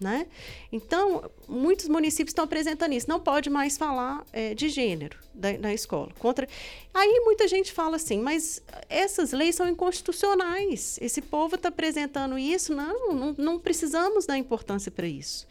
Né? 0.00 0.28
Então, 0.70 1.28
muitos 1.48 1.88
municípios 1.88 2.30
estão 2.30 2.44
apresentando 2.44 2.92
isso. 2.92 3.08
Não 3.08 3.18
pode 3.18 3.50
mais 3.50 3.76
falar 3.76 4.24
é, 4.32 4.54
de 4.54 4.68
gênero 4.68 5.18
da, 5.34 5.58
na 5.58 5.74
escola. 5.74 6.12
Contra... 6.20 6.48
Aí 6.94 7.20
muita 7.24 7.48
gente 7.48 7.72
fala 7.72 7.96
assim, 7.96 8.20
mas 8.20 8.62
essas 8.88 9.32
leis 9.32 9.56
são 9.56 9.68
inconstitucionais. 9.68 11.00
Esse 11.02 11.20
povo 11.20 11.56
está 11.56 11.68
apresentando 11.68 12.38
isso. 12.38 12.72
Não, 12.72 13.12
não, 13.12 13.34
não 13.36 13.58
precisamos 13.58 14.24
dar 14.24 14.38
importância 14.38 14.88
para 14.92 15.08
isso. 15.08 15.48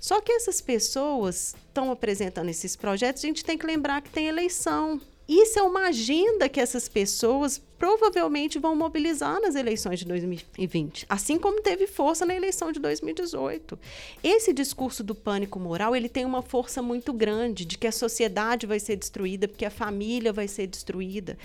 Só 0.00 0.20
que 0.20 0.30
essas 0.30 0.60
pessoas 0.60 1.56
estão 1.66 1.90
apresentando 1.90 2.48
esses 2.48 2.76
projetos, 2.76 3.24
a 3.24 3.26
gente 3.26 3.44
tem 3.44 3.58
que 3.58 3.66
lembrar 3.66 4.00
que 4.00 4.10
tem 4.10 4.28
eleição. 4.28 5.00
Isso 5.28 5.58
é 5.58 5.62
uma 5.62 5.88
agenda 5.88 6.48
que 6.48 6.58
essas 6.58 6.88
pessoas 6.88 7.60
provavelmente 7.78 8.58
vão 8.58 8.74
mobilizar 8.74 9.38
nas 9.42 9.54
eleições 9.54 9.98
de 9.98 10.06
2020, 10.06 11.04
assim 11.06 11.38
como 11.38 11.60
teve 11.60 11.86
força 11.86 12.24
na 12.24 12.34
eleição 12.34 12.72
de 12.72 12.80
2018. 12.80 13.78
Esse 14.24 14.54
discurso 14.54 15.04
do 15.04 15.14
pânico 15.14 15.60
moral, 15.60 15.94
ele 15.94 16.08
tem 16.08 16.24
uma 16.24 16.40
força 16.40 16.80
muito 16.80 17.12
grande 17.12 17.66
de 17.66 17.76
que 17.76 17.86
a 17.86 17.92
sociedade 17.92 18.66
vai 18.66 18.80
ser 18.80 18.96
destruída, 18.96 19.46
porque 19.46 19.66
a 19.66 19.70
família 19.70 20.32
vai 20.32 20.48
ser 20.48 20.66
destruída. 20.66 21.36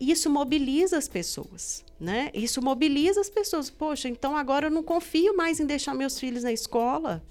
E 0.00 0.10
isso 0.10 0.28
mobiliza 0.28 0.98
as 0.98 1.06
pessoas. 1.06 1.84
Né? 2.00 2.30
Isso 2.34 2.60
mobiliza 2.60 3.20
as 3.20 3.30
pessoas. 3.30 3.70
Poxa, 3.70 4.08
então 4.08 4.36
agora 4.36 4.66
eu 4.66 4.70
não 4.70 4.82
confio 4.82 5.36
mais 5.36 5.58
em 5.58 5.66
deixar 5.66 5.94
meus 5.94 6.18
filhos 6.18 6.42
na 6.42 6.52
escola. 6.52 7.22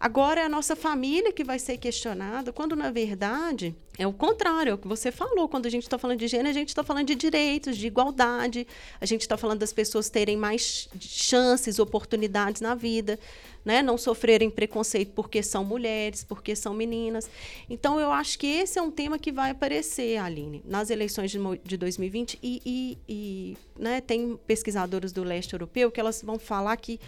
Agora 0.00 0.40
é 0.40 0.44
a 0.44 0.48
nossa 0.48 0.74
família 0.74 1.30
que 1.30 1.44
vai 1.44 1.58
ser 1.58 1.76
questionada, 1.76 2.54
quando 2.54 2.74
na 2.74 2.90
verdade 2.90 3.76
é 3.98 4.06
o 4.06 4.14
contrário, 4.14 4.70
é 4.70 4.74
o 4.74 4.78
que 4.78 4.88
você 4.88 5.12
falou. 5.12 5.46
Quando 5.46 5.66
a 5.66 5.68
gente 5.68 5.82
está 5.82 5.98
falando 5.98 6.18
de 6.18 6.26
gênero, 6.26 6.48
a 6.48 6.54
gente 6.54 6.70
está 6.70 6.82
falando 6.82 7.06
de 7.06 7.14
direitos, 7.14 7.76
de 7.76 7.86
igualdade, 7.86 8.66
a 8.98 9.04
gente 9.04 9.20
está 9.20 9.36
falando 9.36 9.58
das 9.58 9.74
pessoas 9.74 10.08
terem 10.08 10.38
mais 10.38 10.88
chances, 10.98 11.78
oportunidades 11.78 12.62
na 12.62 12.74
vida, 12.74 13.20
né? 13.62 13.82
não 13.82 13.98
sofrerem 13.98 14.48
preconceito 14.48 15.12
porque 15.12 15.42
são 15.42 15.66
mulheres, 15.66 16.24
porque 16.24 16.56
são 16.56 16.72
meninas. 16.72 17.28
Então, 17.68 18.00
eu 18.00 18.10
acho 18.10 18.38
que 18.38 18.46
esse 18.46 18.78
é 18.78 18.82
um 18.82 18.90
tema 18.90 19.18
que 19.18 19.30
vai 19.30 19.50
aparecer, 19.50 20.16
Aline, 20.16 20.62
nas 20.64 20.88
eleições 20.88 21.30
de, 21.30 21.38
de 21.62 21.76
2020. 21.76 22.38
E, 22.42 22.62
e, 22.64 22.98
e 23.06 23.56
né, 23.78 24.00
tem 24.00 24.34
pesquisadoras 24.46 25.12
do 25.12 25.22
leste 25.22 25.52
europeu 25.52 25.90
que 25.90 26.00
elas 26.00 26.22
vão 26.22 26.38
falar 26.38 26.74
que 26.78 26.98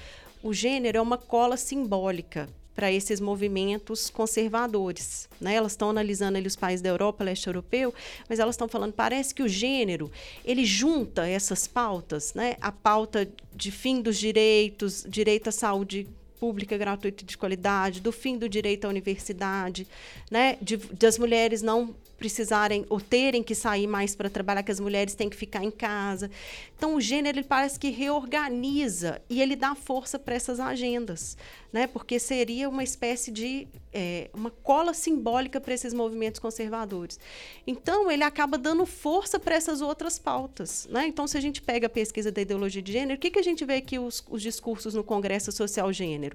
o 0.42 0.52
gênero 0.52 0.98
é 0.98 1.00
uma 1.00 1.16
cola 1.16 1.56
simbólica 1.56 2.50
para 2.74 2.90
esses 2.90 3.20
movimentos 3.20 4.10
conservadores. 4.10 5.28
Né? 5.40 5.54
Elas 5.54 5.72
estão 5.72 5.90
analisando 5.90 6.38
ali 6.38 6.46
os 6.46 6.56
países 6.56 6.82
da 6.82 6.88
Europa, 6.88 7.24
leste 7.24 7.46
europeu, 7.46 7.94
mas 8.28 8.38
elas 8.38 8.54
estão 8.54 8.68
falando, 8.68 8.92
parece 8.92 9.34
que 9.34 9.42
o 9.42 9.48
gênero, 9.48 10.10
ele 10.44 10.64
junta 10.64 11.26
essas 11.26 11.66
pautas, 11.66 12.34
né? 12.34 12.56
a 12.60 12.72
pauta 12.72 13.28
de 13.54 13.70
fim 13.70 14.00
dos 14.00 14.18
direitos, 14.18 15.04
direito 15.08 15.48
à 15.48 15.52
saúde 15.52 16.08
pública 16.42 16.76
gratuita 16.76 17.24
de 17.24 17.38
qualidade, 17.38 18.00
do 18.00 18.10
fim 18.10 18.36
do 18.36 18.48
direito 18.48 18.84
à 18.84 18.88
universidade, 18.88 19.86
né? 20.28 20.58
de, 20.60 20.76
das 20.76 21.16
mulheres 21.16 21.62
não 21.62 21.94
precisarem 22.18 22.84
ou 22.90 23.00
terem 23.00 23.44
que 23.44 23.54
sair 23.54 23.86
mais 23.86 24.16
para 24.16 24.28
trabalhar, 24.28 24.64
que 24.64 24.72
as 24.72 24.80
mulheres 24.80 25.14
têm 25.14 25.30
que 25.30 25.36
ficar 25.36 25.62
em 25.62 25.70
casa. 25.70 26.28
Então, 26.76 26.96
o 26.96 27.00
gênero 27.00 27.38
ele 27.38 27.46
parece 27.46 27.78
que 27.78 27.90
reorganiza 27.90 29.22
e 29.30 29.40
ele 29.40 29.54
dá 29.54 29.72
força 29.76 30.18
para 30.18 30.34
essas 30.34 30.58
agendas 30.58 31.36
né? 31.72 31.86
Porque 31.86 32.18
seria 32.18 32.68
uma 32.68 32.84
espécie 32.84 33.30
de 33.30 33.66
é, 33.92 34.28
uma 34.34 34.50
cola 34.50 34.92
simbólica 34.92 35.60
para 35.60 35.72
esses 35.72 35.94
movimentos 35.94 36.38
conservadores. 36.38 37.18
Então, 37.66 38.10
ele 38.10 38.22
acaba 38.22 38.58
dando 38.58 38.84
força 38.84 39.40
para 39.40 39.54
essas 39.54 39.80
outras 39.80 40.18
pautas, 40.18 40.86
né? 40.90 41.06
Então, 41.06 41.26
se 41.26 41.36
a 41.36 41.40
gente 41.40 41.62
pega 41.62 41.86
a 41.86 41.90
pesquisa 41.90 42.30
da 42.30 42.42
ideologia 42.42 42.82
de 42.82 42.92
gênero, 42.92 43.16
o 43.16 43.18
que, 43.18 43.30
que 43.30 43.38
a 43.38 43.42
gente 43.42 43.64
vê 43.64 43.76
aqui 43.76 43.98
os, 43.98 44.22
os 44.28 44.42
discursos 44.42 44.92
no 44.94 45.02
Congresso 45.02 45.50
Social 45.50 45.90
Gênero? 45.92 46.31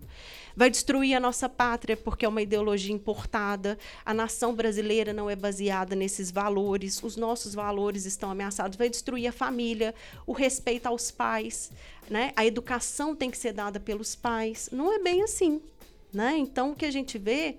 Vai 0.56 0.72
destruir 0.72 1.14
a 1.14 1.20
nossa 1.20 1.48
pátria 1.48 1.95
porque 1.95 2.26
é 2.26 2.30
uma 2.30 2.41
ideologia 2.41 2.93
importada. 2.93 3.78
A 4.04 4.14
nação 4.14 4.56
brasileira 4.56 5.14
não 5.14 5.30
é 5.30 5.36
baseada 5.36 5.95
nesses 5.95 6.32
valores. 6.32 7.02
Os 7.04 7.16
nossos 7.16 7.54
valores 7.54 8.06
estão 8.06 8.32
ameaçados. 8.32 8.78
Vai 8.78 8.89
destruir 8.89 9.28
a 9.28 9.32
família, 9.32 9.93
o 10.26 10.34
respeito 10.34 10.88
aos 10.88 11.12
pais 11.12 11.72
né? 12.10 12.32
A 12.36 12.45
educação 12.45 13.16
tem 13.16 13.30
que 13.30 13.38
ser 13.38 13.54
dada 13.54 13.80
pelos 13.80 14.16
pais. 14.16 14.70
Não 14.72 14.93
é 14.93 15.00
bem 15.00 15.24
assim, 15.24 15.62
né? 16.12 16.38
Então, 16.38 16.72
o 16.72 16.76
que 16.76 16.86
a 16.86 16.91
gente 16.91 17.18
vê 17.18 17.58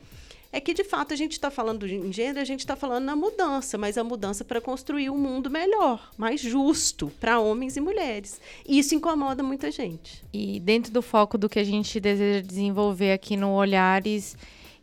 é 0.51 0.61
que, 0.61 0.73
de 0.73 0.83
fato, 0.83 1.13
a 1.13 1.17
gente 1.17 1.33
está 1.33 1.51
falando 1.51 1.87
de 1.87 2.13
gênero, 2.13 2.41
a 2.41 2.45
gente 2.45 2.61
está 2.61 2.75
falando 2.75 3.05
na 3.05 3.15
mudança, 3.15 3.77
mas 3.77 3.99
a 3.99 4.05
mudança 4.05 4.45
para 4.45 4.61
construir 4.61 5.11
um 5.11 5.19
mundo 5.19 5.51
melhor, 5.51 6.11
mais 6.17 6.41
justo 6.41 7.13
para 7.21 7.39
homens 7.39 7.77
e 7.77 7.81
mulheres. 7.81 8.41
E 8.67 8.79
isso 8.79 8.95
incomoda 8.95 9.43
muita 9.43 9.71
gente. 9.71 10.25
E 10.33 10.59
dentro 10.61 10.91
do 10.91 11.03
foco 11.03 11.37
do 11.37 11.49
que 11.49 11.59
a 11.59 11.65
gente 11.65 12.01
deseja 12.01 12.41
desenvolver 12.41 13.13
aqui 13.13 13.37
no 13.37 13.53
Olhares 13.53 14.37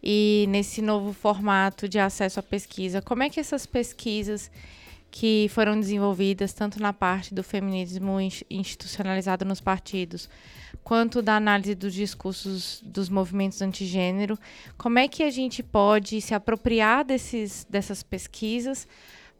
e 0.03 0.45
nesse 0.49 0.83
novo 0.83 1.11
formato 1.13 1.89
de 1.89 1.97
acesso 1.97 2.39
à 2.39 2.43
pesquisa, 2.43 3.01
como 3.01 3.23
é 3.23 3.29
que 3.29 3.39
essas 3.39 3.65
pesquisas 3.65 4.51
que 5.09 5.47
foram 5.49 5.79
desenvolvidas 5.79 6.53
tanto 6.53 6.79
na 6.79 6.91
parte 6.91 7.33
do 7.33 7.41
feminismo 7.41 8.17
institucionalizado 8.49 9.45
nos 9.45 9.61
partidos, 9.61 10.29
quanto 10.85 11.19
da 11.19 11.35
análise 11.35 11.73
dos 11.73 11.95
discursos 11.95 12.79
dos 12.85 13.09
movimentos 13.09 13.59
antigênero. 13.59 14.37
Como 14.77 14.99
é 14.99 15.07
que 15.07 15.23
a 15.23 15.31
gente 15.31 15.63
pode 15.63 16.21
se 16.21 16.35
apropriar 16.35 17.03
desses, 17.03 17.65
dessas 17.67 18.03
pesquisas 18.03 18.87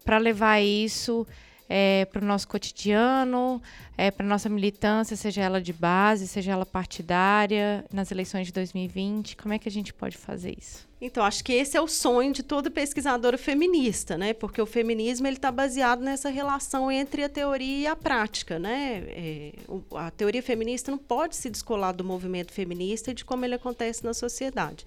para 0.04 0.18
levar 0.18 0.60
isso 0.60 1.24
é, 1.68 2.04
para 2.06 2.22
o 2.22 2.24
nosso 2.26 2.46
cotidiano, 2.48 3.62
é, 3.96 4.10
para 4.10 4.26
nossa 4.26 4.48
militância, 4.48 5.16
seja 5.16 5.42
ela 5.42 5.60
de 5.60 5.72
base, 5.72 6.26
seja 6.26 6.52
ela 6.52 6.66
partidária, 6.66 7.84
nas 7.92 8.10
eleições 8.10 8.46
de 8.46 8.52
2020? 8.52 9.36
Como 9.36 9.54
é 9.54 9.58
que 9.58 9.68
a 9.68 9.72
gente 9.72 9.92
pode 9.92 10.16
fazer 10.16 10.54
isso? 10.58 10.86
Então, 10.98 11.22
acho 11.22 11.44
que 11.44 11.52
esse 11.52 11.76
é 11.76 11.80
o 11.80 11.86
sonho 11.86 12.32
de 12.32 12.42
toda 12.42 12.70
pesquisadora 12.70 13.36
feminista, 13.36 14.16
né? 14.16 14.32
Porque 14.32 14.60
o 14.62 14.64
feminismo 14.64 15.26
ele 15.26 15.36
está 15.36 15.52
baseado 15.52 16.00
nessa 16.00 16.30
relação 16.30 16.90
entre 16.90 17.22
a 17.22 17.28
teoria 17.28 17.78
e 17.78 17.86
a 17.86 17.94
prática, 17.94 18.58
né? 18.58 19.04
É, 19.08 19.52
a 19.94 20.10
teoria 20.10 20.42
feminista 20.42 20.90
não 20.90 20.96
pode 20.96 21.36
se 21.36 21.50
descolar 21.50 21.92
do 21.92 22.02
movimento 22.02 22.50
feminista 22.50 23.10
e 23.10 23.14
de 23.14 23.26
como 23.26 23.44
ele 23.44 23.54
acontece 23.54 24.02
na 24.04 24.14
sociedade. 24.14 24.86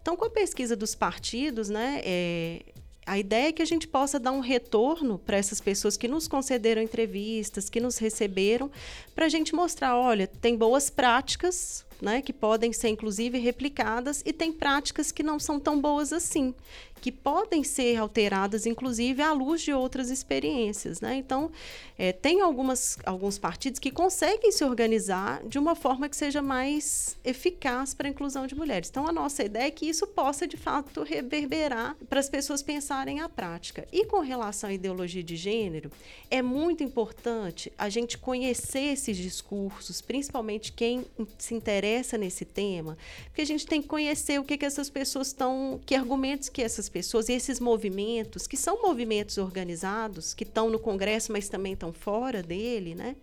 Então, 0.00 0.16
com 0.16 0.24
a 0.24 0.30
pesquisa 0.30 0.74
dos 0.74 0.94
partidos, 0.94 1.68
né? 1.68 2.00
É, 2.04 2.62
a 3.10 3.18
ideia 3.18 3.48
é 3.48 3.52
que 3.52 3.60
a 3.60 3.66
gente 3.66 3.88
possa 3.88 4.20
dar 4.20 4.30
um 4.30 4.38
retorno 4.38 5.18
para 5.18 5.36
essas 5.36 5.60
pessoas 5.60 5.96
que 5.96 6.06
nos 6.06 6.28
concederam 6.28 6.80
entrevistas, 6.80 7.68
que 7.68 7.80
nos 7.80 7.98
receberam, 7.98 8.70
para 9.16 9.26
a 9.26 9.28
gente 9.28 9.52
mostrar, 9.52 9.96
olha, 9.96 10.28
tem 10.28 10.56
boas 10.56 10.88
práticas 10.90 11.84
né, 12.00 12.22
que 12.22 12.32
podem 12.32 12.72
ser 12.72 12.88
inclusive 12.88 13.36
replicadas 13.36 14.22
e 14.24 14.32
tem 14.32 14.52
práticas 14.52 15.10
que 15.10 15.24
não 15.24 15.40
são 15.40 15.58
tão 15.58 15.80
boas 15.80 16.12
assim, 16.12 16.54
que 17.00 17.10
podem 17.10 17.64
ser 17.64 17.96
alteradas 17.96 18.66
inclusive 18.66 19.22
à 19.22 19.32
luz 19.32 19.62
de 19.62 19.72
outras 19.72 20.10
experiências. 20.10 21.00
Né? 21.00 21.16
Então, 21.16 21.50
é, 21.98 22.12
tem 22.12 22.40
algumas, 22.40 22.98
alguns 23.04 23.38
partidos 23.38 23.78
que 23.78 23.90
conseguem 23.90 24.52
se 24.52 24.64
organizar 24.64 25.42
de 25.46 25.58
uma 25.58 25.74
forma 25.74 26.08
que 26.08 26.16
seja 26.16 26.42
mais 26.42 27.16
eficaz 27.24 27.94
para 27.94 28.08
a 28.08 28.10
inclusão 28.10 28.46
de 28.46 28.54
mulheres. 28.54 28.88
Então, 28.90 29.06
a 29.06 29.12
nossa 29.12 29.44
ideia 29.44 29.66
é 29.66 29.70
que 29.70 29.86
isso 29.86 30.06
possa, 30.06 30.46
de 30.46 30.56
fato, 30.56 31.02
reverberar 31.02 31.96
para 32.08 32.20
as 32.20 32.28
pessoas 32.28 32.62
pensarem 32.62 33.20
a 33.20 33.28
prática. 33.28 33.86
E 33.92 34.04
com 34.06 34.20
relação 34.20 34.70
à 34.70 34.72
ideologia 34.72 35.22
de 35.22 35.36
gênero, 35.36 35.90
é 36.30 36.42
muito 36.42 36.82
importante 36.82 37.72
a 37.76 37.88
gente 37.88 38.18
conhecer 38.18 38.92
esses 38.92 39.16
discursos, 39.16 40.00
principalmente 40.00 40.72
quem 40.72 41.04
se 41.38 41.54
interessa 41.54 42.16
nesse 42.18 42.44
tema, 42.44 42.96
porque 43.26 43.42
a 43.42 43.46
gente 43.46 43.66
tem 43.66 43.80
que 43.80 43.88
conhecer 43.88 44.38
o 44.38 44.44
que, 44.44 44.56
que 44.56 44.64
essas 44.64 44.90
pessoas 44.90 45.28
estão, 45.28 45.80
que 45.86 45.94
argumentos 45.94 46.48
que 46.48 46.62
essas 46.62 46.88
pessoas 46.90 47.28
e 47.28 47.32
esses 47.32 47.58
movimentos, 47.58 48.46
que 48.46 48.56
são 48.56 48.82
movimentos 48.82 49.38
organizados, 49.38 50.34
que 50.34 50.44
estão 50.44 50.68
no 50.68 50.78
Congresso, 50.78 51.32
mas 51.32 51.48
também 51.48 51.72
estão 51.72 51.92
fora 51.92 52.42
dele, 52.42 52.94
né? 52.94 53.16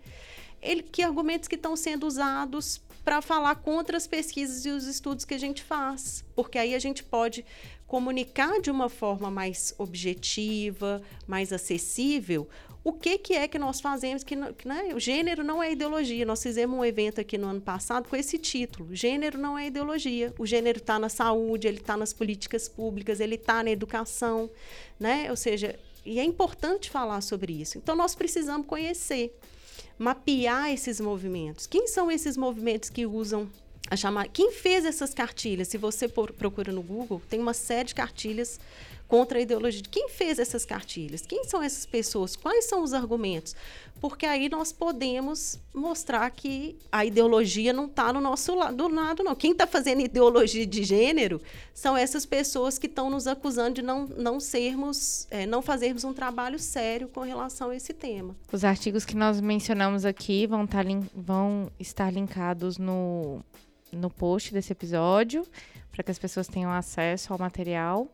Ele, 0.62 0.82
que 0.82 1.04
argumentos 1.04 1.48
que 1.48 1.56
estão 1.56 1.76
sendo 1.76 2.08
usados 2.08 2.82
para 3.04 3.22
falar 3.22 3.56
contra 3.56 3.96
as 3.96 4.08
pesquisas 4.08 4.66
e 4.66 4.70
os 4.70 4.86
estudos 4.86 5.24
que 5.24 5.34
a 5.34 5.38
gente 5.38 5.64
faz, 5.64 6.26
porque 6.36 6.58
aí 6.58 6.74
a 6.74 6.80
gente 6.80 7.04
pode 7.04 7.46
comunicar 7.88 8.60
de 8.60 8.70
uma 8.70 8.90
forma 8.90 9.32
mais 9.32 9.74
objetiva, 9.78 11.02
mais 11.26 11.54
acessível, 11.54 12.50
o 12.88 12.94
que, 12.94 13.18
que 13.18 13.34
é 13.34 13.50
que 13.50 13.60
nós 13.60 13.82
fazemos, 13.82 14.24
que, 14.24 14.34
né, 14.34 14.94
o 14.96 15.00
gênero 15.00 15.44
não 15.44 15.62
é 15.62 15.74
ideologia. 15.74 16.26
Nós 16.26 16.42
fizemos 16.42 16.80
um 16.80 16.86
evento 16.86 17.20
aqui 17.20 17.38
no 17.38 17.48
ano 17.48 17.60
passado 17.60 18.08
com 18.08 18.16
esse 18.16 18.38
título, 18.38 18.96
gênero 18.96 19.38
não 19.38 19.60
é 19.60 19.68
ideologia. 19.68 20.34
O 20.40 20.46
gênero 20.46 20.78
está 20.78 20.98
na 20.98 21.10
saúde, 21.10 21.68
ele 21.68 21.80
está 21.80 21.98
nas 21.98 22.14
políticas 22.14 22.70
públicas, 22.70 23.20
ele 23.20 23.36
está 23.36 23.62
na 23.62 23.72
educação, 23.72 24.50
né? 24.98 25.30
Ou 25.30 25.36
seja, 25.36 25.78
e 26.06 26.18
é 26.18 26.24
importante 26.24 26.90
falar 26.90 27.20
sobre 27.20 27.52
isso. 27.52 27.78
Então, 27.78 27.94
nós 27.94 28.16
precisamos 28.16 28.66
conhecer, 28.66 29.38
mapear 30.00 30.72
esses 30.72 31.02
movimentos. 31.02 31.68
Quem 31.68 31.88
são 31.88 32.10
esses 32.10 32.38
movimentos 32.38 32.90
que 32.90 33.06
usam 33.06 33.50
a 33.92 33.98
chamar... 33.98 34.30
Quem 34.30 34.54
fez 34.54 34.86
essas 34.86 35.14
cartilhas? 35.14 35.68
Se 35.68 35.78
você 35.78 36.08
procura 36.08 36.72
no 36.72 36.82
Google, 36.82 37.22
tem 37.30 37.42
uma 37.42 37.54
série 37.54 37.90
de 37.90 37.96
cartilhas 37.96 38.62
contra 39.08 39.40
a 39.40 39.42
ideologia. 39.42 39.82
Quem 39.90 40.10
fez 40.10 40.38
essas 40.38 40.66
cartilhas? 40.66 41.22
Quem 41.22 41.44
são 41.46 41.62
essas 41.62 41.86
pessoas? 41.86 42.36
Quais 42.36 42.66
são 42.66 42.84
os 42.84 42.94
argumentos? 42.94 43.56
Porque 44.00 44.26
aí 44.26 44.48
nós 44.48 44.72
podemos 44.72 45.60
mostrar 45.74 46.30
que 46.30 46.78
a 46.92 47.04
ideologia 47.04 47.74
não 47.74 47.86
está 47.86 48.14
no 48.14 48.22
nosso 48.22 48.54
lado, 48.54 48.88
lado, 48.88 49.24
não. 49.24 49.36
Quem 49.36 49.52
está 49.52 49.66
fazendo 49.66 50.02
ideologia 50.02 50.66
de 50.66 50.84
gênero 50.84 51.42
são 51.74 51.98
essas 51.98 52.26
pessoas 52.26 52.78
que 52.78 52.86
estão 52.86 53.10
nos 53.10 53.26
acusando 53.26 53.76
de 53.76 53.82
não, 53.82 54.06
não 54.06 54.40
sermos, 54.40 55.28
é, 55.32 55.46
não 55.46 55.62
fazermos 55.62 56.04
um 56.04 56.14
trabalho 56.14 56.60
sério 56.60 57.08
com 57.08 57.22
relação 57.22 57.72
a 57.72 57.76
esse 57.76 57.94
tema. 57.94 58.36
Os 58.52 58.64
artigos 58.64 59.04
que 59.04 59.16
nós 59.16 59.42
mencionamos 59.42 60.06
aqui 60.06 60.46
vão, 60.46 60.68
tá, 60.68 60.80
vão 61.16 61.72
estar 61.80 62.12
linkados 62.14 62.78
no, 62.78 63.42
no 63.92 64.10
post 64.10 64.54
desse 64.54 64.72
episódio, 64.72 65.46
para 65.92 66.04
que 66.04 66.12
as 66.12 66.20
pessoas 66.20 66.48
tenham 66.48 66.72
acesso 66.72 67.34
ao 67.34 67.40
material. 67.40 68.08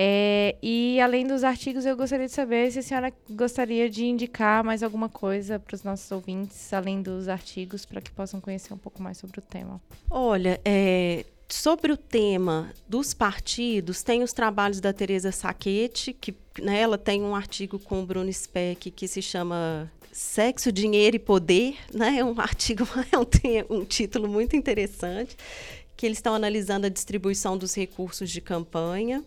É, 0.00 0.54
e 0.62 1.00
além 1.00 1.26
dos 1.26 1.42
artigos, 1.42 1.84
eu 1.84 1.96
gostaria 1.96 2.26
de 2.26 2.32
saber 2.32 2.70
se 2.70 2.78
a 2.78 2.82
senhora 2.82 3.12
gostaria 3.30 3.90
de 3.90 4.04
indicar 4.04 4.62
mais 4.62 4.84
alguma 4.84 5.08
coisa 5.08 5.58
para 5.58 5.74
os 5.74 5.82
nossos 5.82 6.08
ouvintes, 6.12 6.72
além 6.72 7.02
dos 7.02 7.26
artigos, 7.26 7.84
para 7.84 8.00
que 8.00 8.08
possam 8.12 8.40
conhecer 8.40 8.72
um 8.72 8.78
pouco 8.78 9.02
mais 9.02 9.18
sobre 9.18 9.40
o 9.40 9.42
tema. 9.42 9.80
Olha, 10.08 10.60
é, 10.64 11.24
sobre 11.48 11.90
o 11.90 11.96
tema 11.96 12.72
dos 12.88 13.12
partidos, 13.12 14.04
tem 14.04 14.22
os 14.22 14.32
trabalhos 14.32 14.80
da 14.80 14.92
Teresa 14.92 15.32
Saquete, 15.32 16.12
que 16.12 16.32
né, 16.62 16.80
ela 16.80 16.96
tem 16.96 17.20
um 17.20 17.34
artigo 17.34 17.76
com 17.76 18.00
o 18.00 18.06
Bruno 18.06 18.32
Speck 18.32 18.92
que 18.92 19.08
se 19.08 19.20
chama 19.20 19.90
Sexo, 20.12 20.70
Dinheiro 20.70 21.16
e 21.16 21.18
Poder, 21.18 21.76
né? 21.92 22.18
É 22.18 22.24
um 22.24 22.34
artigo, 22.38 22.86
é 23.10 23.18
um, 23.18 23.78
um 23.80 23.84
título 23.84 24.28
muito 24.28 24.54
interessante, 24.54 25.36
que 25.96 26.06
eles 26.06 26.18
estão 26.18 26.34
analisando 26.34 26.86
a 26.86 26.88
distribuição 26.88 27.58
dos 27.58 27.74
recursos 27.74 28.30
de 28.30 28.40
campanha. 28.40 29.24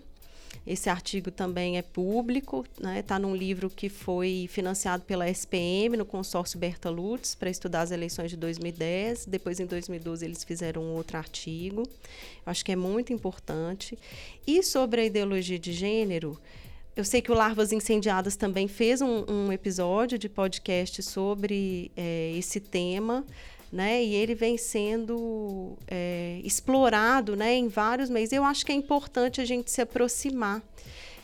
Esse 0.65 0.89
artigo 0.89 1.31
também 1.31 1.77
é 1.77 1.81
público, 1.81 2.65
está 2.71 2.87
né? 2.87 3.01
Tá 3.01 3.17
num 3.17 3.35
livro 3.35 3.69
que 3.69 3.89
foi 3.89 4.47
financiado 4.49 5.03
pela 5.03 5.27
SPM, 5.27 5.97
no 5.97 6.05
consórcio 6.05 6.59
Berta 6.59 6.89
Lutz, 6.89 7.33
para 7.33 7.49
estudar 7.49 7.81
as 7.81 7.91
eleições 7.91 8.29
de 8.29 8.37
2010. 8.37 9.25
Depois, 9.25 9.59
em 9.59 9.65
2012, 9.65 10.23
eles 10.23 10.43
fizeram 10.43 10.83
outro 10.93 11.17
artigo. 11.17 11.81
Eu 11.81 12.51
acho 12.51 12.63
que 12.63 12.71
é 12.71 12.75
muito 12.75 13.11
importante. 13.11 13.97
E 14.45 14.61
sobre 14.61 15.01
a 15.01 15.05
ideologia 15.05 15.57
de 15.57 15.73
gênero, 15.73 16.39
eu 16.95 17.05
sei 17.05 17.21
que 17.21 17.31
o 17.31 17.35
Larvas 17.35 17.71
Incendiadas 17.71 18.35
também 18.35 18.67
fez 18.67 19.01
um, 19.01 19.25
um 19.27 19.51
episódio 19.51 20.19
de 20.19 20.29
podcast 20.29 21.01
sobre 21.01 21.89
é, 21.97 22.33
esse 22.37 22.59
tema 22.59 23.25
né? 23.71 24.03
E 24.03 24.13
ele 24.15 24.35
vem 24.35 24.57
sendo 24.57 25.77
é, 25.87 26.41
explorado, 26.43 27.35
né? 27.35 27.55
Em 27.55 27.67
vários 27.67 28.09
meios. 28.09 28.31
Eu 28.31 28.43
acho 28.43 28.65
que 28.65 28.71
é 28.71 28.75
importante 28.75 29.39
a 29.39 29.45
gente 29.45 29.71
se 29.71 29.81
aproximar 29.81 30.61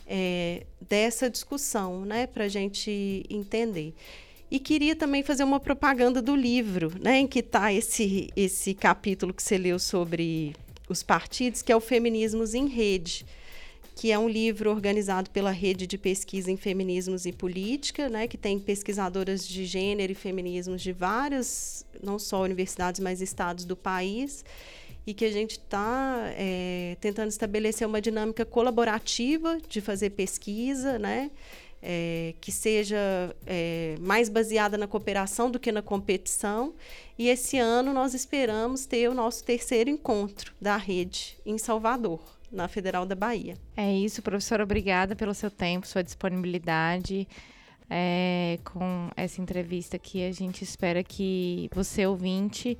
é, 0.06 0.64
dessa 0.80 1.28
discussão, 1.28 2.04
né? 2.04 2.26
Para 2.26 2.44
a 2.44 2.48
gente 2.48 3.24
entender. 3.28 3.94
E 4.50 4.58
queria 4.58 4.96
também 4.96 5.22
fazer 5.22 5.44
uma 5.44 5.60
propaganda 5.60 6.22
do 6.22 6.34
livro, 6.34 6.92
né? 7.00 7.18
Em 7.18 7.26
que 7.26 7.40
está 7.40 7.72
esse 7.72 8.30
esse 8.34 8.72
capítulo 8.72 9.34
que 9.34 9.42
você 9.42 9.58
leu 9.58 9.78
sobre 9.78 10.56
os 10.88 11.02
partidos, 11.02 11.60
que 11.60 11.70
é 11.70 11.76
o 11.76 11.80
Feminismos 11.80 12.54
em 12.54 12.66
Rede 12.66 13.26
que 13.98 14.12
é 14.12 14.18
um 14.18 14.28
livro 14.28 14.70
organizado 14.70 15.28
pela 15.30 15.50
Rede 15.50 15.84
de 15.84 15.98
Pesquisa 15.98 16.52
em 16.52 16.56
Feminismos 16.56 17.26
e 17.26 17.32
Política, 17.32 18.08
né, 18.08 18.28
que 18.28 18.38
tem 18.38 18.56
pesquisadoras 18.56 19.44
de 19.44 19.64
gênero 19.64 20.12
e 20.12 20.14
feminismos 20.14 20.82
de 20.82 20.92
várias, 20.92 21.84
não 22.00 22.16
só 22.16 22.44
universidades, 22.44 23.00
mas 23.00 23.20
estados 23.20 23.64
do 23.64 23.74
país, 23.74 24.44
e 25.04 25.12
que 25.12 25.24
a 25.24 25.32
gente 25.32 25.58
está 25.58 26.32
é, 26.36 26.96
tentando 27.00 27.30
estabelecer 27.30 27.88
uma 27.88 28.00
dinâmica 28.00 28.44
colaborativa 28.44 29.58
de 29.68 29.80
fazer 29.80 30.10
pesquisa, 30.10 30.96
né, 30.96 31.32
é, 31.82 32.34
que 32.40 32.52
seja 32.52 33.34
é, 33.44 33.96
mais 33.98 34.28
baseada 34.28 34.78
na 34.78 34.86
cooperação 34.86 35.50
do 35.50 35.58
que 35.58 35.72
na 35.72 35.82
competição. 35.82 36.72
E 37.18 37.28
esse 37.28 37.58
ano 37.58 37.92
nós 37.92 38.14
esperamos 38.14 38.86
ter 38.86 39.10
o 39.10 39.14
nosso 39.14 39.42
terceiro 39.42 39.90
encontro 39.90 40.54
da 40.60 40.76
rede 40.76 41.36
em 41.44 41.58
Salvador 41.58 42.37
na 42.50 42.68
Federal 42.68 43.04
da 43.06 43.14
Bahia. 43.14 43.56
É 43.76 43.92
isso, 43.92 44.22
professora. 44.22 44.62
Obrigada 44.62 45.14
pelo 45.14 45.34
seu 45.34 45.50
tempo, 45.50 45.86
sua 45.86 46.02
disponibilidade. 46.02 47.26
É, 47.90 48.58
com 48.64 49.08
essa 49.16 49.40
entrevista 49.40 49.96
aqui, 49.96 50.24
a 50.26 50.32
gente 50.32 50.62
espera 50.62 51.02
que 51.02 51.70
você, 51.72 52.06
ouvinte, 52.06 52.76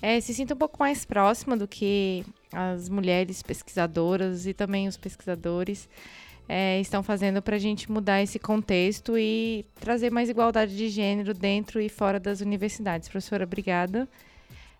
é, 0.00 0.20
se 0.20 0.32
sinta 0.32 0.54
um 0.54 0.56
pouco 0.56 0.78
mais 0.78 1.04
próxima 1.04 1.56
do 1.56 1.66
que 1.66 2.24
as 2.52 2.88
mulheres 2.88 3.42
pesquisadoras 3.42 4.46
e 4.46 4.54
também 4.54 4.86
os 4.86 4.96
pesquisadores 4.96 5.88
é, 6.48 6.80
estão 6.80 7.02
fazendo 7.02 7.40
para 7.40 7.56
a 7.56 7.58
gente 7.58 7.90
mudar 7.90 8.22
esse 8.22 8.38
contexto 8.38 9.16
e 9.18 9.64
trazer 9.80 10.10
mais 10.10 10.28
igualdade 10.28 10.76
de 10.76 10.88
gênero 10.88 11.32
dentro 11.32 11.80
e 11.80 11.88
fora 11.88 12.20
das 12.20 12.40
universidades. 12.40 13.08
Professora, 13.08 13.44
obrigada. 13.44 14.08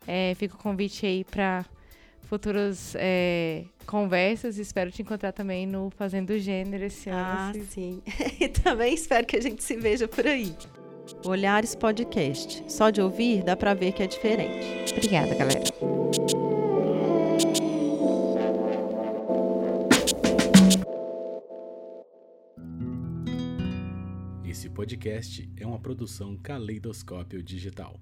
É, 0.07 0.35
fica 0.37 0.55
o 0.55 0.59
convite 0.59 1.07
aí 1.07 1.25
para 1.25 1.65
futuras 2.25 2.95
é, 2.97 3.65
conversas. 3.87 4.59
Espero 4.59 4.91
te 4.91 5.03
encontrar 5.03 5.33
também 5.33 5.67
no 5.67 5.91
Fazendo 5.91 6.39
Gênero 6.39 6.85
esse 6.85 7.09
ano. 7.11 7.21
Ah, 7.21 7.53
sim. 7.69 8.03
e 8.41 8.49
também 8.49 8.95
espero 8.95 9.27
que 9.27 9.37
a 9.37 9.41
gente 9.41 9.63
se 9.63 9.77
veja 9.77 10.09
por 10.09 10.27
aí. 10.27 10.55
Olhares 11.25 11.75
Podcast. 11.75 12.65
Só 12.67 12.91
de 12.91 13.01
ouvir 13.01 13.43
dá 13.43 13.57
para 13.57 13.75
ver 13.75 13.93
que 13.93 14.03
é 14.03 14.07
diferente. 14.07 14.93
Obrigada, 14.93 15.35
galera. 15.35 15.65
Esse 24.45 24.71
podcast 24.71 25.51
é 25.57 25.67
uma 25.67 25.79
produção 25.79 26.37
Caleidoscópio 26.37 27.43
Digital. 27.43 28.01